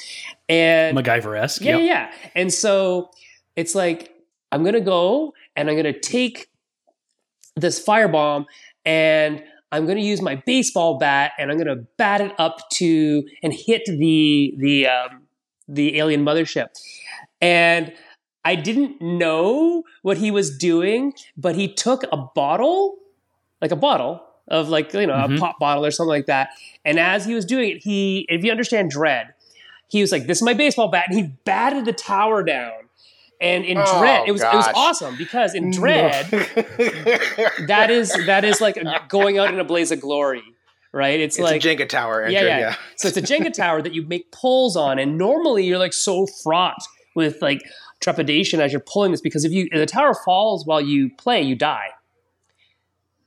And 0.49 0.97
MacGyver 0.97 1.39
esque. 1.39 1.61
yeah, 1.61 1.77
yeah, 1.77 1.83
yeah. 1.83 2.11
And 2.35 2.51
so 2.51 3.09
it's 3.55 3.73
like 3.73 4.16
I'm 4.51 4.63
gonna 4.63 4.81
go 4.81 5.33
and 5.55 5.69
I'm 5.69 5.75
gonna 5.75 5.97
take 5.97 6.47
this 7.55 7.83
firebomb 7.83 8.45
and 8.85 9.43
I'm 9.71 9.85
gonna 9.85 9.99
use 9.99 10.21
my 10.21 10.35
baseball 10.45 10.97
bat 10.97 11.31
and 11.37 11.51
I'm 11.51 11.57
gonna 11.57 11.83
bat 11.97 12.21
it 12.21 12.33
up 12.39 12.69
to 12.75 13.23
and 13.43 13.53
hit 13.53 13.83
the 13.85 14.53
the 14.57 14.87
um, 14.87 15.23
the 15.67 15.97
alien 15.97 16.23
mothership. 16.23 16.67
And 17.41 17.93
I 18.45 18.55
didn't 18.55 19.01
know 19.01 19.83
what 20.03 20.17
he 20.17 20.31
was 20.31 20.57
doing, 20.57 21.13
but 21.35 21.55
he 21.55 21.67
took 21.73 22.03
a 22.11 22.17
bottle, 22.17 22.95
like 23.61 23.71
a 23.71 23.75
bottle 23.75 24.23
of 24.47 24.69
like 24.69 24.93
you 24.93 25.05
know 25.05 25.13
Mhm. 25.15 25.35
a 25.35 25.39
pop 25.39 25.59
bottle 25.59 25.85
or 25.85 25.91
something 25.91 26.09
like 26.09 26.27
that. 26.27 26.49
And 26.85 26.97
as 26.97 27.25
he 27.25 27.33
was 27.35 27.43
doing 27.43 27.69
it, 27.71 27.83
he 27.83 28.25
if 28.29 28.43
you 28.45 28.51
understand 28.51 28.91
dread, 28.91 29.33
he 29.89 29.99
was 29.99 30.13
like, 30.13 30.27
"This 30.27 30.37
is 30.37 30.43
my 30.43 30.53
baseball 30.53 30.87
bat," 30.87 31.05
and 31.09 31.17
he 31.19 31.23
batted 31.43 31.83
the 31.83 31.91
tower 31.93 32.43
down. 32.43 32.86
And 33.39 33.65
in 33.65 33.77
Oh, 33.77 33.99
Dread, 33.99 34.23
it 34.27 34.31
was 34.31 34.41
it 34.41 34.51
was 34.55 34.67
awesome 34.73 35.15
because 35.15 35.53
in 35.53 35.69
Dread, 35.71 36.25
that 37.67 37.89
is 37.91 38.11
that 38.25 38.43
is 38.43 38.59
like 38.61 38.77
going 39.09 39.37
out 39.37 39.53
in 39.53 39.59
a 39.59 39.63
blaze 39.63 39.91
of 39.91 40.01
glory, 40.01 40.43
right? 40.91 41.19
It's, 41.19 41.37
it's 41.37 41.43
like 41.43 41.63
a 41.63 41.67
Jenga 41.67 41.87
tower. 41.87 42.27
yeah, 42.27 42.39
Andrew, 42.39 42.47
yeah, 42.47 42.75
So 42.95 43.07
it's 43.07 43.17
a 43.17 43.21
Jenga 43.21 43.53
tower 43.53 43.81
that 43.81 43.93
you 43.93 44.03
make 44.07 44.31
pulls 44.31 44.75
on, 44.75 44.97
and 44.97 45.17
normally 45.17 45.65
you're 45.65 45.77
like 45.77 45.93
so 45.93 46.25
fraught 46.43 46.81
with 47.15 47.41
like 47.41 47.61
trepidation 47.99 48.59
as 48.59 48.71
you're 48.71 48.79
pulling 48.81 49.11
this 49.11 49.21
because 49.21 49.43
if 49.45 49.51
you 49.51 49.67
if 49.71 49.79
the 49.79 49.85
tower 49.85 50.13
falls 50.13 50.65
while 50.65 50.81
you 50.81 51.09
play, 51.17 51.41
you 51.41 51.55
die. 51.55 51.89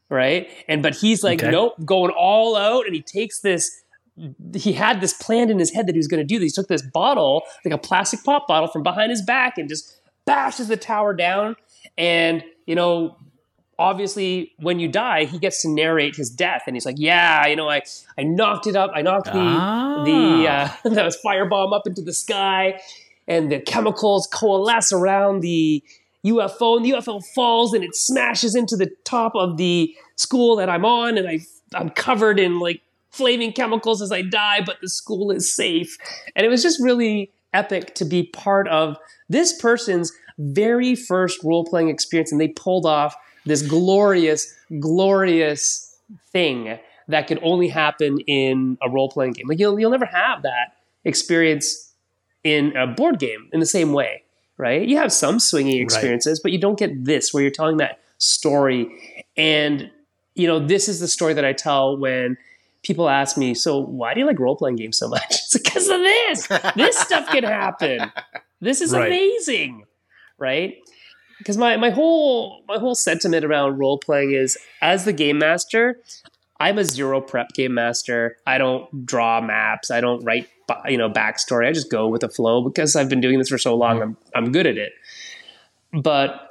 Right? 0.08 0.48
And 0.66 0.82
but 0.82 0.96
he's 0.96 1.22
like, 1.22 1.40
Okay. 1.40 1.52
nope, 1.52 1.74
going 1.84 2.10
all 2.10 2.56
out, 2.56 2.86
and 2.86 2.94
he 2.96 3.02
takes 3.02 3.40
this. 3.40 3.82
He 4.54 4.72
had 4.72 5.00
this 5.00 5.12
planned 5.14 5.50
in 5.50 5.58
his 5.58 5.72
head 5.72 5.86
that 5.86 5.94
he 5.94 5.98
was 5.98 6.08
going 6.08 6.20
to 6.20 6.26
do 6.26 6.38
this. 6.38 6.52
He 6.52 6.60
took 6.60 6.68
this 6.68 6.82
bottle, 6.82 7.42
like 7.64 7.72
a 7.72 7.78
plastic 7.78 8.22
pop 8.24 8.46
bottle, 8.48 8.68
from 8.68 8.82
behind 8.82 9.10
his 9.10 9.22
back 9.22 9.56
and 9.56 9.68
just 9.68 9.99
bashes 10.30 10.68
the 10.68 10.76
tower 10.76 11.12
down. 11.12 11.56
And 11.98 12.44
you 12.66 12.74
know, 12.76 13.16
obviously, 13.78 14.52
when 14.58 14.78
you 14.78 14.88
die, 14.88 15.24
he 15.24 15.38
gets 15.38 15.62
to 15.62 15.68
narrate 15.68 16.14
his 16.14 16.30
death, 16.30 16.62
and 16.66 16.76
he's 16.76 16.86
like, 16.86 16.98
"Yeah, 16.98 17.46
you 17.46 17.56
know, 17.56 17.68
I 17.68 17.82
I 18.16 18.22
knocked 18.22 18.66
it 18.66 18.76
up. 18.76 18.90
I 18.94 19.02
knocked 19.02 19.26
the 19.26 19.38
Ah. 19.38 20.04
the 20.04 20.48
uh, 20.48 20.68
the 20.88 21.16
firebomb 21.24 21.74
up 21.74 21.86
into 21.86 22.02
the 22.02 22.12
sky, 22.12 22.80
and 23.26 23.50
the 23.50 23.60
chemicals 23.60 24.28
coalesce 24.32 24.92
around 24.92 25.40
the 25.40 25.82
UFO, 26.24 26.76
and 26.76 26.84
the 26.84 26.90
UFO 26.90 27.24
falls 27.34 27.72
and 27.72 27.82
it 27.82 27.94
smashes 27.94 28.54
into 28.54 28.76
the 28.76 28.90
top 29.04 29.32
of 29.34 29.56
the 29.56 29.94
school 30.16 30.56
that 30.56 30.68
I'm 30.68 30.84
on, 30.84 31.18
and 31.18 31.28
I 31.28 31.40
I'm 31.74 31.90
covered 31.90 32.38
in 32.38 32.60
like 32.60 32.82
flaming 33.10 33.52
chemicals 33.52 34.00
as 34.00 34.12
I 34.12 34.22
die, 34.22 34.60
but 34.64 34.76
the 34.80 34.88
school 34.88 35.32
is 35.32 35.52
safe, 35.52 35.98
and 36.36 36.46
it 36.46 36.48
was 36.48 36.62
just 36.62 36.80
really 36.80 37.32
epic 37.52 37.96
to 37.96 38.04
be 38.04 38.22
part 38.22 38.68
of 38.68 38.96
this 39.28 39.60
person's 39.60 40.12
very 40.40 40.94
first 40.94 41.42
role 41.44 41.64
playing 41.64 41.88
experience, 41.90 42.32
and 42.32 42.40
they 42.40 42.48
pulled 42.48 42.86
off 42.86 43.14
this 43.46 43.62
glorious, 43.62 44.54
glorious 44.78 45.96
thing 46.32 46.78
that 47.08 47.26
could 47.26 47.38
only 47.42 47.68
happen 47.68 48.18
in 48.20 48.78
a 48.82 48.88
role 48.88 49.08
playing 49.08 49.32
game. 49.32 49.46
Like 49.48 49.58
you'll 49.58 49.78
you'll 49.78 49.90
never 49.90 50.06
have 50.06 50.42
that 50.42 50.74
experience 51.04 51.92
in 52.44 52.76
a 52.76 52.86
board 52.86 53.18
game 53.18 53.48
in 53.52 53.60
the 53.60 53.66
same 53.66 53.92
way, 53.92 54.22
right? 54.56 54.86
You 54.88 54.96
have 54.96 55.12
some 55.12 55.38
swinging 55.40 55.80
experiences, 55.82 56.40
but 56.40 56.52
you 56.52 56.58
don't 56.58 56.78
get 56.78 57.04
this 57.04 57.32
where 57.34 57.42
you're 57.42 57.50
telling 57.52 57.76
that 57.78 58.00
story. 58.18 59.24
And 59.36 59.90
you 60.34 60.46
know, 60.46 60.58
this 60.64 60.88
is 60.88 61.00
the 61.00 61.08
story 61.08 61.34
that 61.34 61.44
I 61.44 61.52
tell 61.52 61.96
when 61.98 62.36
people 62.82 63.08
ask 63.10 63.36
me, 63.36 63.52
so 63.54 63.78
why 63.78 64.14
do 64.14 64.20
you 64.20 64.26
like 64.26 64.38
role 64.38 64.56
playing 64.56 64.76
games 64.76 64.98
so 64.98 65.08
much? 65.08 65.22
It's 65.52 65.58
because 65.58 65.88
of 65.88 65.98
this. 65.98 66.46
this 66.76 66.96
stuff 66.96 67.28
can 67.28 67.42
happen. 67.42 68.12
This 68.60 68.80
is 68.80 68.92
Right. 68.92 69.08
amazing, 69.08 69.84
right? 70.40 70.76
Because 71.38 71.56
my, 71.56 71.76
my 71.76 71.90
whole 71.90 72.62
my 72.68 72.78
whole 72.78 72.94
sentiment 72.94 73.44
around 73.44 73.78
role 73.78 73.98
playing 73.98 74.32
is 74.32 74.58
as 74.82 75.04
the 75.04 75.12
game 75.12 75.38
master, 75.38 75.98
I'm 76.58 76.78
a 76.78 76.84
zero 76.84 77.20
prep 77.20 77.52
game 77.54 77.74
master. 77.74 78.36
I 78.46 78.58
don't 78.58 79.06
draw 79.06 79.40
maps. 79.40 79.90
I 79.90 80.00
don't 80.00 80.22
write 80.24 80.48
you 80.86 80.98
know 80.98 81.08
backstory. 81.08 81.66
I 81.66 81.72
just 81.72 81.90
go 81.90 82.08
with 82.08 82.20
the 82.20 82.28
flow 82.28 82.62
because 82.62 82.96
I've 82.96 83.08
been 83.08 83.20
doing 83.20 83.38
this 83.38 83.48
for 83.48 83.58
so 83.58 83.74
long. 83.74 83.96
Mm-hmm. 83.98 84.02
I'm 84.34 84.44
I'm 84.44 84.52
good 84.52 84.66
at 84.66 84.76
it. 84.76 84.92
But 85.92 86.50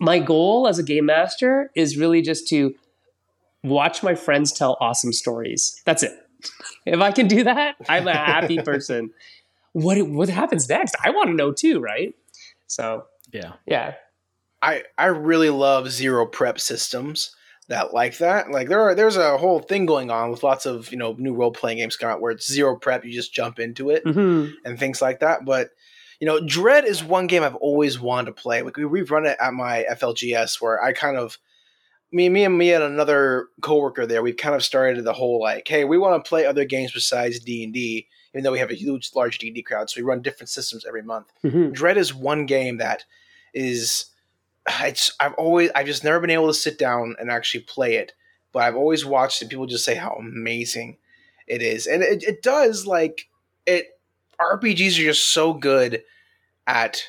my 0.00 0.18
goal 0.18 0.68
as 0.68 0.78
a 0.78 0.82
game 0.82 1.06
master 1.06 1.70
is 1.74 1.96
really 1.96 2.22
just 2.22 2.48
to 2.48 2.74
watch 3.62 4.02
my 4.02 4.14
friends 4.14 4.52
tell 4.52 4.76
awesome 4.80 5.12
stories. 5.12 5.80
That's 5.84 6.02
it. 6.02 6.12
If 6.84 7.00
I 7.00 7.10
can 7.10 7.26
do 7.26 7.42
that, 7.42 7.74
I'm 7.88 8.06
a 8.06 8.14
happy 8.14 8.58
person. 8.64 9.10
What 9.72 10.00
what 10.02 10.28
happens 10.28 10.68
next? 10.68 10.94
I 11.02 11.10
want 11.10 11.30
to 11.30 11.34
know 11.34 11.50
too, 11.50 11.80
right? 11.80 12.14
So 12.66 13.04
Yeah. 13.32 13.52
yeah, 13.66 13.94
I 14.62 14.84
I 14.98 15.06
really 15.06 15.50
love 15.50 15.90
zero 15.90 16.26
prep 16.26 16.60
systems 16.60 17.34
that 17.68 17.92
like 17.92 18.18
that. 18.18 18.50
Like 18.50 18.68
there 18.68 18.80
are 18.80 18.94
there's 18.94 19.16
a 19.16 19.38
whole 19.38 19.60
thing 19.60 19.86
going 19.86 20.10
on 20.10 20.30
with 20.30 20.42
lots 20.42 20.66
of 20.66 20.90
you 20.90 20.98
know 20.98 21.14
new 21.18 21.34
role 21.34 21.52
playing 21.52 21.78
games 21.78 21.96
coming 21.96 22.14
out 22.14 22.20
where 22.20 22.32
it's 22.32 22.50
zero 22.50 22.76
prep, 22.76 23.04
you 23.04 23.12
just 23.12 23.34
jump 23.34 23.58
into 23.58 23.90
it 23.90 24.02
hmm 24.04 24.46
and 24.64 24.78
things 24.78 25.02
like 25.02 25.20
that. 25.20 25.44
But 25.44 25.70
you 26.20 26.26
know, 26.26 26.40
Dread 26.40 26.84
is 26.84 27.04
one 27.04 27.26
game 27.26 27.42
I've 27.42 27.56
always 27.56 28.00
wanted 28.00 28.26
to 28.26 28.40
play. 28.42 28.62
Like 28.62 28.76
we 28.76 28.84
we've 28.84 29.10
run 29.10 29.26
it 29.26 29.36
at 29.40 29.52
my 29.52 29.84
FLGS 29.90 30.60
where 30.60 30.82
I 30.82 30.92
kind 30.92 31.16
of 31.16 31.38
me 32.12 32.28
me 32.28 32.44
and 32.44 32.56
me 32.56 32.72
and 32.72 32.84
another 32.84 33.48
coworker 33.62 34.06
there, 34.06 34.22
we've 34.22 34.36
kind 34.36 34.54
of 34.54 34.62
started 34.64 35.04
the 35.04 35.12
whole 35.12 35.40
like, 35.40 35.66
hey, 35.68 35.84
we 35.84 35.98
want 35.98 36.24
to 36.24 36.28
play 36.28 36.46
other 36.46 36.64
games 36.64 36.92
besides 36.92 37.40
D 37.40 37.64
and 37.64 37.72
D, 37.74 38.06
even 38.36 38.44
though 38.44 38.52
we 38.52 38.58
have 38.58 38.70
a 38.70 38.74
huge 38.74 39.12
large 39.14 39.38
D 39.38 39.48
and 39.48 39.54
D 39.54 39.62
crowd. 39.62 39.88
So 39.88 39.98
we 39.98 40.04
run 40.06 40.20
different 40.20 40.50
systems 40.50 40.84
every 40.84 41.02
month. 41.02 41.32
hmm 41.40 41.70
Dread 41.70 41.96
is 41.96 42.14
one 42.14 42.44
game 42.44 42.76
that 42.76 43.04
is 43.54 44.06
it's 44.68 45.10
I've 45.18 45.32
always 45.34 45.70
I've 45.74 45.86
just 45.86 46.04
never 46.04 46.20
been 46.20 46.28
able 46.30 46.48
to 46.48 46.54
sit 46.54 46.78
down 46.78 47.16
and 47.18 47.30
actually 47.30 47.60
play 47.60 47.94
it, 47.94 48.12
but 48.52 48.62
I've 48.62 48.76
always 48.76 49.06
watched 49.06 49.40
and 49.40 49.50
people 49.50 49.64
just 49.66 49.86
say 49.86 49.94
how 49.94 50.10
amazing 50.18 50.98
it 51.46 51.62
is. 51.62 51.86
And 51.86 52.02
it, 52.02 52.22
it 52.24 52.42
does 52.42 52.86
like 52.86 53.28
it 53.64 53.98
RPGs 54.38 54.98
are 54.98 55.04
just 55.04 55.32
so 55.32 55.54
good 55.54 56.02
at 56.66 57.02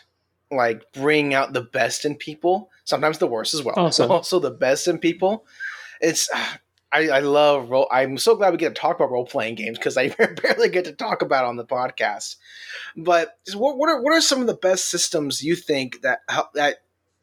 like 0.49 0.83
bringing 0.93 1.33
out 1.33 1.51
the 1.51 1.61
best 1.61 2.05
in 2.05 2.15
people, 2.15 2.69
sometimes 2.85 3.17
the 3.17 3.27
worst 3.27 3.53
as 3.53 3.63
well. 3.63 3.75
Awesome. 3.77 4.09
Also 4.09 4.39
the 4.39 4.51
best 4.51 4.87
in 4.87 4.97
people. 4.97 5.45
It's 5.99 6.29
I, 6.91 7.09
I 7.09 7.19
love 7.19 7.69
role. 7.69 7.87
I'm 7.91 8.17
so 8.17 8.35
glad 8.35 8.51
we 8.51 8.57
get 8.57 8.75
to 8.75 8.81
talk 8.81 8.95
about 8.95 9.11
role 9.11 9.25
playing 9.25 9.55
games 9.55 9.77
because 9.77 9.97
I 9.97 10.09
barely 10.41 10.69
get 10.69 10.85
to 10.85 10.93
talk 10.93 11.21
about 11.21 11.45
on 11.45 11.57
the 11.57 11.65
podcast. 11.65 12.37
But 12.95 13.37
what 13.53 13.77
what 13.77 13.89
are 13.89 14.01
what 14.01 14.13
are 14.13 14.21
some 14.21 14.41
of 14.41 14.47
the 14.47 14.53
best 14.53 14.89
systems 14.89 15.43
you 15.43 15.55
think 15.55 16.01
that 16.01 16.21
that 16.53 16.77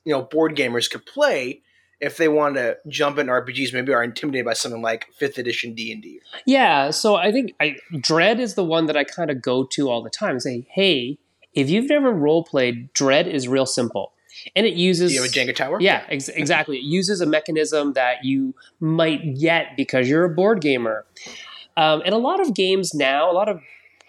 you 0.05 0.13
know 0.13 0.23
board 0.23 0.57
gamers 0.57 0.91
could 0.91 1.07
play 1.07 1.63
if 2.01 2.19
they 2.19 2.29
want 2.29 2.57
to 2.57 2.77
jump 2.89 3.19
in 3.19 3.29
RPGs? 3.29 3.73
Maybe 3.73 3.95
are 3.95 4.05
intimidated 4.05 4.45
by 4.45 4.53
something 4.53 4.83
like 4.83 5.09
fifth 5.15 5.39
edition 5.39 5.75
D 5.75 5.93
and 5.93 6.03
D. 6.03 6.21
Yeah, 6.45 6.91
so 6.91 7.17
I 7.17 7.33
think 7.33 7.55
I, 7.61 7.77
Dread 7.99 8.41
is 8.41 8.55
the 8.55 8.65
one 8.65 8.87
that 8.87 8.97
I 8.97 9.05
kind 9.05 9.31
of 9.31 9.41
go 9.41 9.65
to 9.65 9.89
all 9.89 10.03
the 10.03 10.11
time 10.11 10.33
and 10.33 10.43
say, 10.43 10.67
hey, 10.71 11.19
if 11.55 11.71
you've 11.71 11.89
never 11.89 12.13
role 12.13 12.45
played, 12.45 12.93
Dread 12.93 13.27
is 13.27 13.49
real 13.49 13.67
simple. 13.67 14.14
And 14.55 14.67
it 14.67 14.75
uses. 14.75 15.11
Do 15.11 15.17
you 15.17 15.23
have 15.23 15.31
a 15.31 15.35
Jenga 15.35 15.55
tower? 15.55 15.79
Yeah, 15.81 16.05
ex- 16.09 16.29
exactly. 16.29 16.79
It 16.79 16.85
uses 16.85 17.21
a 17.21 17.27
mechanism 17.27 17.93
that 17.95 18.25
you 18.25 18.55
might 18.81 19.39
get 19.39 19.77
because 19.77 20.09
you're 20.09 20.25
a 20.25 20.35
board 20.35 20.61
gamer. 20.61 21.05
Um, 21.77 22.03
and 22.05 22.15
a 22.15 22.19
lot 22.19 22.41
of 22.41 22.55
games 22.55 22.95
now, 22.95 23.31
a 23.31 23.33
lot 23.33 23.49
of 23.49 23.61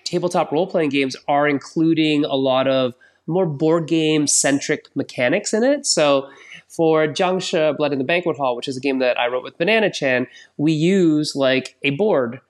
tabletop 0.04 0.52
role 0.52 0.68
playing 0.68 0.90
games 0.90 1.16
are 1.28 1.48
including 1.48 2.26
a 2.26 2.36
lot 2.36 2.68
of 2.68 2.94
more 3.28 3.46
board 3.46 3.88
game 3.88 4.28
centric 4.28 4.86
mechanics 4.96 5.54
in 5.54 5.64
it. 5.64 5.86
So 5.86 6.30
for 6.68 7.08
Jiangshi 7.08 7.76
Blood 7.78 7.92
in 7.92 7.98
the 7.98 8.06
Banquet 8.06 8.38
Hall, 8.38 8.56
which 8.56 8.68
is 8.68 8.78
a 8.78 8.80
game 8.80 9.00
that 9.00 9.20
I 9.20 9.28
wrote 9.28 9.44
with 9.44 9.58
Banana 9.58 9.90
Chan, 9.92 10.28
we 10.58 10.74
use 10.74 11.36
like 11.36 11.76
a 11.84 11.92
board 11.92 12.42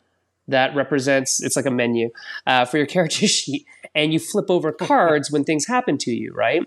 that 0.47 0.75
represents 0.75 1.41
it's 1.41 1.55
like 1.55 1.65
a 1.65 1.71
menu 1.71 2.09
uh, 2.45 2.65
for 2.65 2.77
your 2.77 2.85
character 2.95 3.27
sheet, 3.27 3.65
and 3.93 4.13
you 4.13 4.19
flip 4.19 4.49
over 4.49 4.71
cards 4.71 5.31
when 5.31 5.43
things 5.43 5.65
happen 5.65 5.97
to 5.99 6.11
you, 6.11 6.33
right? 6.33 6.63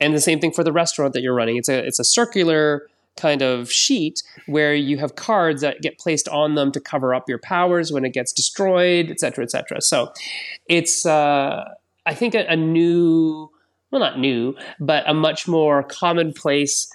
And 0.00 0.14
the 0.14 0.20
same 0.20 0.38
thing 0.38 0.52
for 0.52 0.62
the 0.62 0.72
restaurant 0.72 1.12
that 1.14 1.22
you're 1.22 1.34
running. 1.34 1.56
It's 1.56 1.68
a 1.68 1.78
it's 1.78 1.98
a 1.98 2.04
circular 2.04 2.88
kind 3.16 3.42
of 3.42 3.70
sheet 3.70 4.22
where 4.46 4.74
you 4.74 4.96
have 4.98 5.16
cards 5.16 5.60
that 5.60 5.82
get 5.82 5.98
placed 5.98 6.28
on 6.28 6.54
them 6.54 6.70
to 6.70 6.80
cover 6.80 7.14
up 7.14 7.28
your 7.28 7.38
powers 7.38 7.92
when 7.92 8.04
it 8.04 8.12
gets 8.12 8.32
destroyed, 8.32 9.10
et 9.10 9.18
cetera, 9.18 9.42
et 9.42 9.50
cetera. 9.50 9.80
So 9.80 10.12
it's 10.68 11.04
uh, 11.04 11.64
I 12.06 12.14
think 12.14 12.34
a, 12.34 12.46
a 12.46 12.56
new 12.56 13.50
well 13.90 14.00
not 14.00 14.18
new, 14.18 14.54
but 14.78 15.08
a 15.08 15.14
much 15.14 15.48
more 15.48 15.82
commonplace 15.82 16.88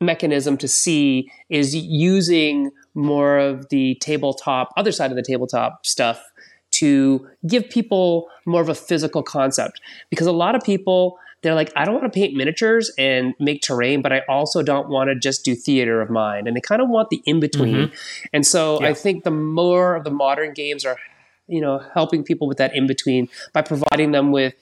mechanism 0.00 0.56
to 0.58 0.68
see 0.68 1.30
is 1.48 1.74
using 1.74 2.70
more 2.94 3.38
of 3.38 3.68
the 3.70 3.96
tabletop 3.96 4.72
other 4.76 4.92
side 4.92 5.10
of 5.10 5.16
the 5.16 5.22
tabletop 5.22 5.84
stuff 5.86 6.22
to 6.70 7.26
give 7.46 7.68
people 7.70 8.28
more 8.46 8.60
of 8.60 8.68
a 8.68 8.74
physical 8.74 9.22
concept 9.22 9.80
because 10.10 10.26
a 10.26 10.32
lot 10.32 10.54
of 10.54 10.62
people 10.62 11.18
they're 11.44 11.54
like 11.54 11.70
i 11.76 11.84
don't 11.84 11.94
want 11.94 12.12
to 12.12 12.18
paint 12.20 12.34
miniatures 12.34 12.90
and 12.98 13.34
make 13.38 13.62
terrain 13.62 14.02
but 14.02 14.12
i 14.12 14.20
also 14.28 14.62
don't 14.62 14.88
want 14.88 15.08
to 15.10 15.14
just 15.14 15.44
do 15.44 15.54
theater 15.54 16.00
of 16.00 16.10
mind. 16.10 16.48
And 16.48 16.56
they 16.56 16.60
kind 16.60 16.82
of 16.82 16.88
want 16.88 17.10
the 17.10 17.22
in 17.24 17.38
between 17.38 17.92
and 18.32 18.44
so 18.44 18.82
i 18.82 18.92
think 18.94 19.22
the 19.22 19.30
more 19.30 19.94
of 19.94 20.02
the 20.02 20.10
modern 20.10 20.52
games 20.54 20.84
are 20.84 20.96
you 21.46 21.60
know 21.60 21.78
helping 21.94 22.24
people 22.24 22.48
with 22.48 22.58
that 22.58 22.74
in 22.74 22.86
between 22.88 23.28
by 23.52 23.62
providing 23.62 24.10
them 24.10 24.32
with 24.32 24.54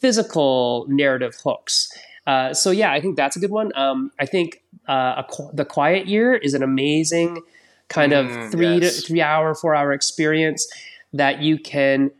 physical 0.00 0.86
narrative 0.88 1.34
hooks. 1.44 1.88
Uh, 2.26 2.54
so 2.54 2.70
yeah 2.70 2.92
i 2.92 3.00
think 3.00 3.16
that's 3.16 3.36
a 3.36 3.40
good 3.40 3.50
one. 3.50 3.70
Um, 3.76 4.10
i 4.18 4.26
think 4.26 4.62
uh, 4.88 5.22
Qu- 5.24 5.50
the 5.52 5.64
quiet 5.64 6.06
year 6.08 6.34
is 6.34 6.54
an 6.54 6.62
amazing 6.62 7.40
kind 7.88 8.12
of 8.12 8.26
Mm, 8.26 8.50
three 8.50 8.76
yes. 8.78 8.96
to 8.96 9.02
three 9.06 9.20
hour 9.20 9.54
four 9.54 9.74
hour 9.74 9.92
experience 9.92 10.66
that 11.12 11.42
you 11.42 11.58
can 11.58 12.10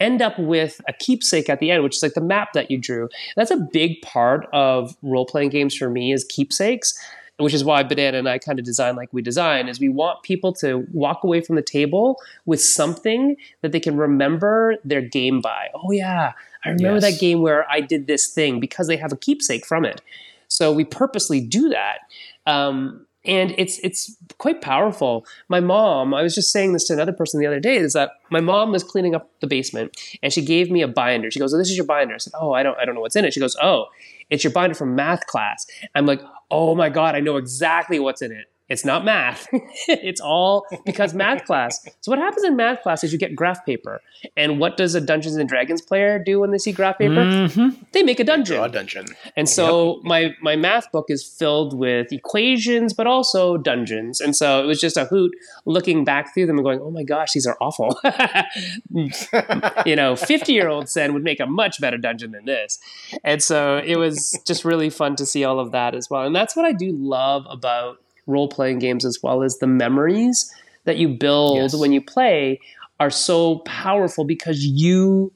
end 0.00 0.22
up 0.22 0.38
with 0.38 0.80
a 0.88 0.92
keepsake 0.92 1.48
at 1.48 1.60
the 1.60 1.70
end 1.70 1.82
which 1.82 1.96
is 1.96 2.02
like 2.02 2.14
the 2.14 2.20
map 2.20 2.52
that 2.54 2.70
you 2.70 2.78
drew. 2.78 3.08
That's 3.36 3.50
a 3.50 3.56
big 3.72 4.00
part 4.02 4.48
of 4.52 4.96
role-playing 5.02 5.50
games 5.50 5.76
for 5.76 5.88
me 5.90 6.12
is 6.12 6.24
keepsakes 6.24 6.98
which 7.38 7.54
is 7.54 7.64
why 7.64 7.82
banana 7.82 8.18
and 8.18 8.28
i 8.28 8.36
kind 8.38 8.58
of 8.58 8.66
design 8.66 8.96
like 8.96 9.08
we 9.14 9.22
design 9.22 9.66
is 9.66 9.80
we 9.80 9.88
want 9.88 10.22
people 10.22 10.52
to 10.52 10.86
walk 10.92 11.24
away 11.24 11.40
from 11.40 11.56
the 11.56 11.62
table 11.62 12.18
with 12.44 12.60
something 12.60 13.34
that 13.62 13.72
they 13.72 13.80
can 13.80 13.96
remember 13.96 14.76
their 14.84 15.00
game 15.00 15.40
by. 15.40 15.68
Oh 15.74 15.90
yeah 15.90 16.32
i 16.66 16.68
remember 16.68 17.00
Yes. 17.00 17.14
that 17.14 17.18
game 17.20 17.40
where 17.40 17.64
i 17.70 17.80
did 17.80 18.06
this 18.06 18.26
thing 18.26 18.60
because 18.60 18.88
they 18.88 18.96
have 18.98 19.10
a 19.12 19.16
keepsake 19.16 19.64
from 19.64 19.84
it. 19.86 20.02
So 20.48 20.70
we 20.72 20.84
purposely 20.84 21.40
do 21.40 21.68
that 21.70 22.00
um, 22.46 23.06
and 23.24 23.54
it's 23.58 23.78
it's 23.80 24.16
quite 24.38 24.60
powerful. 24.62 25.26
My 25.48 25.60
mom, 25.60 26.14
I 26.14 26.22
was 26.22 26.34
just 26.34 26.50
saying 26.52 26.72
this 26.72 26.84
to 26.86 26.94
another 26.94 27.12
person 27.12 27.40
the 27.40 27.46
other 27.46 27.60
day, 27.60 27.76
is 27.76 27.92
that 27.92 28.12
my 28.30 28.40
mom 28.40 28.72
was 28.72 28.82
cleaning 28.82 29.14
up 29.14 29.30
the 29.40 29.46
basement 29.46 29.96
and 30.22 30.32
she 30.32 30.42
gave 30.42 30.70
me 30.70 30.82
a 30.82 30.88
binder. 30.88 31.30
She 31.30 31.38
goes, 31.38 31.52
"Oh, 31.52 31.58
this 31.58 31.70
is 31.70 31.76
your 31.76 31.86
binder." 31.86 32.14
I 32.14 32.18
said, 32.18 32.32
"Oh, 32.40 32.52
I 32.52 32.62
don't 32.62 32.78
I 32.78 32.84
don't 32.84 32.94
know 32.94 33.02
what's 33.02 33.16
in 33.16 33.24
it." 33.24 33.34
She 33.34 33.40
goes, 33.40 33.56
"Oh, 33.62 33.86
it's 34.30 34.42
your 34.42 34.52
binder 34.52 34.74
from 34.74 34.94
math 34.94 35.26
class." 35.26 35.66
I'm 35.94 36.06
like, 36.06 36.22
"Oh 36.50 36.74
my 36.74 36.88
god, 36.88 37.14
I 37.14 37.20
know 37.20 37.36
exactly 37.36 37.98
what's 37.98 38.22
in 38.22 38.32
it." 38.32 38.46
It's 38.70 38.84
not 38.84 39.04
math. 39.04 39.48
it's 39.88 40.20
all 40.20 40.64
because 40.86 41.12
math 41.12 41.44
class. 41.44 41.84
So 42.00 42.12
what 42.12 42.20
happens 42.20 42.44
in 42.44 42.54
math 42.56 42.82
class 42.82 43.02
is 43.02 43.12
you 43.12 43.18
get 43.18 43.34
graph 43.34 43.66
paper. 43.66 44.00
And 44.36 44.60
what 44.60 44.76
does 44.76 44.94
a 44.94 45.00
Dungeons 45.00 45.34
and 45.36 45.48
Dragons 45.48 45.82
player 45.82 46.22
do 46.24 46.38
when 46.40 46.52
they 46.52 46.58
see 46.58 46.70
graph 46.70 46.98
paper? 46.98 47.14
Mhm. 47.14 47.76
They 47.92 48.04
make 48.04 48.20
a 48.20 48.24
dungeon. 48.24 48.56
Draw 48.56 48.64
a 48.66 48.68
dungeon. 48.68 49.06
And 49.36 49.48
so 49.48 50.00
my 50.04 50.34
my 50.40 50.54
math 50.54 50.92
book 50.92 51.06
is 51.08 51.26
filled 51.26 51.76
with 51.76 52.12
equations, 52.12 52.94
but 52.94 53.08
also 53.08 53.56
dungeons. 53.56 54.20
And 54.20 54.36
so 54.36 54.62
it 54.62 54.66
was 54.66 54.80
just 54.80 54.96
a 54.96 55.04
hoot 55.06 55.32
looking 55.66 56.04
back 56.04 56.32
through 56.32 56.46
them 56.46 56.56
and 56.56 56.64
going, 56.64 56.80
"Oh 56.80 56.90
my 56.92 57.02
gosh, 57.02 57.32
these 57.32 57.46
are 57.46 57.56
awful." 57.60 57.98
you 59.84 59.96
know, 59.96 60.14
fifty 60.14 60.52
year 60.52 60.68
old 60.68 60.88
Sen 60.88 61.12
would 61.12 61.24
make 61.24 61.40
a 61.40 61.46
much 61.46 61.80
better 61.80 61.98
dungeon 61.98 62.30
than 62.30 62.44
this. 62.44 62.78
And 63.24 63.42
so 63.42 63.82
it 63.84 63.96
was 63.96 64.38
just 64.46 64.64
really 64.64 64.90
fun 64.90 65.16
to 65.16 65.26
see 65.26 65.44
all 65.44 65.58
of 65.58 65.72
that 65.72 65.94
as 65.96 66.08
well. 66.08 66.24
And 66.24 66.36
that's 66.36 66.54
what 66.54 66.64
I 66.64 66.72
do 66.72 66.92
love 66.92 67.44
about 67.50 67.98
role 68.30 68.48
playing 68.48 68.78
games 68.78 69.04
as 69.04 69.18
well 69.22 69.42
is 69.42 69.58
the 69.58 69.66
memories 69.66 70.52
that 70.84 70.96
you 70.96 71.08
build 71.08 71.56
Yes. 71.56 71.74
when 71.74 71.92
you 71.92 72.00
play 72.00 72.60
are 72.98 73.10
so 73.10 73.58
powerful 73.60 74.24
because 74.24 74.64
you 74.64 75.32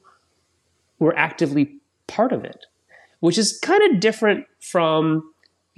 were 0.99 1.15
actively 1.17 1.77
part 2.07 2.31
of 2.31 2.43
it 2.45 2.65
which 3.19 3.37
is 3.37 3.59
kind 3.59 3.81
of 3.91 3.99
different 3.99 4.45
from 4.59 5.23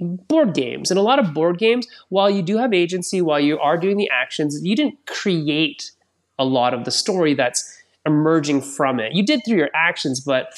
board 0.00 0.54
games. 0.54 0.90
And 0.90 0.98
a 0.98 1.02
lot 1.02 1.18
of 1.18 1.34
board 1.34 1.58
games, 1.58 1.86
while 2.08 2.30
you 2.30 2.42
do 2.42 2.56
have 2.58 2.72
agency, 2.72 3.20
while 3.20 3.40
you 3.40 3.58
are 3.58 3.76
doing 3.76 3.96
the 3.96 4.08
actions, 4.10 4.60
you 4.62 4.76
didn't 4.76 4.98
create 5.06 5.90
a 6.38 6.44
lot 6.44 6.74
of 6.74 6.84
the 6.84 6.90
story 6.90 7.34
that's 7.34 7.76
emerging 8.06 8.62
from 8.62 9.00
it. 9.00 9.12
You 9.12 9.24
did 9.24 9.40
through 9.44 9.56
your 9.56 9.70
actions, 9.74 10.20
but 10.20 10.52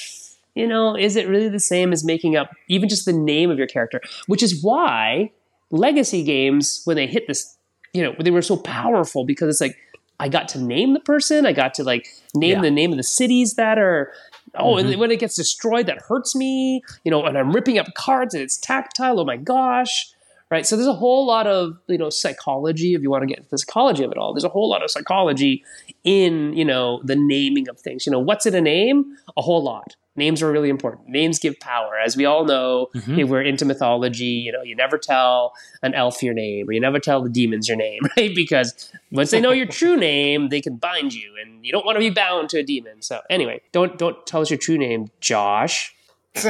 you 0.55 0.67
know, 0.67 0.97
is 0.97 1.15
it 1.17 1.29
really 1.29 1.49
the 1.49 1.61
same 1.61 1.93
as 1.93 2.05
making 2.05 2.37
up 2.37 2.55
even 2.69 2.89
just 2.89 3.05
the 3.05 3.13
name 3.13 3.51
of 3.51 3.59
your 3.59 3.69
character? 3.69 4.01
Which 4.27 4.43
is 4.43 4.63
why 4.63 5.31
legacy 5.71 6.23
games, 6.23 6.83
when 6.85 6.97
they 6.97 7.07
hit 7.07 7.27
this 7.27 7.57
you 7.93 8.03
know 8.03 8.15
they 8.21 8.31
were 8.31 8.43
so 8.43 8.57
powerful 8.57 9.25
because 9.25 9.49
it's 9.49 9.61
like 9.61 9.77
I 10.21 10.29
got 10.29 10.49
to 10.51 10.61
name 10.61 10.93
the 10.93 11.01
person, 11.01 11.47
I 11.47 11.53
got 11.53 11.75
to 11.75 11.85
like 11.85 12.07
name 12.35 12.57
Yeah. 12.57 12.61
the 12.63 12.71
name 12.71 12.91
of 12.93 12.97
the 12.99 13.03
cities 13.03 13.55
that 13.55 13.79
are. 13.79 14.13
Oh, 14.55 14.75
Mhm. 14.75 14.81
and 14.93 15.01
when 15.01 15.11
it 15.11 15.19
gets 15.21 15.35
destroyed, 15.37 15.87
that 15.87 15.99
hurts 16.09 16.35
me. 16.37 16.83
You 17.05 17.11
know, 17.11 17.25
and 17.25 17.39
I'm 17.39 17.53
ripping 17.53 17.79
up 17.79 17.87
cards 17.95 18.35
and 18.35 18.43
it's 18.43 18.59
tactile. 18.59 19.19
Oh 19.21 19.25
my 19.25 19.37
gosh! 19.37 20.11
Right. 20.51 20.67
So 20.67 20.75
there's 20.77 20.89
a 20.89 20.93
whole 20.95 21.25
lot 21.27 21.47
of 21.47 21.79
you 21.89 21.97
know 21.99 22.11
psychology. 22.11 22.95
If 22.95 23.03
you 23.03 23.11
want 23.11 23.23
to 23.23 23.27
get 23.27 23.39
into 23.39 23.51
the 23.51 23.59
psychology 23.59 24.05
of 24.05 24.11
it 24.13 24.19
all, 24.19 24.35
there's 24.35 24.45
a 24.45 24.49
whole 24.49 24.69
lot 24.69 24.83
of 24.85 24.91
psychology 24.91 25.65
in 26.05 26.53
you 26.55 26.65
know 26.65 27.01
the 27.05 27.17
naming 27.17 27.69
of 27.69 27.79
things. 27.81 28.07
You 28.07 28.13
know, 28.13 28.19
what's 28.21 28.45
in 28.47 28.55
a 28.55 28.61
name? 28.61 29.17
A 29.37 29.43
whole 29.43 29.63
lot. 29.63 29.97
Names 30.21 30.43
are 30.43 30.53
really 30.53 30.69
important. 30.69 31.09
Names 31.09 31.39
give 31.39 31.59
power, 31.59 31.99
as 31.99 32.17
we 32.17 32.27
all 32.27 32.45
know. 32.45 32.91
Mhm. 32.95 33.19
If 33.23 33.29
we're 33.29 33.43
into 33.43 33.65
mythology, 33.65 34.27
you 34.27 34.53
know, 34.53 34.63
you 34.63 34.77
never 34.77 34.99
tell 34.99 35.55
an 35.83 35.95
elf 35.95 36.23
your 36.23 36.35
name, 36.35 36.69
or 36.69 36.73
you 36.73 36.81
never 36.81 37.01
tell 37.01 37.23
the 37.23 37.31
demons 37.31 37.67
your 37.69 37.77
name, 37.77 38.03
right? 38.17 38.35
Because 38.35 38.93
once 39.11 39.31
they 39.31 39.41
know 39.41 39.51
your 39.53 39.67
true 39.67 39.97
name, 39.97 40.51
they 40.51 40.61
can 40.61 40.77
bind 40.77 41.15
you, 41.15 41.33
and 41.41 41.65
you 41.65 41.73
don't 41.73 41.85
want 41.87 41.97
to 41.97 42.01
be 42.01 42.11
bound 42.11 42.51
to 42.51 42.59
a 42.59 42.63
demon. 42.63 43.03
So 43.03 43.21
anyway, 43.31 43.63
don't 43.73 43.99
don't 43.99 44.25
tell 44.27 44.43
us 44.43 44.51
your 44.51 44.59
true 44.59 44.79
name, 44.79 45.11
Josh. 45.21 45.95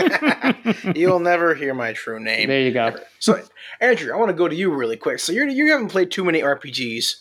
You'll 0.94 1.20
never 1.20 1.54
hear 1.54 1.72
my 1.74 1.92
true 1.92 2.20
name. 2.20 2.48
There 2.48 2.60
you 2.60 2.72
go. 2.72 2.96
So, 3.18 3.40
Andrew, 3.80 4.12
I 4.12 4.16
want 4.16 4.28
to 4.30 4.34
go 4.34 4.46
to 4.48 4.54
you 4.54 4.70
really 4.74 4.96
quick. 4.96 5.18
So 5.20 5.32
you're 5.32 5.48
you 5.48 5.70
haven't 5.70 5.88
played 5.88 6.10
too 6.10 6.24
many 6.24 6.42
RPGs, 6.42 7.16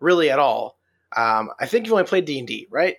really 0.00 0.30
at 0.30 0.38
all. 0.38 0.76
Um, 1.16 1.50
I 1.60 1.66
think 1.66 1.86
you've 1.86 1.92
only 1.92 2.04
played 2.04 2.24
D 2.24 2.38
and 2.38 2.48
D, 2.48 2.66
right? 2.70 2.96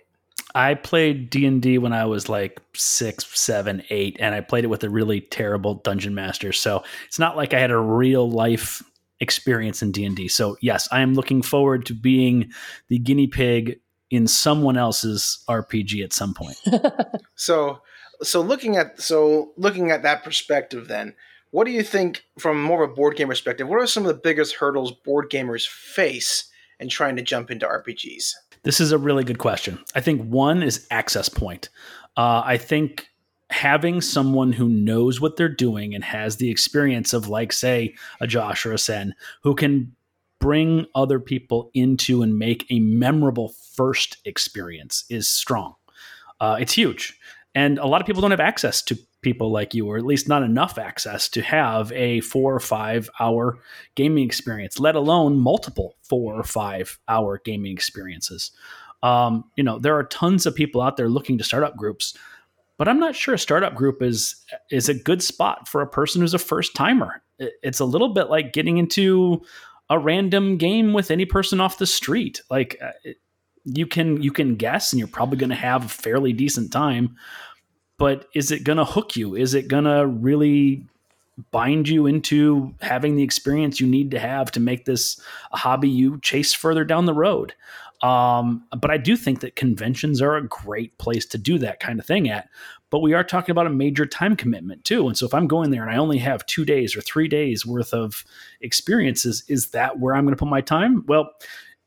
I 0.54 0.74
played 0.74 1.30
D 1.30 1.46
and 1.46 1.62
D 1.62 1.78
when 1.78 1.92
I 1.92 2.04
was 2.04 2.28
like 2.28 2.60
six, 2.74 3.26
seven, 3.38 3.82
eight, 3.90 4.16
and 4.20 4.34
I 4.34 4.40
played 4.40 4.64
it 4.64 4.68
with 4.68 4.84
a 4.84 4.90
really 4.90 5.20
terrible 5.20 5.74
dungeon 5.74 6.14
master. 6.14 6.52
So 6.52 6.82
it's 7.06 7.18
not 7.18 7.36
like 7.36 7.54
I 7.54 7.60
had 7.60 7.70
a 7.70 7.78
real 7.78 8.30
life 8.30 8.82
experience 9.20 9.82
in 9.82 9.92
D 9.92 10.04
and 10.04 10.16
D. 10.16 10.28
So 10.28 10.56
yes, 10.60 10.88
I 10.90 11.00
am 11.00 11.14
looking 11.14 11.42
forward 11.42 11.86
to 11.86 11.94
being 11.94 12.52
the 12.88 12.98
guinea 12.98 13.28
pig 13.28 13.80
in 14.10 14.26
someone 14.26 14.76
else's 14.76 15.42
RPG 15.48 16.04
at 16.04 16.12
some 16.12 16.34
point. 16.34 16.60
So, 17.34 17.80
so 18.22 18.40
looking 18.40 18.76
at 18.76 19.00
so 19.00 19.52
looking 19.56 19.90
at 19.90 20.04
that 20.04 20.22
perspective, 20.22 20.86
then, 20.86 21.14
what 21.50 21.64
do 21.64 21.72
you 21.72 21.82
think 21.82 22.24
from 22.38 22.62
more 22.62 22.84
of 22.84 22.90
a 22.90 22.94
board 22.94 23.16
game 23.16 23.28
perspective? 23.28 23.66
What 23.66 23.80
are 23.80 23.86
some 23.86 24.04
of 24.04 24.14
the 24.14 24.20
biggest 24.22 24.54
hurdles 24.54 24.92
board 24.92 25.28
gamers 25.28 25.66
face 25.66 26.44
in 26.78 26.88
trying 26.88 27.16
to 27.16 27.22
jump 27.22 27.50
into 27.50 27.66
RPGs? 27.66 28.32
This 28.64 28.80
is 28.80 28.92
a 28.92 28.98
really 28.98 29.24
good 29.24 29.38
question. 29.38 29.78
I 29.94 30.00
think 30.00 30.22
one 30.22 30.62
is 30.62 30.86
access 30.90 31.28
point. 31.28 31.68
Uh, 32.16 32.42
I 32.44 32.56
think 32.56 33.08
having 33.50 34.00
someone 34.00 34.52
who 34.52 34.68
knows 34.68 35.20
what 35.20 35.36
they're 35.36 35.48
doing 35.48 35.94
and 35.94 36.04
has 36.04 36.36
the 36.36 36.50
experience 36.50 37.12
of, 37.12 37.28
like, 37.28 37.52
say, 37.52 37.94
a 38.20 38.26
Josh 38.26 38.64
or 38.64 38.72
a 38.72 38.78
Sen, 38.78 39.14
who 39.42 39.54
can 39.54 39.94
bring 40.38 40.86
other 40.94 41.20
people 41.20 41.70
into 41.74 42.22
and 42.22 42.38
make 42.38 42.66
a 42.70 42.80
memorable 42.80 43.54
first 43.74 44.16
experience 44.24 45.04
is 45.08 45.28
strong. 45.28 45.74
Uh, 46.40 46.56
it's 46.60 46.72
huge. 46.72 47.18
And 47.54 47.78
a 47.78 47.86
lot 47.86 48.00
of 48.00 48.06
people 48.06 48.22
don't 48.22 48.30
have 48.30 48.40
access 48.40 48.82
to 48.82 48.98
people 49.22 49.50
like 49.50 49.72
you, 49.74 49.86
or 49.86 49.96
at 49.96 50.04
least 50.04 50.28
not 50.28 50.42
enough 50.42 50.78
access 50.78 51.28
to 51.30 51.42
have 51.42 51.90
a 51.92 52.20
four 52.20 52.54
or 52.54 52.60
five 52.60 53.08
hour 53.20 53.58
gaming 53.94 54.24
experience, 54.24 54.78
let 54.78 54.96
alone 54.96 55.38
multiple 55.38 55.96
four 56.02 56.34
or 56.34 56.44
five 56.44 56.98
hour 57.08 57.40
gaming 57.44 57.72
experiences. 57.72 58.50
Um, 59.02 59.44
you 59.56 59.64
know, 59.64 59.78
there 59.78 59.96
are 59.96 60.04
tons 60.04 60.46
of 60.46 60.54
people 60.54 60.80
out 60.80 60.96
there 60.96 61.08
looking 61.08 61.38
to 61.38 61.44
start 61.44 61.64
up 61.64 61.76
groups, 61.76 62.16
but 62.78 62.88
I'm 62.88 63.00
not 63.00 63.16
sure 63.16 63.34
a 63.34 63.38
startup 63.38 63.74
group 63.74 64.02
is 64.02 64.36
is 64.70 64.88
a 64.88 64.94
good 64.94 65.22
spot 65.22 65.68
for 65.68 65.82
a 65.82 65.86
person 65.86 66.20
who's 66.20 66.34
a 66.34 66.38
first 66.38 66.74
timer. 66.74 67.22
It's 67.38 67.80
a 67.80 67.84
little 67.84 68.10
bit 68.10 68.28
like 68.28 68.52
getting 68.52 68.78
into 68.78 69.42
a 69.90 69.98
random 69.98 70.56
game 70.56 70.92
with 70.92 71.10
any 71.10 71.24
person 71.24 71.60
off 71.60 71.78
the 71.78 71.86
street. 71.86 72.40
Like 72.50 72.78
uh, 72.82 73.10
you 73.64 73.86
can 73.86 74.22
you 74.22 74.32
can 74.32 74.56
guess, 74.56 74.92
and 74.92 74.98
you're 74.98 75.08
probably 75.08 75.38
going 75.38 75.50
to 75.50 75.56
have 75.56 75.84
a 75.84 75.88
fairly 75.88 76.32
decent 76.32 76.72
time. 76.72 77.16
But 77.98 78.26
is 78.34 78.50
it 78.50 78.64
going 78.64 78.78
to 78.78 78.84
hook 78.84 79.16
you? 79.16 79.34
Is 79.36 79.54
it 79.54 79.68
going 79.68 79.84
to 79.84 80.06
really 80.06 80.86
bind 81.50 81.88
you 81.88 82.06
into 82.06 82.74
having 82.80 83.16
the 83.16 83.22
experience 83.22 83.80
you 83.80 83.86
need 83.86 84.10
to 84.10 84.18
have 84.18 84.50
to 84.52 84.60
make 84.60 84.84
this 84.84 85.20
a 85.52 85.56
hobby 85.56 85.88
you 85.88 86.20
chase 86.20 86.52
further 86.52 86.84
down 86.84 87.06
the 87.06 87.14
road. 87.14 87.54
Um, 88.02 88.64
but 88.76 88.90
I 88.90 88.96
do 88.96 89.16
think 89.16 89.40
that 89.40 89.56
conventions 89.56 90.20
are 90.20 90.36
a 90.36 90.46
great 90.46 90.96
place 90.98 91.24
to 91.26 91.38
do 91.38 91.58
that 91.58 91.80
kind 91.80 92.00
of 92.00 92.06
thing 92.06 92.28
at. 92.28 92.48
But 92.90 92.98
we 92.98 93.14
are 93.14 93.24
talking 93.24 93.52
about 93.52 93.68
a 93.68 93.70
major 93.70 94.04
time 94.04 94.36
commitment 94.36 94.84
too. 94.84 95.06
And 95.06 95.16
so 95.16 95.24
if 95.24 95.32
I'm 95.32 95.46
going 95.46 95.70
there 95.70 95.82
and 95.82 95.90
I 95.90 95.96
only 95.96 96.18
have 96.18 96.44
two 96.46 96.64
days 96.64 96.96
or 96.96 97.00
three 97.00 97.28
days 97.28 97.64
worth 97.64 97.94
of 97.94 98.24
experiences, 98.60 99.44
is 99.48 99.68
that 99.68 100.00
where 100.00 100.14
I'm 100.14 100.24
going 100.24 100.34
to 100.34 100.38
put 100.38 100.48
my 100.48 100.60
time? 100.60 101.04
Well, 101.06 101.30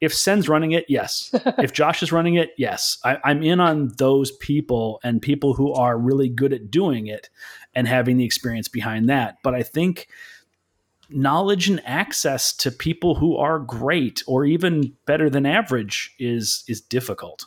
if 0.06 0.14
Sen's 0.14 0.48
running 0.48 0.72
it, 0.72 0.86
yes. 0.88 1.30
if 1.58 1.74
Josh 1.74 2.02
is 2.02 2.12
running 2.12 2.36
it, 2.36 2.52
yes. 2.58 2.98
I, 3.04 3.18
I'm 3.24 3.44
in 3.44 3.60
on 3.60 3.90
those 3.98 4.32
people 4.32 5.00
and 5.04 5.22
people 5.22 5.54
who 5.54 5.74
are 5.74 5.98
really 5.98 6.30
good 6.30 6.54
at 6.54 6.72
doing 6.72 7.08
it 7.08 7.30
and 7.74 7.88
having 7.88 8.18
the 8.18 8.26
experience 8.26 8.68
behind 8.68 9.10
that. 9.10 9.38
But 9.44 9.56
I 9.56 9.64
think 9.64 10.08
knowledge 11.10 11.70
and 11.70 11.82
access 11.86 12.54
to 12.54 12.72
people 12.72 13.16
who 13.16 13.36
are 13.38 13.60
great 13.60 14.24
or 14.28 14.46
even 14.46 14.94
better 15.06 15.30
than 15.30 15.46
average 15.46 16.14
is 16.20 16.64
is 16.68 16.82
difficult. 16.82 17.46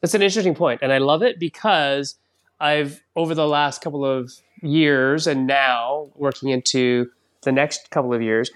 That's 0.00 0.14
an 0.14 0.22
interesting 0.22 0.54
point, 0.54 0.80
and 0.82 0.92
I 0.92 0.98
love 0.98 1.22
it 1.22 1.38
because 1.38 2.16
I've 2.58 3.02
over 3.16 3.34
the 3.34 3.46
last 3.46 3.82
couple 3.82 4.04
of 4.04 4.32
years 4.62 5.26
and 5.26 5.46
now 5.46 6.10
working 6.14 6.50
into 6.50 7.10
the 7.42 7.52
next 7.52 7.90
couple 7.90 8.12
of 8.12 8.22
years, 8.22 8.50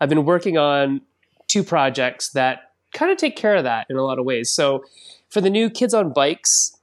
I've 0.00 0.08
been 0.08 0.24
working 0.24 0.58
on 0.58 1.02
two 1.50 1.64
projects 1.64 2.30
that 2.30 2.72
kind 2.92 3.10
of 3.10 3.18
take 3.18 3.36
care 3.36 3.56
of 3.56 3.64
that 3.64 3.86
in 3.90 3.96
a 3.96 4.02
lot 4.02 4.18
of 4.18 4.24
ways. 4.24 4.50
So, 4.50 4.84
for 5.28 5.40
the 5.40 5.50
new 5.50 5.68
Kids 5.68 5.94
on 5.94 6.12
Bikes 6.12 6.76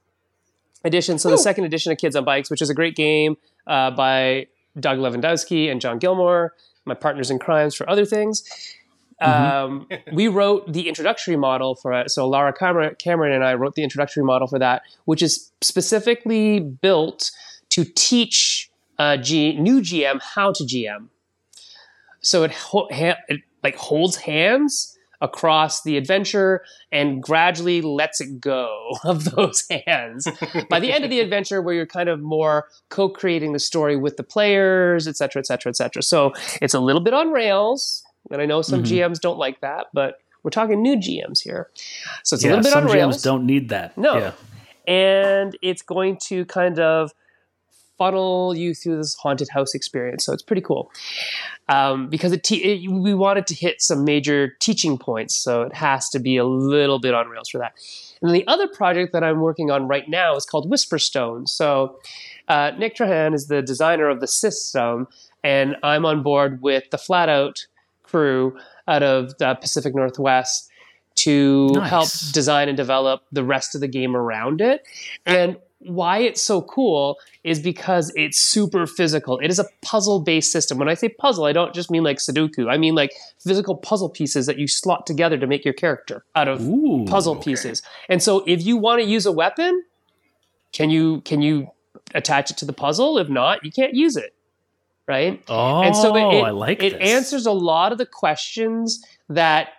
edition, 0.84 1.18
so 1.18 1.30
the 1.30 1.38
second 1.38 1.64
edition 1.64 1.90
of 1.92 1.98
Kids 1.98 2.14
on 2.16 2.24
Bikes, 2.24 2.50
which 2.50 2.62
is 2.62 2.70
a 2.70 2.74
great 2.74 2.94
game 2.94 3.36
uh, 3.66 3.90
by 3.90 4.46
Doug 4.78 4.98
Levandowski 4.98 5.70
and 5.70 5.80
John 5.80 5.98
Gilmour, 5.98 6.50
my 6.84 6.94
partners 6.94 7.30
in 7.30 7.38
crimes 7.38 7.74
for 7.74 7.88
other 7.88 8.04
things. 8.04 8.44
Um, 9.20 9.88
we 10.12 10.28
wrote 10.28 10.72
the 10.72 10.88
introductory 10.88 11.36
model 11.36 11.74
for 11.74 11.92
it. 11.92 12.10
So 12.10 12.28
Laura 12.28 12.52
Cameron, 12.52 12.94
Cameron 12.98 13.32
and 13.32 13.44
I 13.44 13.54
wrote 13.54 13.74
the 13.74 13.82
introductory 13.82 14.24
model 14.24 14.46
for 14.48 14.58
that, 14.58 14.82
which 15.04 15.22
is 15.22 15.50
specifically 15.60 16.60
built 16.60 17.30
to 17.70 17.84
teach 17.84 18.70
uh, 18.98 19.16
G, 19.16 19.56
new 19.58 19.80
GM 19.80 20.20
how 20.22 20.52
to 20.52 20.64
GM. 20.64 21.08
So 22.20 22.44
it, 22.44 22.52
ho- 22.52 22.88
ha- 22.92 23.18
it 23.28 23.42
like 23.62 23.76
holds 23.76 24.16
hands 24.16 24.94
across 25.20 25.82
the 25.82 25.96
adventure 25.96 26.62
and 26.92 27.20
gradually 27.20 27.80
lets 27.82 28.20
it 28.20 28.40
go 28.40 28.90
of 29.04 29.24
those 29.24 29.64
hands. 29.86 30.28
By 30.70 30.78
the 30.78 30.92
end 30.92 31.02
of 31.02 31.10
the 31.10 31.18
adventure, 31.20 31.60
where 31.60 31.74
you're 31.74 31.86
kind 31.86 32.08
of 32.08 32.20
more 32.20 32.68
co-creating 32.88 33.52
the 33.52 33.58
story 33.58 33.96
with 33.96 34.16
the 34.16 34.22
players, 34.22 35.08
et 35.08 35.16
cetera, 35.16 35.40
et 35.40 35.46
cetera, 35.46 35.70
et 35.70 35.76
cetera. 35.76 36.02
So 36.02 36.32
it's 36.62 36.72
a 36.74 36.78
little 36.78 37.00
bit 37.02 37.14
on 37.14 37.32
rails, 37.32 38.04
and 38.30 38.40
I 38.40 38.46
know 38.46 38.62
some 38.62 38.84
Mhm. 38.84 38.86
GMs 39.10 39.20
don't 39.20 39.38
like 39.38 39.60
that, 39.60 39.86
but 39.92 40.20
we're 40.44 40.50
talking 40.50 40.80
new 40.82 40.94
GMs 40.96 41.40
here, 41.42 41.68
so 42.22 42.34
it's 42.34 42.44
a 42.44 42.48
little 42.48 42.62
bit 42.62 42.72
on 42.74 42.84
Rails. 42.84 42.92
some 42.92 43.10
GMs 43.10 43.22
don't 43.24 43.44
need 43.46 43.68
that. 43.70 43.98
No. 43.98 44.18
Yeah. 44.18 44.32
and 44.86 45.54
it's 45.60 45.82
going 45.82 46.16
to 46.16 46.44
kind 46.46 46.78
of 46.78 47.12
funnel 47.98 48.56
you 48.56 48.74
through 48.74 48.96
this 48.96 49.14
haunted 49.14 49.48
house 49.48 49.74
experience. 49.74 50.24
So 50.24 50.32
it's 50.32 50.42
pretty 50.42 50.62
cool 50.62 50.90
um, 51.68 52.08
because 52.08 52.32
it, 52.32 52.42
te- 52.44 52.62
it 52.64 52.90
we 52.90 53.12
wanted 53.14 53.46
to 53.48 53.54
hit 53.54 53.82
some 53.82 54.04
major 54.04 54.56
teaching 54.60 54.96
points, 54.98 55.34
so 55.34 55.62
it 55.62 55.74
has 55.74 56.08
to 56.10 56.18
be 56.18 56.36
a 56.36 56.44
little 56.44 56.98
bit 56.98 57.14
on 57.14 57.28
rails 57.28 57.48
for 57.50 57.58
that. 57.58 57.72
And 58.22 58.34
the 58.34 58.46
other 58.46 58.66
project 58.66 59.12
that 59.12 59.22
I'm 59.22 59.40
working 59.40 59.70
on 59.70 59.86
right 59.86 60.08
now 60.08 60.34
is 60.34 60.44
called 60.44 60.70
Whisperstone. 60.70 61.48
So 61.48 61.98
uh, 62.48 62.72
Nick 62.78 62.96
Trahan 62.96 63.34
is 63.34 63.46
the 63.46 63.62
designer 63.62 64.08
of 64.08 64.20
the 64.20 64.26
system, 64.26 65.06
and 65.44 65.76
I'm 65.82 66.04
on 66.04 66.22
board 66.22 66.62
with 66.62 66.90
the 66.90 66.98
Flat 66.98 67.28
Out 67.28 67.66
crew 68.02 68.56
out 68.88 69.02
of 69.02 69.36
the 69.38 69.54
Pacific 69.54 69.94
Northwest 69.94 70.70
to 71.16 71.68
Nice. 71.74 71.90
help 71.90 72.08
design 72.32 72.68
and 72.68 72.76
develop 72.76 73.22
the 73.32 73.44
rest 73.44 73.74
of 73.74 73.80
the 73.80 73.88
game 73.88 74.16
around 74.16 74.60
it. 74.60 74.86
And 75.26 75.56
why 75.80 76.18
it's 76.18 76.42
so 76.42 76.62
cool 76.62 77.18
is 77.44 77.60
because 77.60 78.12
it's 78.16 78.40
super 78.40 78.86
physical. 78.86 79.38
It 79.38 79.48
is 79.48 79.58
a 79.58 79.66
puzzle 79.82 80.20
based 80.20 80.50
system. 80.50 80.78
When 80.78 80.88
I 80.88 80.94
say 80.94 81.08
puzzle, 81.08 81.44
I 81.44 81.52
don't 81.52 81.74
just 81.74 81.90
mean 81.90 82.02
like 82.02 82.18
Sudoku. 82.18 82.68
I 82.68 82.76
mean 82.76 82.94
like 82.94 83.12
physical 83.38 83.76
puzzle 83.76 84.08
pieces 84.08 84.46
that 84.46 84.58
you 84.58 84.66
slot 84.66 85.06
together 85.06 85.38
to 85.38 85.46
make 85.46 85.64
your 85.64 85.74
character 85.74 86.24
out 86.34 86.48
of 86.48 86.66
Ooh. 86.66 87.04
puzzle 87.06 87.34
okay. 87.36 87.44
pieces. 87.44 87.82
And 88.08 88.22
so 88.22 88.42
if 88.46 88.64
you 88.64 88.76
want 88.76 89.02
to 89.02 89.08
use 89.08 89.24
a 89.24 89.32
weapon, 89.32 89.84
can 90.72 90.90
you 90.90 91.20
can 91.22 91.42
you 91.42 91.68
attach 92.14 92.50
it 92.50 92.56
to 92.58 92.64
the 92.64 92.72
puzzle? 92.72 93.18
If 93.18 93.28
not, 93.28 93.64
you 93.64 93.70
can't 93.70 93.94
use 93.94 94.16
it. 94.16 94.34
Right? 95.06 95.42
Oh, 95.48 95.82
and 95.82 95.96
so 95.96 96.14
it, 96.16 96.22
oh, 96.22 96.30
it, 96.32 96.42
I 96.42 96.50
like 96.50 96.82
it 96.82 96.98
this. 96.98 97.08
answers 97.08 97.46
a 97.46 97.52
lot 97.52 97.92
of 97.92 97.98
the 97.98 98.04
questions 98.04 99.02
that 99.30 99.70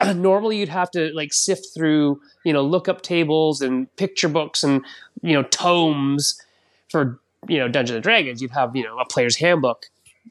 normally 0.14 0.58
you'd 0.58 0.68
have 0.68 0.90
to 0.92 1.10
like 1.14 1.32
sift 1.32 1.68
through 1.74 2.20
you 2.44 2.52
know 2.52 2.62
look 2.62 2.88
up 2.88 3.02
tables 3.02 3.60
and 3.60 3.94
picture 3.96 4.28
books 4.28 4.62
and 4.62 4.84
you 5.22 5.32
know 5.32 5.42
tomes 5.44 6.40
for 6.88 7.20
you 7.48 7.58
know 7.58 7.68
dungeons 7.68 7.96
and 7.96 8.02
dragons 8.02 8.42
you'd 8.42 8.50
have 8.50 8.74
you 8.74 8.82
know 8.82 8.98
a 8.98 9.06
player's 9.06 9.36
handbook 9.36 9.86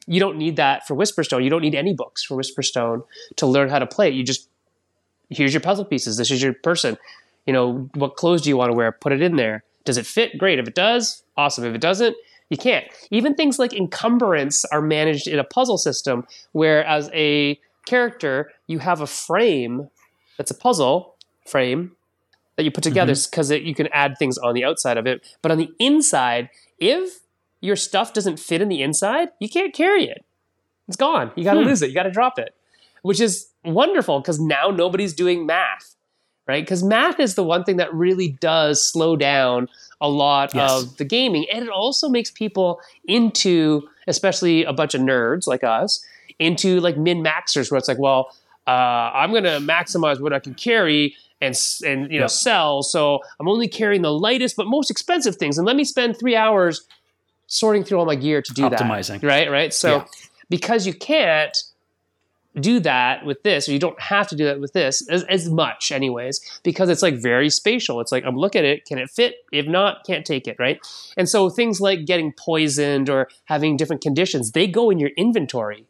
you 0.06 0.20
don't 0.20 0.36
need 0.36 0.56
that 0.56 0.86
for 0.86 0.94
Whisperstone. 0.94 1.42
You 1.42 1.50
don't 1.50 1.62
need 1.62 1.74
any 1.74 1.94
books 1.94 2.22
for 2.22 2.36
Whisperstone 2.36 3.02
to 3.36 3.46
learn 3.46 3.68
how 3.68 3.78
to 3.78 3.86
play 3.86 4.08
it. 4.08 4.14
You 4.14 4.22
just 4.22 4.48
here's 5.30 5.52
your 5.52 5.60
puzzle 5.60 5.84
pieces. 5.84 6.16
This 6.16 6.30
is 6.30 6.42
your 6.42 6.54
person. 6.54 6.96
You 7.46 7.52
know, 7.52 7.90
what 7.94 8.16
clothes 8.16 8.42
do 8.42 8.50
you 8.50 8.56
want 8.56 8.70
to 8.70 8.76
wear? 8.76 8.92
Put 8.92 9.12
it 9.12 9.22
in 9.22 9.36
there. 9.36 9.64
Does 9.84 9.96
it 9.96 10.06
fit? 10.06 10.38
Great. 10.38 10.58
If 10.58 10.68
it 10.68 10.74
does, 10.74 11.22
awesome. 11.36 11.64
If 11.64 11.74
it 11.74 11.80
doesn't, 11.80 12.16
you 12.50 12.56
can't. 12.56 12.86
Even 13.10 13.34
things 13.34 13.58
like 13.58 13.72
encumbrance 13.72 14.64
are 14.66 14.82
managed 14.82 15.26
in 15.26 15.38
a 15.38 15.44
puzzle 15.44 15.78
system 15.78 16.26
where 16.52 16.84
as 16.84 17.10
a 17.14 17.58
character, 17.86 18.52
you 18.66 18.78
have 18.80 19.00
a 19.00 19.06
frame 19.06 19.88
that's 20.36 20.50
a 20.50 20.54
puzzle 20.54 21.14
frame 21.46 21.92
that 22.58 22.64
you 22.64 22.72
put 22.72 22.82
together 22.82 23.14
because 23.30 23.52
you 23.52 23.72
can 23.72 23.86
add 23.92 24.18
things 24.18 24.36
on 24.36 24.52
the 24.52 24.64
outside 24.64 24.96
of 24.98 25.06
it. 25.06 25.24
But 25.42 25.52
on 25.52 25.58
the 25.58 25.70
inside, 25.78 26.50
if 26.80 27.20
your 27.60 27.76
stuff 27.76 28.12
doesn't 28.12 28.40
fit 28.40 28.60
in 28.60 28.68
the 28.68 28.82
inside, 28.82 29.28
you 29.38 29.48
can't 29.48 29.72
carry 29.72 30.08
it. 30.08 30.24
It's 30.88 30.96
gone. 30.96 31.30
You 31.36 31.44
got 31.44 31.54
to 31.54 31.60
Hmm. 31.60 31.66
lose 31.66 31.82
it. 31.82 31.88
You 31.88 31.94
got 31.94 32.02
to 32.02 32.10
drop 32.10 32.36
it, 32.36 32.56
which 33.02 33.20
is 33.20 33.46
wonderful 33.64 34.18
because 34.20 34.40
now 34.40 34.70
nobody's 34.74 35.14
doing 35.14 35.46
math, 35.46 35.94
right? 36.48 36.64
Because 36.64 36.82
math 36.82 37.20
is 37.20 37.36
the 37.36 37.44
one 37.44 37.62
thing 37.62 37.76
that 37.76 37.94
really 37.94 38.30
does 38.40 38.84
slow 38.84 39.14
down 39.14 39.68
a 40.00 40.08
lot 40.08 40.52
Yes. 40.52 40.68
of 40.82 40.96
the 40.96 41.04
gaming. 41.04 41.46
And 41.54 41.62
it 41.62 41.70
also 41.70 42.08
makes 42.08 42.32
people 42.32 42.80
into, 43.06 43.88
especially 44.08 44.64
a 44.64 44.72
bunch 44.72 44.94
of 44.96 45.00
nerds 45.00 45.46
like 45.46 45.62
us, 45.62 46.04
into 46.40 46.80
like 46.80 46.96
min 46.96 47.22
maxers 47.22 47.70
where 47.70 47.78
it's 47.78 47.86
like, 47.88 47.98
well, 48.00 48.34
uh, 48.66 48.70
I'm 49.14 49.30
going 49.30 49.44
to 49.44 49.60
maximize 49.60 50.20
what 50.20 50.32
I 50.32 50.40
can 50.40 50.54
carry 50.54 51.14
and 51.40 51.54
and 51.86 52.10
you 52.12 52.18
know 52.18 52.24
Yep. 52.24 52.30
sell. 52.30 52.82
So 52.82 53.20
I'm 53.38 53.48
only 53.48 53.68
carrying 53.68 54.02
the 54.02 54.12
lightest 54.12 54.56
but 54.56 54.66
most 54.66 54.90
expensive 54.90 55.36
things, 55.36 55.58
and 55.58 55.66
let 55.66 55.76
me 55.76 55.84
spend 55.84 56.18
three 56.18 56.36
hours 56.36 56.82
sorting 57.46 57.84
through 57.84 57.98
all 57.98 58.06
my 58.06 58.14
gear 58.16 58.42
to 58.42 58.52
do 58.52 58.62
Optimizing. 58.68 59.20
that. 59.20 59.26
Right, 59.26 59.50
right. 59.50 59.72
So 59.72 59.88
Yeah. 59.98 60.04
because 60.50 60.86
you 60.86 60.92
can't 60.94 61.56
do 62.58 62.80
that 62.80 63.24
with 63.24 63.42
this, 63.44 63.68
or 63.68 63.72
you 63.72 63.78
don't 63.78 64.00
have 64.00 64.26
to 64.26 64.34
do 64.34 64.44
that 64.46 64.58
with 64.58 64.72
this 64.72 65.06
as, 65.08 65.22
as 65.24 65.48
much, 65.48 65.92
anyways, 65.92 66.40
because 66.64 66.88
it's 66.88 67.02
like 67.02 67.14
very 67.14 67.48
spatial. 67.50 68.00
It's 68.00 68.10
like 68.10 68.24
I'm 68.24 68.36
looking 68.36 68.60
at 68.60 68.64
it, 68.64 68.84
can 68.84 68.98
it 68.98 69.10
fit? 69.10 69.36
If 69.52 69.66
not, 69.66 70.04
can't 70.04 70.26
take 70.26 70.48
it, 70.48 70.56
right? 70.58 70.80
And 71.16 71.28
so 71.28 71.50
things 71.50 71.80
like 71.80 72.04
getting 72.04 72.32
poisoned 72.32 73.08
or 73.08 73.28
having 73.44 73.76
different 73.76 74.02
conditions, 74.02 74.52
they 74.52 74.66
go 74.66 74.90
in 74.90 74.98
your 74.98 75.10
inventory, 75.16 75.86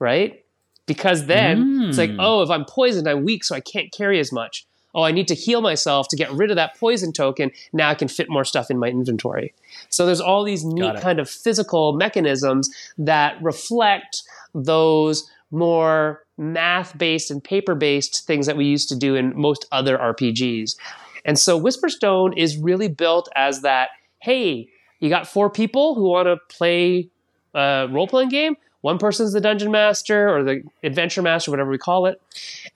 right? 0.00 0.44
Because 0.86 1.26
then 1.26 1.86
it's 1.88 1.98
like, 1.98 2.10
Mm. 2.10 2.16
oh, 2.18 2.42
if 2.42 2.50
I'm 2.50 2.64
poisoned, 2.64 3.06
I'm 3.06 3.22
weak, 3.24 3.44
so 3.44 3.54
I 3.54 3.60
can't 3.60 3.92
carry 3.92 4.18
as 4.18 4.32
much. 4.32 4.66
Oh, 4.94 5.02
I 5.02 5.12
need 5.12 5.28
to 5.28 5.34
heal 5.34 5.60
myself 5.60 6.08
to 6.08 6.16
get 6.16 6.30
rid 6.32 6.50
of 6.50 6.56
that 6.56 6.76
poison 6.76 7.12
token. 7.12 7.50
Now 7.72 7.90
I 7.90 7.94
can 7.94 8.08
fit 8.08 8.28
more 8.28 8.44
stuff 8.44 8.70
in 8.70 8.78
my 8.78 8.88
inventory. 8.88 9.54
So 9.88 10.06
there's 10.06 10.20
all 10.20 10.44
these 10.44 10.64
neat 10.64 11.00
kind 11.00 11.18
of 11.18 11.28
physical 11.28 11.92
mechanisms 11.92 12.70
that 12.98 13.40
reflect 13.42 14.22
those 14.54 15.30
more 15.50 16.24
math 16.38 16.96
based 16.96 17.30
and 17.30 17.42
paper 17.42 17.74
based 17.74 18.26
things 18.26 18.46
that 18.46 18.56
we 18.56 18.64
used 18.64 18.88
to 18.88 18.96
do 18.96 19.14
in 19.14 19.38
most 19.38 19.66
other 19.72 19.98
RPGs. 19.98 20.76
And 21.24 21.38
so 21.38 21.60
Whisperstone 21.60 22.36
is 22.36 22.56
really 22.56 22.88
built 22.88 23.28
as 23.36 23.62
that 23.62 23.90
hey, 24.22 24.68
you 25.00 25.08
got 25.08 25.26
four 25.26 25.48
people 25.50 25.94
who 25.94 26.10
want 26.10 26.26
to 26.26 26.36
play 26.54 27.08
a 27.54 27.88
role 27.90 28.06
playing 28.06 28.28
game. 28.28 28.56
One 28.82 28.98
person's 28.98 29.32
the 29.32 29.40
dungeon 29.40 29.70
master 29.70 30.28
or 30.34 30.42
the 30.42 30.62
adventure 30.82 31.22
master, 31.22 31.50
whatever 31.50 31.70
we 31.70 31.78
call 31.78 32.06
it. 32.06 32.20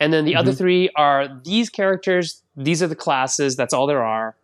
And 0.01 0.13
then 0.13 0.25
the 0.25 0.37
other 0.37 0.51
Mm-hmm. 0.51 0.59
three 0.59 0.91
are 0.97 1.41
these 1.45 1.71
characters, 1.71 2.43
these 2.57 2.83
are 2.83 2.87
the 2.89 2.97
classes, 2.97 3.57
that's 3.57 3.73
all 3.73 3.87
there 3.87 4.03
are. 4.05 4.35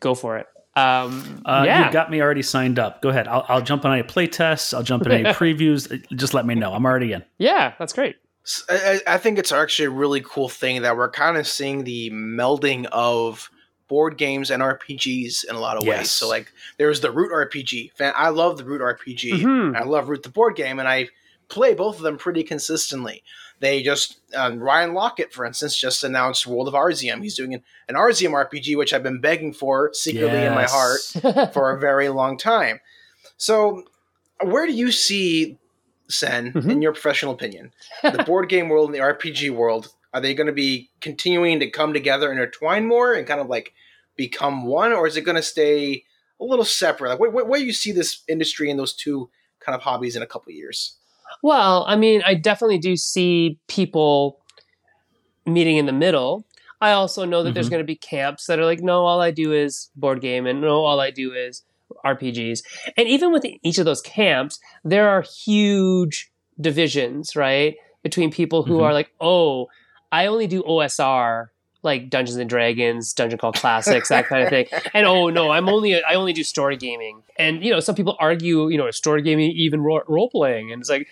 Go 0.00 0.14
for 0.14 0.38
it. 0.38 0.46
Um, 0.76 1.42
Uh, 1.44 1.64
yeah. 1.66 1.84
You've 1.84 1.92
got 1.92 2.10
me 2.10 2.20
already 2.22 2.42
signed 2.42 2.78
up. 2.78 3.02
Go 3.02 3.08
ahead. 3.08 3.26
I'll, 3.26 3.44
I'll 3.48 3.60
jump 3.60 3.84
on 3.84 3.92
any 3.92 4.02
play 4.04 4.28
tests. 4.28 4.72
I'll 4.72 4.84
jump 4.84 5.04
in 5.04 5.12
any 5.12 5.24
previews. 5.34 5.90
Just 6.16 6.32
let 6.32 6.46
me 6.46 6.54
know. 6.54 6.72
I'm 6.72 6.84
already 6.86 7.12
in. 7.12 7.24
yeah, 7.38 7.74
that's 7.78 7.92
great. 7.92 8.16
I 9.06 9.18
think 9.18 9.38
it's 9.38 9.52
actually 9.52 9.86
a 9.86 9.90
really 9.90 10.22
cool 10.24 10.48
thing 10.48 10.82
that 10.82 10.96
we're 10.96 11.10
kind 11.10 11.36
of 11.36 11.46
seeing 11.46 11.84
the 11.84 12.10
melding 12.10 12.86
of 12.92 13.50
board 13.90 14.16
games 14.16 14.50
and 14.50 14.62
RPGs 14.62 15.44
in 15.50 15.56
a 15.56 15.60
lot 15.60 15.76
of 15.76 15.82
ways. 15.82 15.98
Yes. 15.98 16.10
So, 16.12 16.28
like, 16.28 16.50
there's 16.78 17.00
the 17.00 17.10
Root 17.10 17.32
RPG. 17.32 17.92
Fan- 17.94 18.14
I 18.16 18.28
love 18.30 18.56
the 18.56 18.64
Root 18.64 18.80
RPG. 18.80 19.32
Mhm. 19.42 19.76
I 19.76 19.82
love 19.84 20.08
Root 20.08 20.22
the 20.22 20.28
board 20.30 20.54
game, 20.56 20.78
and 20.78 20.88
I 20.88 21.08
play 21.48 21.74
both 21.74 21.96
of 21.96 22.02
them 22.02 22.16
pretty 22.16 22.44
consistently. 22.44 23.24
They 23.58 23.82
just 23.82 24.20
um, 24.34 24.60
Ryan 24.60 24.92
Laukat, 24.92 25.32
for 25.32 25.44
instance, 25.44 25.76
just 25.76 26.04
announced 26.04 26.46
World 26.46 26.68
of 26.68 26.74
Arzium. 26.74 27.20
He's 27.22 27.34
doing 27.34 27.52
an, 27.52 27.62
an 27.88 27.96
Arzium 27.96 28.30
RPG, 28.32 28.76
which 28.78 28.94
I've 28.94 29.02
been 29.02 29.20
begging 29.20 29.52
for 29.52 29.90
secretly 29.92 30.44
in 30.44 30.54
my 30.54 30.64
heart 30.64 31.00
for 31.52 31.70
a 31.74 31.78
very 31.80 32.08
long 32.08 32.38
time. 32.38 32.80
So, 33.36 33.82
where 34.42 34.66
do 34.66 34.72
you 34.72 34.92
see 34.92 35.58
Sen, 36.08 36.52
Mhm. 36.52 36.70
in 36.70 36.82
your 36.82 36.92
professional 36.92 37.32
opinion, 37.34 37.72
the 38.02 38.22
board 38.24 38.48
game 38.48 38.68
world 38.68 38.88
and 38.88 38.94
the 38.94 39.00
RPG 39.02 39.50
world? 39.50 39.92
Are 40.12 40.20
they 40.20 40.34
going 40.34 40.48
to 40.48 40.52
be 40.52 40.90
continuing 41.00 41.60
to 41.60 41.70
come 41.70 41.92
together, 41.92 42.30
and 42.30 42.38
intertwine 42.40 42.86
more, 42.86 43.14
and 43.14 43.26
kind 43.26 43.40
of 43.40 43.46
like 43.48 43.72
become 44.16 44.64
one, 44.64 44.92
or 44.92 45.06
is 45.06 45.16
it 45.16 45.22
going 45.22 45.36
to 45.36 45.42
stay 45.42 46.04
a 46.40 46.44
little 46.44 46.64
separate? 46.64 47.10
Like, 47.10 47.20
where, 47.20 47.44
where, 47.44 47.60
you 47.60 47.72
see 47.72 47.92
this 47.92 48.22
industry 48.28 48.70
and 48.70 48.78
those 48.78 48.92
two 48.94 49.30
kind 49.60 49.76
of 49.76 49.82
hobbies 49.82 50.16
in 50.16 50.22
a 50.22 50.26
couple 50.26 50.50
of 50.50 50.56
years? 50.56 50.96
Well, 51.42 51.84
I 51.86 51.96
mean, 51.96 52.22
I 52.26 52.34
definitely 52.34 52.78
do 52.78 52.96
see 52.96 53.58
people 53.68 54.40
meeting 55.46 55.76
in 55.76 55.86
the 55.86 55.92
middle. 55.92 56.44
I 56.80 56.92
also 56.92 57.24
know 57.24 57.42
that 57.42 57.54
there's 57.54 57.68
Mhm. 57.68 57.70
going 57.70 57.82
to 57.82 57.86
be 57.86 57.96
camps 57.96 58.46
that 58.46 58.58
are 58.58 58.64
like, 58.64 58.80
no, 58.80 59.04
all 59.04 59.20
I 59.20 59.30
do 59.30 59.52
is 59.52 59.90
board 59.94 60.20
game, 60.20 60.46
and 60.46 60.60
no, 60.60 60.84
all 60.84 60.98
I 60.98 61.10
do 61.10 61.32
is 61.32 61.62
RPGs. 62.04 62.62
And 62.96 63.08
even 63.08 63.32
within 63.32 63.58
each 63.62 63.78
of 63.78 63.84
those 63.84 64.00
camps, 64.00 64.58
there 64.84 65.08
are 65.08 65.22
huge 65.22 66.30
divisions, 66.60 67.36
right? 67.36 67.76
Between 68.02 68.30
people 68.30 68.62
who 68.62 68.78
Mhm. 68.78 68.82
are 68.82 68.94
like, 68.94 69.12
oh, 69.20 69.68
I 70.12 70.26
only 70.26 70.46
do 70.46 70.62
OSR, 70.62 71.48
like 71.82 72.10
Dungeons 72.10 72.36
and 72.36 72.48
Dragons, 72.50 73.12
Dungeon 73.12 73.38
Crawl 73.38 73.52
Classics, 73.52 74.08
that 74.08 74.26
kind 74.26 74.42
of 74.44 74.48
thing. 74.50 74.66
And 74.94 75.06
oh 75.06 75.30
no, 75.30 75.50
I'm 75.50 75.68
only 75.68 76.02
I 76.02 76.14
only 76.14 76.32
do 76.32 76.42
story 76.44 76.76
gaming. 76.76 77.22
And 77.38 77.64
you 77.64 77.70
know, 77.70 77.80
some 77.80 77.94
people 77.94 78.16
argue, 78.18 78.68
you 78.68 78.76
know, 78.78 78.86
is 78.86 78.96
story 78.96 79.22
gaming 79.22 79.50
even 79.52 79.80
ro- 79.80 80.02
role 80.08 80.28
playing? 80.30 80.72
And 80.72 80.80
it's 80.80 80.90
like, 80.90 81.08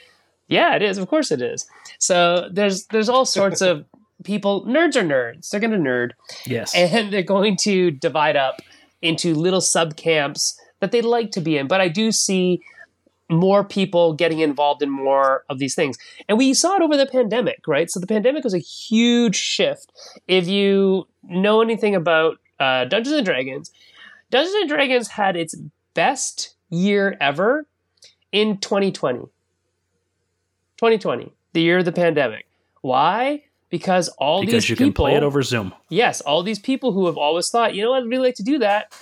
yeah, 0.48 0.74
it 0.76 0.82
is. 0.82 0.98
Of 0.98 1.08
course, 1.08 1.30
it 1.30 1.40
is. 1.42 1.66
So 1.98 2.48
there's 2.52 2.86
there's 2.86 3.08
all 3.08 3.24
sorts 3.24 3.60
of 3.60 3.84
people. 4.24 4.64
Nerds 4.66 4.96
are 4.96 5.02
nerds. 5.04 5.50
They're 5.50 5.60
going 5.60 5.72
to 5.72 5.78
nerd, 5.78 6.10
Yes. 6.44 6.74
and 6.74 7.12
they're 7.12 7.22
going 7.22 7.56
to 7.58 7.90
divide 7.90 8.36
up 8.36 8.60
into 9.00 9.34
little 9.34 9.60
sub 9.60 9.96
camps 9.96 10.60
that 10.80 10.90
they'd 10.90 11.02
like 11.04 11.30
to 11.32 11.40
be 11.40 11.56
in. 11.56 11.66
But 11.68 11.80
I 11.80 11.88
do 11.88 12.10
see 12.12 12.60
more 13.30 13.62
people 13.62 14.14
getting 14.14 14.40
involved 14.40 14.82
in 14.82 14.90
more 14.90 15.44
of 15.50 15.58
these 15.58 15.74
things. 15.74 15.98
And 16.28 16.38
we 16.38 16.54
saw 16.54 16.76
it 16.76 16.82
over 16.82 16.96
the 16.96 17.06
pandemic, 17.06 17.60
right? 17.66 17.90
So 17.90 18.00
the 18.00 18.06
pandemic 18.06 18.44
was 18.44 18.54
a 18.54 18.58
huge 18.58 19.36
shift. 19.36 19.92
If 20.26 20.48
you 20.48 21.06
know 21.22 21.60
anything 21.60 21.94
about 21.94 22.38
uh, 22.58 22.86
Dungeons 22.86 23.16
and 23.16 23.26
Dragons, 23.26 23.70
Dungeons 24.30 24.54
and 24.54 24.68
Dragons 24.68 25.08
had 25.08 25.36
its 25.36 25.54
best 25.94 26.54
year 26.70 27.16
ever 27.20 27.66
in 28.32 28.58
2020. 28.58 29.20
2020, 30.78 31.32
the 31.52 31.60
year 31.60 31.78
of 31.78 31.84
the 31.84 31.92
pandemic. 31.92 32.46
Why? 32.82 33.44
Because 33.68 34.08
all 34.18 34.40
because 34.40 34.64
these 34.64 34.70
you 34.70 34.76
people, 34.76 34.86
can 34.86 34.94
play 34.94 35.14
it 35.16 35.22
over 35.22 35.42
Zoom. 35.42 35.74
yes, 35.90 36.20
all 36.20 36.42
these 36.42 36.58
people 36.58 36.92
who 36.92 37.06
have 37.06 37.18
always 37.18 37.50
thought, 37.50 37.74
you 37.74 37.82
know, 37.82 37.92
I'd 37.92 38.04
really 38.04 38.28
like 38.28 38.36
to 38.36 38.42
do 38.42 38.58
that. 38.60 38.92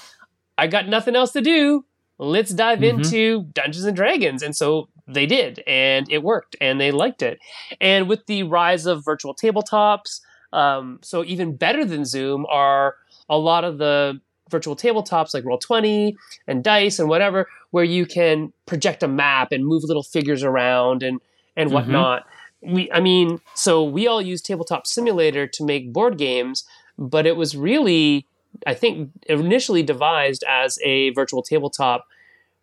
I 0.59 0.67
got 0.67 0.89
nothing 0.89 1.15
else 1.15 1.33
to 1.33 1.41
do. 1.41 1.85
Let's 2.19 2.53
dive 2.53 2.79
Mhm. 2.81 2.89
into 3.05 3.43
Dungeons 3.53 3.85
and 3.85 3.97
Dragons. 3.97 4.43
And 4.43 4.57
so 4.57 4.89
they 5.07 5.27
did, 5.27 5.63
and 5.67 6.11
it 6.11 6.23
worked, 6.23 6.57
and 6.61 6.81
they 6.81 6.91
liked 6.91 7.23
it. 7.23 7.39
And 7.81 8.09
with 8.09 8.27
the 8.27 8.43
rise 8.45 8.87
of 8.87 9.05
virtual 9.05 9.35
tabletops, 9.35 10.21
um, 10.53 10.99
so 11.03 11.23
even 11.25 11.57
better 11.57 11.85
than 11.85 12.05
Zoom 12.05 12.47
are 12.49 12.95
a 13.29 13.37
lot 13.39 13.65
of 13.65 13.79
the 13.79 14.21
virtual 14.51 14.77
tabletops 14.77 15.35
like 15.35 15.45
Roll20 15.45 16.15
and 16.47 16.63
Dice 16.63 16.99
and 16.99 17.09
whatever, 17.09 17.49
where 17.73 17.85
you 17.85 18.07
can 18.07 18.53
project 18.65 19.03
a 19.03 19.09
map 19.09 19.51
and 19.53 19.67
move 19.67 19.83
little 19.85 20.03
figures 20.05 20.43
around 20.43 21.03
and 21.03 21.21
and 21.59 21.71
Mhm. 21.71 21.75
whatnot. 21.75 22.27
We, 22.61 22.91
I 22.93 23.01
mean, 23.01 23.41
so 23.55 23.83
we 23.83 24.07
all 24.07 24.21
use 24.21 24.43
Tabletop 24.43 24.87
Simulator 24.87 25.47
to 25.47 25.65
make 25.65 25.91
board 25.93 26.19
games, 26.19 26.65
but 26.99 27.27
it 27.27 27.35
was 27.37 27.57
really, 27.57 28.27
I 28.67 28.75
think, 28.75 29.11
initially 29.29 29.83
devised 29.83 30.45
as 30.49 30.79
a 30.85 31.11
virtual 31.11 31.43
tabletop 31.43 32.07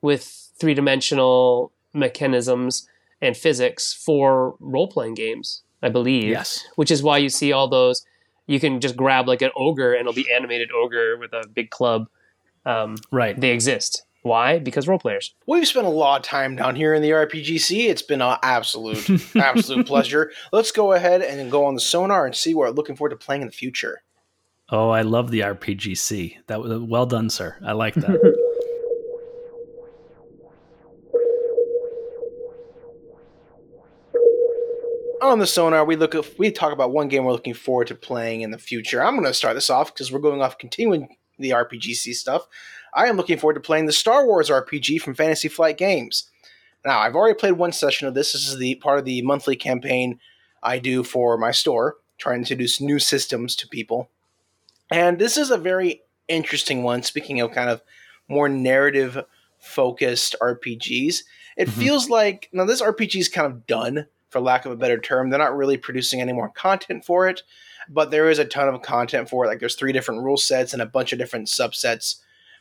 with 0.02 0.52
three 0.60 0.74
dimensional 0.74 1.72
mechanisms 1.94 2.88
and 3.22 3.36
physics 3.38 3.94
for 3.94 4.56
role 4.60 4.88
playing 4.88 5.14
games, 5.16 5.62
I 5.82 5.90
believe. 5.90 6.26
Yes. 6.30 6.66
Which 6.76 6.92
is 6.92 7.02
why 7.04 7.18
you 7.20 7.30
see 7.30 7.52
all 7.52 7.68
those. 7.68 8.06
You 8.48 8.60
can 8.60 8.82
just 8.82 8.98
grab 8.98 9.28
like 9.28 9.42
an 9.42 9.52
ogre 9.56 9.94
and 9.94 10.02
it'll 10.02 10.14
be 10.14 10.32
animated 10.32 10.70
ogre 10.72 11.18
with 11.18 11.32
a 11.34 11.48
big 11.48 11.70
club. 11.70 12.08
Um, 12.66 12.96
Right. 13.12 13.40
they 13.40 13.52
exist. 13.52 14.04
Why? 14.24 14.58
Because 14.60 14.88
role 14.88 15.00
players. 15.00 15.34
We've 15.48 15.68
spent 15.68 15.86
a 15.86 15.90
lot 15.90 16.22
of 16.22 16.26
time 16.26 16.56
down 16.56 16.76
here 16.78 16.94
in 16.94 17.02
the 17.02 17.10
RPGC. 17.12 17.90
It's 17.90 18.02
been 18.02 18.22
an 18.22 18.38
absolute, 18.42 19.10
absolute 19.36 19.86
pleasure. 19.86 20.32
Let's 20.54 20.72
go 20.72 20.94
ahead 20.94 21.22
and 21.22 21.52
go 21.52 21.66
on 21.66 21.76
the 21.76 21.82
sonar 21.82 22.26
and 22.26 22.34
see 22.36 22.54
what 22.54 22.68
we're 22.70 22.76
looking 22.76 22.96
forward 22.96 23.10
to 23.10 23.18
playing 23.18 23.42
in 23.42 23.48
the 23.50 23.54
future. 23.54 24.02
Oh, 24.74 24.90
I 24.90 25.04
love 25.04 25.30
the 25.30 25.42
RPGC. 25.42 26.38
That 26.48 26.60
was 26.60 26.80
well 26.80 27.06
done, 27.06 27.30
sir. 27.30 27.56
I 27.64 27.74
like 27.74 27.94
that. 27.94 28.10
on 35.22 35.38
the 35.38 35.46
sonar, 35.46 35.86
we 35.86 35.96
look 35.96 36.16
at, 36.16 36.40
we 36.40 36.52
talk 36.52 36.74
about 36.74 36.92
one 36.92 37.08
game 37.08 37.24
we're 37.24 37.34
looking 37.34 37.54
forward 37.54 37.86
to 37.86 37.96
playing 37.96 38.42
in 38.42 38.50
the 38.50 38.58
future. 38.58 39.04
I'm 39.04 39.14
going 39.14 39.26
to 39.26 39.34
start 39.36 39.54
this 39.54 39.70
off 39.70 39.94
because 39.94 40.12
we're 40.12 40.18
going 40.18 40.42
off 40.42 40.58
continuing 40.58 41.18
the 41.38 41.52
RPGC 41.52 42.16
stuff. 42.16 42.48
I 42.96 43.06
am 43.06 43.16
looking 43.16 43.38
forward 43.38 43.54
to 43.54 43.60
playing 43.60 43.86
the 43.86 43.92
Star 43.92 44.26
Wars 44.26 44.50
RPG 44.50 45.02
from 45.02 45.14
Fantasy 45.14 45.50
Flight 45.50 45.78
Games. 45.78 46.32
Now, 46.84 46.98
I've 46.98 47.16
already 47.16 47.38
played 47.38 47.54
one 47.54 47.74
session 47.74 48.08
of 48.08 48.16
this. 48.16 48.34
This 48.34 48.48
is 48.48 48.58
the 48.58 48.74
part 48.76 48.98
of 48.98 49.06
the 49.06 49.22
monthly 49.22 49.56
campaign 49.56 50.20
I 50.64 50.80
do 50.80 51.04
for 51.04 51.38
my 51.38 51.52
store, 51.52 51.98
trying 52.18 52.38
to 52.38 52.40
introduce 52.40 52.82
new 52.82 52.98
systems 52.98 53.56
to 53.58 53.68
people. 53.68 54.10
And 54.94 55.18
this 55.18 55.38
is 55.38 55.50
a 55.50 55.58
very 55.58 56.04
interesting 56.28 56.84
one. 56.84 57.02
Speaking 57.02 57.42
of 57.42 57.52
kind 57.52 57.68
of 57.68 57.82
more 58.28 58.48
narrative 58.48 59.26
focused 59.60 60.36
RPGs, 60.40 61.24
it 61.58 61.68
Mhm. 61.68 61.72
feels 61.72 62.10
like 62.12 62.48
now 62.54 62.66
this 62.66 62.80
RPG 62.80 63.20
is 63.20 63.28
kind 63.28 63.48
of 63.48 63.66
done, 63.66 64.06
for 64.30 64.40
lack 64.40 64.66
of 64.66 64.72
a 64.72 64.76
better 64.76 65.00
term. 65.00 65.32
They're 65.32 65.40
not 65.40 65.58
really 65.58 65.78
producing 65.78 66.22
any 66.22 66.32
more 66.32 66.50
content 66.50 67.06
for 67.06 67.28
it, 67.28 67.42
but 67.90 68.12
there 68.12 68.30
is 68.30 68.38
a 68.38 68.46
ton 68.46 68.70
of 68.70 68.84
content 68.84 69.30
for 69.30 69.46
it. 69.46 69.48
Like 69.48 69.60
there's 69.60 69.76
three 69.76 69.94
different 69.94 70.22
rule 70.22 70.38
sets 70.38 70.74
and 70.74 70.82
a 70.82 70.86
bunch 70.86 71.12
of 71.12 71.18
different 71.18 71.48
subsets 71.48 72.18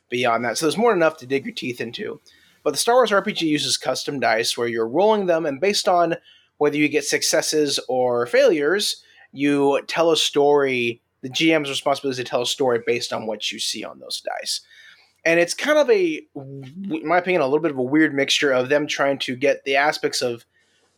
beyond 0.09 0.43
that. 0.47 0.57
So 0.57 0.65
there's 0.65 0.79
more 0.79 0.93
than 0.93 1.01
enough 1.01 1.19
to 1.19 1.27
dig 1.27 1.45
your 1.45 1.55
teeth 1.55 1.83
into. 1.83 2.19
But 2.63 2.71
the 2.71 2.79
Star 2.79 2.95
Wars 2.95 3.13
RPG 3.13 3.47
uses 3.47 3.77
custom 3.77 4.21
dice 4.21 4.57
where 4.57 4.69
you're 4.69 4.89
rolling 4.89 5.27
them, 5.27 5.45
and 5.45 5.61
based 5.61 5.87
on 5.87 6.17
whether 6.57 6.79
you 6.79 6.89
get 6.89 7.05
successes 7.05 7.79
or 7.89 8.25
failures, 8.27 9.03
you 9.33 9.83
tell 9.87 10.11
a 10.11 10.17
story. 10.17 11.03
The 11.23 11.31
GM's 11.31 11.69
responsibility 11.69 12.21
is 12.21 12.25
to 12.25 12.31
tell 12.31 12.43
a 12.43 12.47
story 12.47 12.81
based 12.87 13.13
on 13.13 13.27
what 13.27 13.51
you 13.51 13.59
see 13.59 13.85
on 13.85 13.99
those 14.01 14.21
dice. 14.21 14.61
And 15.25 15.39
it's 15.39 15.55
kind 15.55 15.79
of 15.79 15.89
a, 15.89 16.21
in 16.35 17.07
my 17.07 17.19
opinion, 17.19 17.43
a 17.43 17.47
little 17.47 17.61
bit 17.61 17.71
of 17.71 17.79
a 17.79 17.83
weird 17.83 18.13
mixture 18.13 18.51
of 18.51 18.69
them 18.69 18.87
trying 18.89 19.19
to 19.21 19.37
get 19.37 19.65
the 19.65 19.77
aspects 19.77 20.21
of 20.21 20.45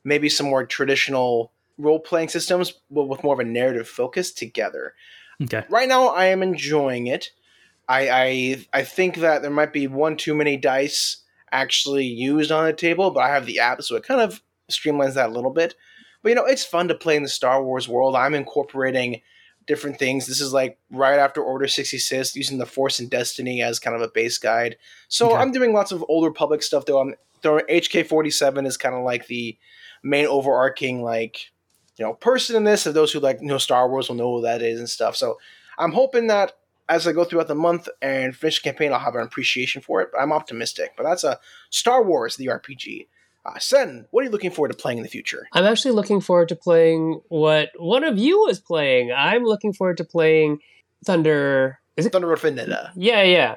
maybe 0.03 0.31
some 0.31 0.47
more 0.47 0.64
traditional 0.64 1.53
role 1.77 2.01
playing 2.01 2.29
systems, 2.29 2.72
but 2.91 3.05
with 3.05 3.22
more 3.22 3.35
of 3.35 3.41
a 3.41 3.45
narrative 3.45 3.89
focus 3.89 4.33
together 4.33 4.95
Okay. 5.43 5.64
right 5.68 5.89
now 5.89 6.09
I 6.09 6.27
am 6.27 6.43
enjoying 6.43 7.07
it. 7.07 7.31
I, 7.89 8.09
I 8.09 8.66
I 8.72 8.83
think 8.85 9.16
that 9.16 9.43
there 9.43 9.51
might 9.51 9.72
be 9.72 9.87
one 9.87 10.16
too 10.16 10.35
many 10.35 10.57
dice 10.57 11.18
actually 11.53 12.07
used 12.07 12.51
on 12.51 12.64
the 12.64 12.72
table, 12.72 13.11
but 13.11 13.20
I 13.20 13.29
have 13.29 13.47
the 13.47 13.59
app, 13.59 13.83
so 13.83 13.97
it 13.97 14.05
kind 14.05 14.20
of 14.20 14.43
streamlines 14.70 15.14
that 15.14 15.29
a 15.29 15.33
little 15.33 15.51
bit. 15.51 15.75
But 16.22 16.31
you 16.31 16.35
know, 16.35 16.47
it's 16.47 16.64
fun 16.64 16.89
to 16.89 16.95
play 16.95 17.16
in 17.16 17.22
the 17.22 17.29
Star 17.29 17.62
Wars 17.62 17.89
world. 17.89 18.16
I'm 18.16 18.35
incorporating 18.35 19.20
different 19.67 19.99
things. 19.99 20.27
This 20.27 20.41
is 20.41 20.53
like 20.53 20.79
right 20.91 21.19
after 21.19 21.43
Order 21.43 21.67
66, 21.69 22.37
using 22.37 22.59
the 22.59 22.67
Force 22.67 22.99
and 22.99 23.11
Destiny 23.11 23.62
as 23.62 23.79
kind 23.79 23.97
of 23.97 24.03
a 24.03 24.09
base 24.09 24.39
guide. 24.39 24.77
So 25.09 25.31
Okay. 25.33 25.37
I'm 25.37 25.53
doing 25.53 25.73
lots 25.73 25.93
of 25.93 26.05
old 26.09 26.25
Republic 26.25 26.62
stuff 26.62 26.87
though. 26.87 27.01
I'm 27.01 27.15
throwing 27.43 27.65
HK47 27.67 28.67
is 28.67 28.77
kind 28.77 28.95
of 28.95 29.05
like 29.05 29.27
the 29.27 29.57
main 30.03 30.27
overarching 30.27 31.03
like 31.03 31.51
you 31.97 32.05
know 32.05 32.15
person 32.15 32.57
in 32.57 32.65
this. 32.65 32.87
And 32.87 32.95
those 32.95 33.12
who 33.12 33.21
like 33.21 33.41
know 33.41 33.59
Star 33.59 33.89
Wars 33.89 34.09
will 34.09 34.17
know 34.17 34.37
who 34.37 34.43
that 34.43 34.62
is 34.62 34.79
and 34.79 34.89
stuff. 34.89 35.17
So 35.17 35.39
I'm 35.79 35.93
hoping 35.93 36.27
that 36.29 36.53
as 36.89 37.07
I 37.07 37.12
go 37.12 37.25
throughout 37.25 37.49
the 37.49 37.55
month 37.55 37.89
and 38.03 38.37
finish 38.37 38.61
the 38.62 38.69
campaign, 38.69 38.93
I'll 38.93 38.99
have 38.99 39.15
an 39.15 39.23
appreciation 39.23 39.81
for 39.81 40.03
it. 40.03 40.11
But 40.12 40.21
I'm 40.21 40.33
optimistic. 40.33 40.93
But 40.97 41.05
that's 41.05 41.25
a 41.25 41.39
Star 41.71 42.03
Wars, 42.03 42.37
the 42.37 42.47
RPG. 42.47 43.07
Uh, 43.47 43.59
Sen, 43.59 44.07
what 44.11 44.22
are 44.22 44.24
you 44.24 44.30
looking 44.30 44.51
forward 44.51 44.70
to 44.70 44.76
playing 44.76 44.99
in 44.99 45.03
the 45.03 45.11
future? 45.11 45.47
I'm 45.53 45.64
actually 45.64 45.92
looking 45.92 46.20
forward 46.20 46.49
to 46.49 46.57
playing 46.57 47.20
what 47.28 47.70
one 47.76 48.05
of 48.05 48.16
you 48.18 48.40
was 48.40 48.59
playing. 48.59 49.12
I'm 49.12 49.45
looking 49.45 49.72
forward 49.72 49.99
to 49.99 50.05
playing 50.05 50.61
Thunder. 51.05 51.78
Is 51.97 52.07
it? 52.07 52.12
Thunder 52.12 52.28
Road 52.28 52.40
Vendetta. 52.40 52.92
Yeah, 52.97 53.22
yeah. 53.22 53.57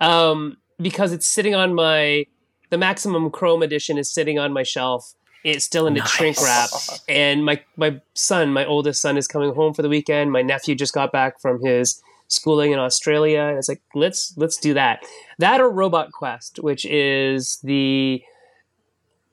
Um, 0.00 0.58
because 0.80 1.12
it's 1.12 1.26
sitting 1.26 1.54
on 1.54 1.74
my 1.74 2.26
the 2.70 2.78
Maximum 2.78 3.30
Chrome 3.30 3.62
edition 3.62 3.98
is 3.98 4.10
sitting 4.10 4.38
on 4.38 4.52
my 4.52 4.62
shelf. 4.62 5.14
It's 5.42 5.64
still 5.64 5.86
in 5.86 5.96
its 5.96 6.10
shrink 6.10 6.40
wrap, 6.40 6.70
and 7.08 7.44
my 7.44 7.62
my 7.76 8.00
son, 8.14 8.52
my 8.52 8.64
oldest 8.64 9.02
son, 9.02 9.16
is 9.16 9.28
coming 9.28 9.54
home 9.54 9.74
for 9.74 9.82
the 9.82 9.88
weekend. 9.88 10.32
My 10.32 10.42
nephew 10.42 10.74
just 10.74 10.94
got 10.94 11.12
back 11.12 11.40
from 11.40 11.60
his 11.62 12.00
schooling 12.28 12.72
in 12.72 12.78
Australia, 12.78 13.42
and 13.42 13.58
it's 13.58 13.68
like 13.68 13.82
let's 13.94 14.32
let's 14.36 14.56
do 14.56 14.74
that. 14.74 15.04
That 15.38 15.60
or 15.60 15.70
Robot 15.70 16.12
Quest, 16.12 16.60
which 16.60 16.86
is 16.86 17.58
the 17.62 18.22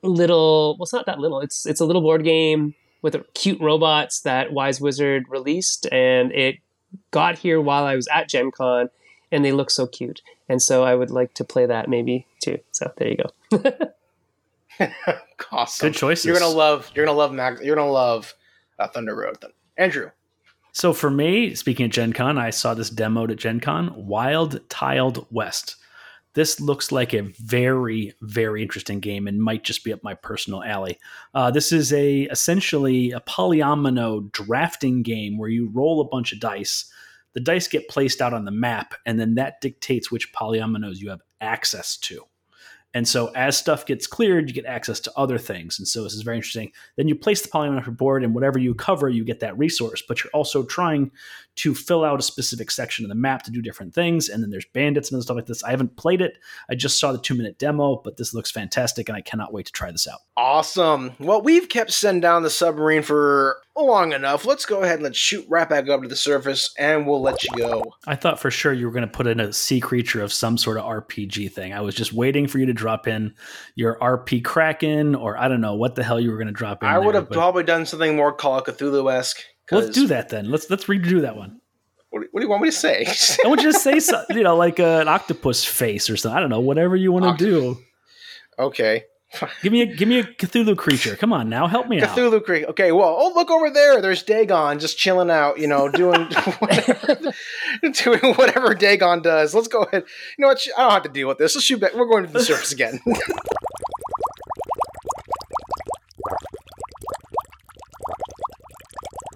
little 0.02 0.76
well, 0.78 0.84
it's 0.84 0.92
not 0.92 1.06
that 1.06 1.18
little. 1.18 1.40
It's 1.40 1.66
it's 1.66 1.80
a 1.80 1.84
little 1.84 2.02
board 2.02 2.24
game 2.24 2.74
with 3.02 3.16
cute 3.34 3.60
robots 3.60 4.20
that 4.20 4.52
Wise 4.52 4.80
Wizard 4.80 5.24
released, 5.28 5.86
and 5.92 6.32
it 6.32 6.56
got 7.10 7.38
here 7.38 7.60
while 7.60 7.84
I 7.84 7.96
was 7.96 8.08
at 8.08 8.28
Gen 8.28 8.50
Con, 8.50 8.90
and 9.30 9.44
they 9.44 9.52
look 9.52 9.70
so 9.70 9.86
cute. 9.86 10.22
And 10.48 10.60
so 10.60 10.84
I 10.84 10.94
would 10.94 11.10
like 11.10 11.34
to 11.34 11.44
play 11.44 11.66
that 11.66 11.88
maybe 11.88 12.26
too. 12.40 12.58
So 12.72 12.92
there 12.96 13.08
you 13.08 13.16
go. 13.16 13.86
awesome. 15.50 15.88
Good 15.88 15.96
choices. 15.96 16.24
You're 16.24 16.38
gonna 16.38 16.48
love. 16.48 16.90
You're 16.94 17.06
gonna 17.06 17.16
love 17.16 17.32
Max. 17.32 17.62
You're 17.62 17.76
gonna 17.76 17.90
love 17.90 18.34
uh, 18.78 18.88
Thunder 18.88 19.14
Road. 19.14 19.38
Then 19.40 19.50
andrew. 19.76 20.10
So 20.72 20.94
for 20.94 21.10
me, 21.10 21.54
speaking 21.54 21.86
of 21.86 21.92
Gen 21.92 22.12
Con, 22.14 22.38
I 22.38 22.50
saw 22.50 22.72
this 22.72 22.90
demoed 22.90 23.30
at 23.30 23.36
Gen 23.36 23.60
Con, 23.60 23.92
Wild 24.06 24.66
Tiled 24.70 25.26
West. 25.30 25.76
This 26.34 26.60
looks 26.60 26.90
like 26.90 27.12
a 27.12 27.22
very, 27.38 28.14
very 28.22 28.62
interesting 28.62 29.00
game 29.00 29.26
and 29.26 29.42
might 29.42 29.64
just 29.64 29.84
be 29.84 29.92
up 29.92 30.02
my 30.02 30.14
personal 30.14 30.62
alley. 30.62 30.98
Uh, 31.34 31.50
this 31.50 31.72
is 31.72 31.92
a 31.92 32.22
essentially 32.22 33.10
a 33.10 33.20
polyomino 33.20 34.32
drafting 34.32 35.02
game 35.02 35.36
where 35.36 35.50
you 35.50 35.70
roll 35.72 36.00
a 36.00 36.08
bunch 36.08 36.32
of 36.32 36.40
dice. 36.40 36.90
The 37.34 37.40
dice 37.40 37.68
get 37.68 37.88
placed 37.88 38.20
out 38.20 38.34
on 38.34 38.44
the 38.44 38.50
map, 38.50 38.94
and 39.06 39.18
then 39.20 39.34
that 39.34 39.60
dictates 39.60 40.10
which 40.10 40.32
polyominoes 40.32 40.98
you 40.98 41.10
have 41.10 41.22
access 41.40 41.96
to. 41.98 42.24
And 42.94 43.08
so 43.08 43.28
as 43.28 43.56
stuff 43.56 43.86
gets 43.86 44.06
cleared, 44.06 44.48
you 44.48 44.54
get 44.54 44.66
access 44.66 45.00
to 45.00 45.12
other 45.16 45.38
things. 45.38 45.78
And 45.78 45.88
so 45.88 46.02
this 46.04 46.12
is 46.12 46.22
very 46.22 46.36
interesting. 46.36 46.72
Then 46.96 47.08
you 47.08 47.14
place 47.14 47.40
the 47.40 47.48
polygon 47.48 47.76
on 47.76 47.84
your 47.84 47.92
board, 47.92 48.22
and 48.22 48.34
whatever 48.34 48.58
you 48.58 48.74
cover, 48.74 49.08
you 49.08 49.24
get 49.24 49.40
that 49.40 49.56
resource. 49.56 50.02
But 50.06 50.22
you're 50.22 50.30
also 50.32 50.64
trying 50.64 51.10
to 51.54 51.74
fill 51.74 52.04
out 52.04 52.18
a 52.18 52.22
specific 52.22 52.70
section 52.70 53.04
of 53.04 53.08
the 53.08 53.14
map 53.14 53.42
to 53.42 53.50
do 53.50 53.62
different 53.62 53.94
things. 53.94 54.28
And 54.28 54.42
then 54.42 54.50
there's 54.50 54.64
bandits 54.72 55.12
and 55.12 55.22
stuff 55.22 55.36
like 55.36 55.46
this. 55.46 55.64
I 55.64 55.70
haven't 55.70 55.96
played 55.96 56.20
it. 56.20 56.38
I 56.70 56.74
just 56.74 56.98
saw 56.98 57.12
the 57.12 57.18
two 57.18 57.34
minute 57.34 57.58
demo, 57.58 57.96
but 57.96 58.16
this 58.16 58.34
looks 58.34 58.50
fantastic, 58.50 59.08
and 59.08 59.16
I 59.16 59.22
cannot 59.22 59.52
wait 59.52 59.66
to 59.66 59.72
try 59.72 59.90
this 59.90 60.06
out. 60.06 60.20
Awesome. 60.36 61.12
Well, 61.18 61.42
we've 61.42 61.68
kept 61.68 61.92
sending 61.92 62.20
down 62.20 62.42
the 62.42 62.50
submarine 62.50 63.02
for 63.02 63.58
long 63.76 64.12
enough. 64.12 64.44
Let's 64.44 64.64
go 64.66 64.82
ahead 64.82 64.96
and 64.96 65.04
let's 65.04 65.18
shoot 65.18 65.46
right 65.48 65.68
back 65.68 65.88
up 65.88 66.02
to 66.02 66.08
the 66.08 66.16
surface, 66.16 66.74
and 66.78 67.06
we'll 67.06 67.22
let 67.22 67.42
you 67.42 67.50
go. 67.56 67.94
I 68.06 68.16
thought 68.16 68.40
for 68.40 68.50
sure 68.50 68.72
you 68.72 68.86
were 68.86 68.92
going 68.92 69.06
to 69.06 69.12
put 69.12 69.26
in 69.26 69.40
a 69.40 69.52
sea 69.52 69.80
creature 69.80 70.22
of 70.22 70.32
some 70.32 70.58
sort 70.58 70.78
of 70.78 70.84
RPG 70.84 71.52
thing. 71.52 71.72
I 71.72 71.80
was 71.80 71.94
just 71.94 72.12
waiting 72.12 72.46
for 72.46 72.58
you 72.58 72.66
to 72.66 72.72
drop 72.72 73.06
in 73.06 73.34
your 73.74 73.98
RP 73.98 74.44
Kraken, 74.44 75.14
or 75.14 75.38
I 75.38 75.48
don't 75.48 75.60
know 75.60 75.74
what 75.74 75.94
the 75.94 76.02
hell 76.02 76.20
you 76.20 76.30
were 76.30 76.38
going 76.38 76.46
to 76.48 76.52
drop 76.52 76.82
in. 76.82 76.88
I 76.88 76.98
would 76.98 77.14
there, 77.14 77.22
have 77.22 77.30
probably 77.30 77.64
done 77.64 77.86
something 77.86 78.16
more 78.16 78.32
Call 78.32 78.58
of 78.58 78.64
Cthulhu 78.64 79.12
esque. 79.12 79.42
Let's 79.70 79.90
do 79.90 80.06
that 80.08 80.28
then. 80.28 80.50
Let's 80.50 80.68
let's 80.68 80.84
redo 80.84 81.22
that 81.22 81.36
one. 81.36 81.60
What, 82.10 82.24
what 82.30 82.40
do 82.40 82.46
you 82.46 82.50
want 82.50 82.62
me 82.62 82.68
to 82.68 82.76
say? 82.76 83.06
I 83.44 83.48
want 83.48 83.62
you 83.62 83.72
to 83.72 83.78
say 83.78 83.98
something, 83.98 84.36
you 84.36 84.42
know, 84.42 84.56
like 84.56 84.78
uh, 84.78 84.98
an 85.00 85.08
octopus 85.08 85.64
face 85.64 86.10
or 86.10 86.16
something. 86.18 86.36
I 86.36 86.40
don't 86.40 86.50
know, 86.50 86.60
whatever 86.60 86.94
you 86.94 87.10
want 87.10 87.38
to 87.38 87.44
do. 87.44 87.78
okay. 88.58 89.04
Give 89.62 89.72
me 89.72 89.82
a 89.82 89.86
give 89.86 90.08
me 90.08 90.18
a 90.18 90.24
Cthulhu 90.24 90.76
creature. 90.76 91.16
Come 91.16 91.32
on 91.32 91.48
now, 91.48 91.66
help 91.66 91.88
me 91.88 92.00
out. 92.00 92.10
Cthulhu 92.10 92.44
Creek. 92.44 92.64
Okay, 92.68 92.92
well, 92.92 93.16
oh, 93.18 93.32
look 93.34 93.50
over 93.50 93.70
there. 93.70 94.00
There's 94.00 94.22
Dagon 94.22 94.78
just 94.78 94.98
chilling 94.98 95.30
out, 95.30 95.58
you 95.58 95.66
know, 95.66 95.88
doing 95.88 96.26
whatever, 96.58 97.32
doing 97.92 98.34
whatever 98.34 98.74
Dagon 98.74 99.22
does. 99.22 99.54
Let's 99.54 99.68
go 99.68 99.82
ahead. 99.84 100.04
You 100.36 100.42
know 100.42 100.48
what? 100.48 100.60
I 100.76 100.82
don't 100.82 100.92
have 100.92 101.02
to 101.04 101.08
deal 101.08 101.28
with 101.28 101.38
this. 101.38 101.54
Let's 101.54 101.64
shoot 101.64 101.80
back. 101.80 101.94
We're 101.94 102.06
going 102.06 102.26
to 102.26 102.32
the 102.32 102.40
surface 102.44 102.72
again. 102.72 103.00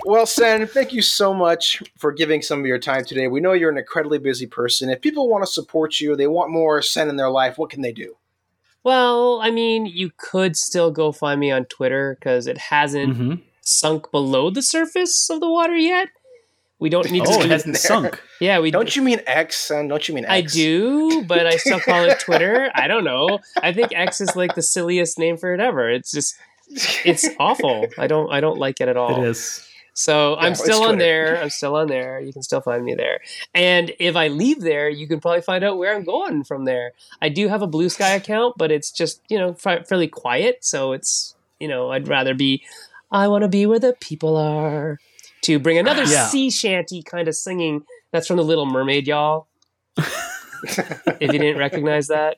Well, 0.05 0.27
Sen, 0.27 0.69
thank 0.69 0.93
you 0.93 1.03
so 1.03 1.35
much 1.35 1.83
for 1.99 2.13
giving 2.13 2.41
some 2.41 2.61
of 2.61 2.67
your 2.67 2.79
time 2.79 3.05
today. 3.05 3.27
We 3.27 3.41
know 3.41 3.55
you're 3.55 3.73
an 3.73 3.79
incredibly 3.79 4.19
busy 4.19 4.47
person. 4.47 4.89
If 4.89 5.01
people 5.01 5.29
want 5.29 5.45
to 5.45 5.51
support 5.51 6.01
you, 6.01 6.15
they 6.15 6.29
want 6.29 6.53
more 6.53 6.81
Sen 6.81 7.09
in 7.09 7.17
their 7.17 7.31
life, 7.31 7.59
what 7.59 7.71
can 7.71 7.81
they 7.81 7.93
do? 7.93 8.17
Well, 8.87 9.41
I 9.43 9.51
mean, 9.51 9.85
you 9.87 10.13
could 10.17 10.57
still 10.57 10.93
go 10.93 11.11
find 11.11 11.41
me 11.41 11.51
on 11.51 11.65
Twitter 11.65 12.17
because 12.21 12.47
it 12.47 12.57
hasn't 12.57 13.17
hmm 13.17 13.35
sunk 13.69 14.13
below 14.13 14.49
the 14.49 14.63
surface 14.63 15.29
of 15.29 15.41
the 15.41 15.51
water 15.51 15.75
yet. 15.75 16.07
We 16.79 16.89
don't 16.89 17.11
need 17.11 17.25
to 17.25 17.31
Oh, 17.33 17.39
to. 17.39 17.41
it 17.41 17.43
do- 17.45 17.49
hasn't 17.49 17.75
there. 17.75 17.81
sunk. 17.81 18.23
yeah, 18.41 18.61
we 18.61 18.71
Don't 18.71 18.95
you 18.95 19.03
mean 19.03 19.21
X, 19.27 19.57
Sen? 19.57 19.89
Don't 19.89 20.07
you 20.09 20.15
mean 20.15 20.25
I 20.25 20.39
X? 20.39 20.53
do, 20.53 21.25
but 21.27 21.47
I 21.49 21.57
still 21.57 21.81
call 21.81 22.05
it 22.05 22.21
Twitter. 22.27 22.71
I 22.77 22.87
don't 22.87 23.03
know. 23.03 23.41
I 23.61 23.73
think 23.73 23.91
X 23.93 24.21
is 24.21 24.37
like 24.37 24.55
the 24.55 24.63
silliest 24.63 25.19
name 25.19 25.37
for 25.37 25.53
it 25.53 25.59
ever. 25.59 25.91
It's 25.91 26.13
just 26.13 26.37
it's 27.05 27.29
awful. 27.41 27.89
I 27.99 28.07
don't 28.07 28.31
I 28.33 28.41
don't 28.41 28.59
like 28.59 28.81
it 28.81 28.87
at 28.87 28.97
all. 28.97 29.21
It 29.25 29.31
is. 29.31 29.66
So 29.99 30.35
Yeah, 30.35 30.41
I'm 30.47 30.55
still 30.55 30.83
on 30.85 30.99
there. 30.99 31.41
I'm 31.43 31.49
still 31.49 31.75
on 31.75 31.87
there. 31.87 32.21
You 32.21 32.31
can 32.31 32.43
still 32.43 32.61
find 32.61 32.85
me 32.85 32.95
there. 32.95 33.21
And 33.55 33.95
if 33.99 34.15
I 34.15 34.29
leave 34.29 34.61
there, 34.61 34.91
you 34.91 35.09
can 35.09 35.21
probably 35.21 35.41
find 35.41 35.65
out 35.65 35.79
where 35.79 35.97
I'm 35.97 36.05
going 36.05 36.45
from 36.45 36.67
there. 36.67 36.93
I 37.23 37.31
do 37.31 37.49
have 37.49 37.63
a 37.63 37.67
Blue 37.67 37.89
Sky 37.89 38.11
account, 38.11 38.57
but 38.59 38.71
it's 38.71 38.91
just 38.91 39.23
you 39.31 39.39
know 39.39 39.55
fa- 39.55 39.85
fairly 39.89 40.07
quiet. 40.09 40.59
So 40.67 40.93
it's 40.93 41.35
you 41.59 41.67
know 41.67 41.91
I'd 41.91 42.09
rather 42.09 42.35
be. 42.35 42.63
I 43.11 43.29
want 43.29 43.43
to 43.43 43.49
be 43.49 43.65
where 43.65 43.79
the 43.79 43.95
people 43.99 44.37
are. 44.37 44.99
To 45.43 45.59
bring 45.59 45.79
another 45.79 46.05
Yeah. 46.05 46.27
sea 46.27 46.51
shanty 46.51 47.03
kind 47.03 47.27
of 47.29 47.35
singing. 47.35 47.85
That's 48.13 48.27
from 48.27 48.37
the 48.37 48.45
Little 48.45 48.67
Mermaid, 48.67 49.07
y'all. 49.07 49.47
if 49.97 51.21
you 51.21 51.29
didn't 51.39 51.59
recognize 51.59 52.09
that. 52.09 52.37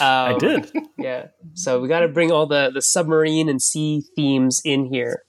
Um, 0.00 0.06
I 0.34 0.38
did. 0.38 0.70
yeah. 0.98 1.26
So 1.54 1.80
we 1.80 1.88
got 1.88 2.00
to 2.00 2.08
bring 2.08 2.30
all 2.30 2.46
the 2.46 2.70
the 2.72 2.82
submarine 2.82 3.48
and 3.48 3.60
sea 3.60 4.02
themes 4.14 4.60
in 4.64 4.86
here. 4.86 5.22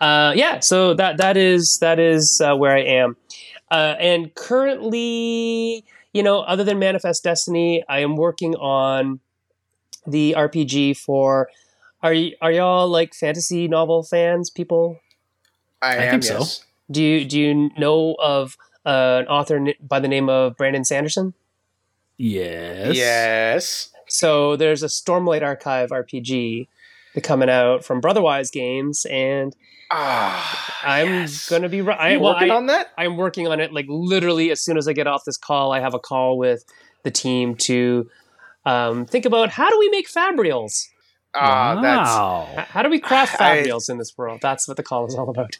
Uh, 0.00 0.32
yeah, 0.34 0.60
so 0.60 0.94
that 0.94 1.16
that 1.18 1.36
is 1.36 1.78
that 1.78 1.98
is 1.98 2.40
uh, 2.40 2.54
where 2.56 2.74
I 2.76 2.80
am, 2.80 3.16
uh, 3.70 3.94
and 3.98 4.34
currently, 4.34 5.84
you 6.12 6.22
know, 6.22 6.40
other 6.40 6.64
than 6.64 6.78
Manifest 6.78 7.24
Destiny, 7.24 7.84
I 7.88 8.00
am 8.00 8.16
working 8.16 8.54
on 8.56 9.20
the 10.06 10.34
RPG 10.36 10.96
for. 10.98 11.48
Are 12.02 12.12
y- 12.12 12.34
are 12.42 12.52
y'all 12.52 12.86
like 12.86 13.14
fantasy 13.14 13.66
novel 13.66 14.02
fans? 14.02 14.50
People, 14.50 15.00
I, 15.80 15.92
I 15.92 15.94
am. 16.04 16.10
think 16.20 16.24
so. 16.24 16.38
yes. 16.40 16.64
do 16.90 17.02
you 17.02 17.24
do 17.24 17.40
you 17.40 17.70
know 17.78 18.14
of 18.18 18.58
uh, 18.84 19.20
an 19.22 19.26
author 19.28 19.56
n- 19.56 19.72
by 19.80 20.00
the 20.00 20.08
name 20.08 20.28
of 20.28 20.54
Brandon 20.58 20.84
Sanderson? 20.84 21.32
Yes. 22.18 22.94
Yes. 22.96 23.90
So 24.06 24.54
there's 24.56 24.82
a 24.82 24.86
Stormlight 24.88 25.42
Archive 25.42 25.88
RPG 25.90 26.68
that 27.14 27.24
coming 27.24 27.48
out 27.48 27.84
from 27.84 28.00
Brotherwise 28.02 28.50
Games, 28.50 29.06
and 29.06 29.56
Ah, 29.96 30.80
I'm 30.82 31.06
yes. 31.08 31.48
gonna 31.48 31.68
be. 31.68 31.80
ri- 31.80 31.94
I, 31.94 32.12
You 32.12 32.20
well, 32.20 32.34
working 32.34 32.50
I, 32.50 32.54
on 32.56 32.66
that? 32.66 32.92
I'm 32.98 33.16
working 33.16 33.46
on 33.48 33.60
it. 33.60 33.72
Like 33.72 33.86
literally, 33.88 34.50
as 34.50 34.60
soon 34.60 34.76
as 34.76 34.88
I 34.88 34.92
get 34.92 35.06
off 35.06 35.24
this 35.24 35.36
call, 35.36 35.72
I 35.72 35.80
have 35.80 35.94
a 35.94 35.98
call 36.00 36.36
with 36.36 36.64
the 37.04 37.10
team 37.10 37.54
to 37.56 38.10
um, 38.66 39.06
think 39.06 39.24
about 39.24 39.50
how 39.50 39.70
do 39.70 39.78
we 39.78 39.88
make 39.90 40.08
fabrials. 40.10 40.88
That's 41.34 41.82
wow. 41.82 42.48
H- 42.56 42.66
How 42.66 42.82
do 42.82 42.88
we 42.90 42.98
craft 43.00 43.40
I- 43.40 43.58
fabrials 43.62 43.88
in 43.90 43.98
this 43.98 44.16
world? 44.16 44.40
That's 44.42 44.66
what 44.68 44.76
the 44.76 44.82
call 44.82 45.06
is 45.06 45.14
all 45.14 45.28
about. 45.28 45.58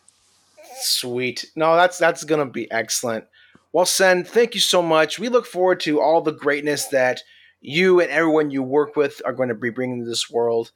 Sweet. 0.81 1.47
No, 1.57 1.77
that's 1.77 1.99
that's 1.99 2.25
gonna 2.25 2.47
be 2.47 2.71
excellent. 2.71 3.25
Well, 3.73 3.87
Sen, 3.87 4.25
thank 4.25 4.55
you 4.55 4.61
so 4.61 4.83
much. 4.83 5.19
We 5.19 5.29
look 5.29 5.47
forward 5.47 5.81
to 5.81 6.01
all 6.01 6.21
the 6.21 6.33
greatness 6.33 6.87
that 6.89 7.23
you 7.61 8.01
and 8.01 8.11
everyone 8.11 8.51
you 8.51 8.63
work 8.63 8.95
with 8.95 9.21
are 9.25 9.33
going 9.33 9.49
to 9.49 9.55
be 9.55 9.71
bringing 9.71 10.01
to 10.05 10.09
this 10.09 10.31
world. 10.31 10.71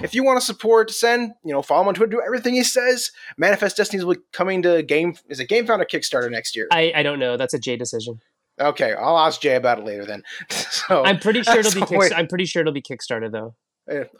If 0.00 0.14
you 0.14 0.24
want 0.24 0.40
to 0.40 0.44
support 0.46 0.90
Sen, 0.90 1.34
you 1.44 1.52
know, 1.52 1.62
follow 1.62 1.82
him 1.82 1.88
on 1.88 1.94
Twitter, 1.94 2.10
do 2.12 2.22
everything 2.24 2.54
he 2.54 2.62
says. 2.64 3.10
Manifest 3.36 3.76
Destiny 3.76 4.02
will 4.04 4.14
be 4.14 4.20
coming 4.32 4.62
to 4.62 4.82
game 4.82 5.14
is 5.28 5.40
it 5.40 5.48
Game 5.48 5.66
Founder 5.66 5.84
Kickstarter 5.84 6.30
next 6.30 6.56
year. 6.56 6.68
I, 6.70 6.92
I 6.94 7.02
don't 7.02 7.18
know. 7.18 7.36
That's 7.36 7.54
a 7.54 7.58
Jay 7.58 7.76
decision. 7.76 8.20
Okay, 8.60 8.92
I'll 8.92 9.18
ask 9.18 9.40
Jay 9.40 9.54
about 9.56 9.78
it 9.78 9.84
later 9.84 10.04
then. 10.04 10.22
so 10.50 11.04
I'm 11.04 11.18
pretty 11.18 11.42
sure 11.42 11.58
it'll 11.58 11.72
be. 11.80 11.86
Kick. 11.86 12.12
I'm 12.14 12.26
pretty 12.28 12.44
sure 12.44 12.60
it'll 12.60 12.72
be 12.72 12.82
Kickstarter 12.82 13.30
though. 13.30 13.54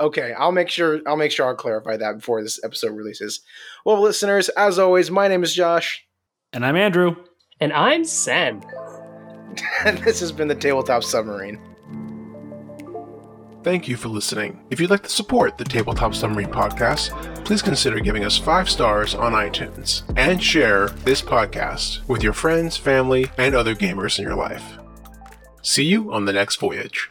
Okay, 0.01 0.33
I'll 0.37 0.53
make 0.53 0.69
sure 0.69 1.01
I'll 1.07 1.17
make 1.17 1.31
sure 1.31 1.47
I'll 1.47 1.55
clarify 1.55 1.97
that 1.97 2.17
before 2.17 2.43
this 2.43 2.63
episode 2.65 2.93
releases. 2.97 3.41
Well, 3.85 4.01
listeners, 4.01 4.49
as 4.51 4.79
always, 4.79 5.11
my 5.11 5.29
name 5.29 5.43
is 5.45 5.55
Josh, 5.55 6.05
And 6.53 6.67
I'm 6.67 6.77
Andrew. 6.77 7.15
And 7.61 7.73
I'm 7.73 8.05
Sen. 8.05 8.65
and 9.85 9.99
this 10.05 10.19
has 10.21 10.33
been 10.33 10.49
the 10.49 10.55
Tabletop 10.57 11.05
Submarine. 11.05 11.61
Thank 13.63 13.87
you 13.87 13.97
for 13.97 14.09
listening. 14.09 14.59
If 14.71 14.81
you'd 14.81 14.91
like 14.91 15.05
to 15.05 15.09
support 15.09 15.57
the 15.57 15.65
Tabletop 15.65 16.17
Submarine 16.17 16.51
podcast, 16.51 17.45
please 17.45 17.63
consider 17.63 18.01
giving 18.01 18.25
us 18.25 18.37
five 18.37 18.69
stars 18.69 19.15
on 19.15 19.33
iTunes 19.33 20.03
and 20.17 20.43
share 20.43 20.89
this 20.89 21.23
podcast 21.23 22.07
with 22.09 22.25
your 22.25 22.33
friends, 22.33 22.77
family, 22.77 23.31
and 23.39 23.55
other 23.55 23.77
gamers 23.77 24.19
in 24.19 24.25
your 24.25 24.35
life. 24.35 24.79
See 25.63 25.85
you 25.85 26.13
on 26.13 26.25
the 26.25 26.33
next 26.33 26.57
voyage. 26.57 27.09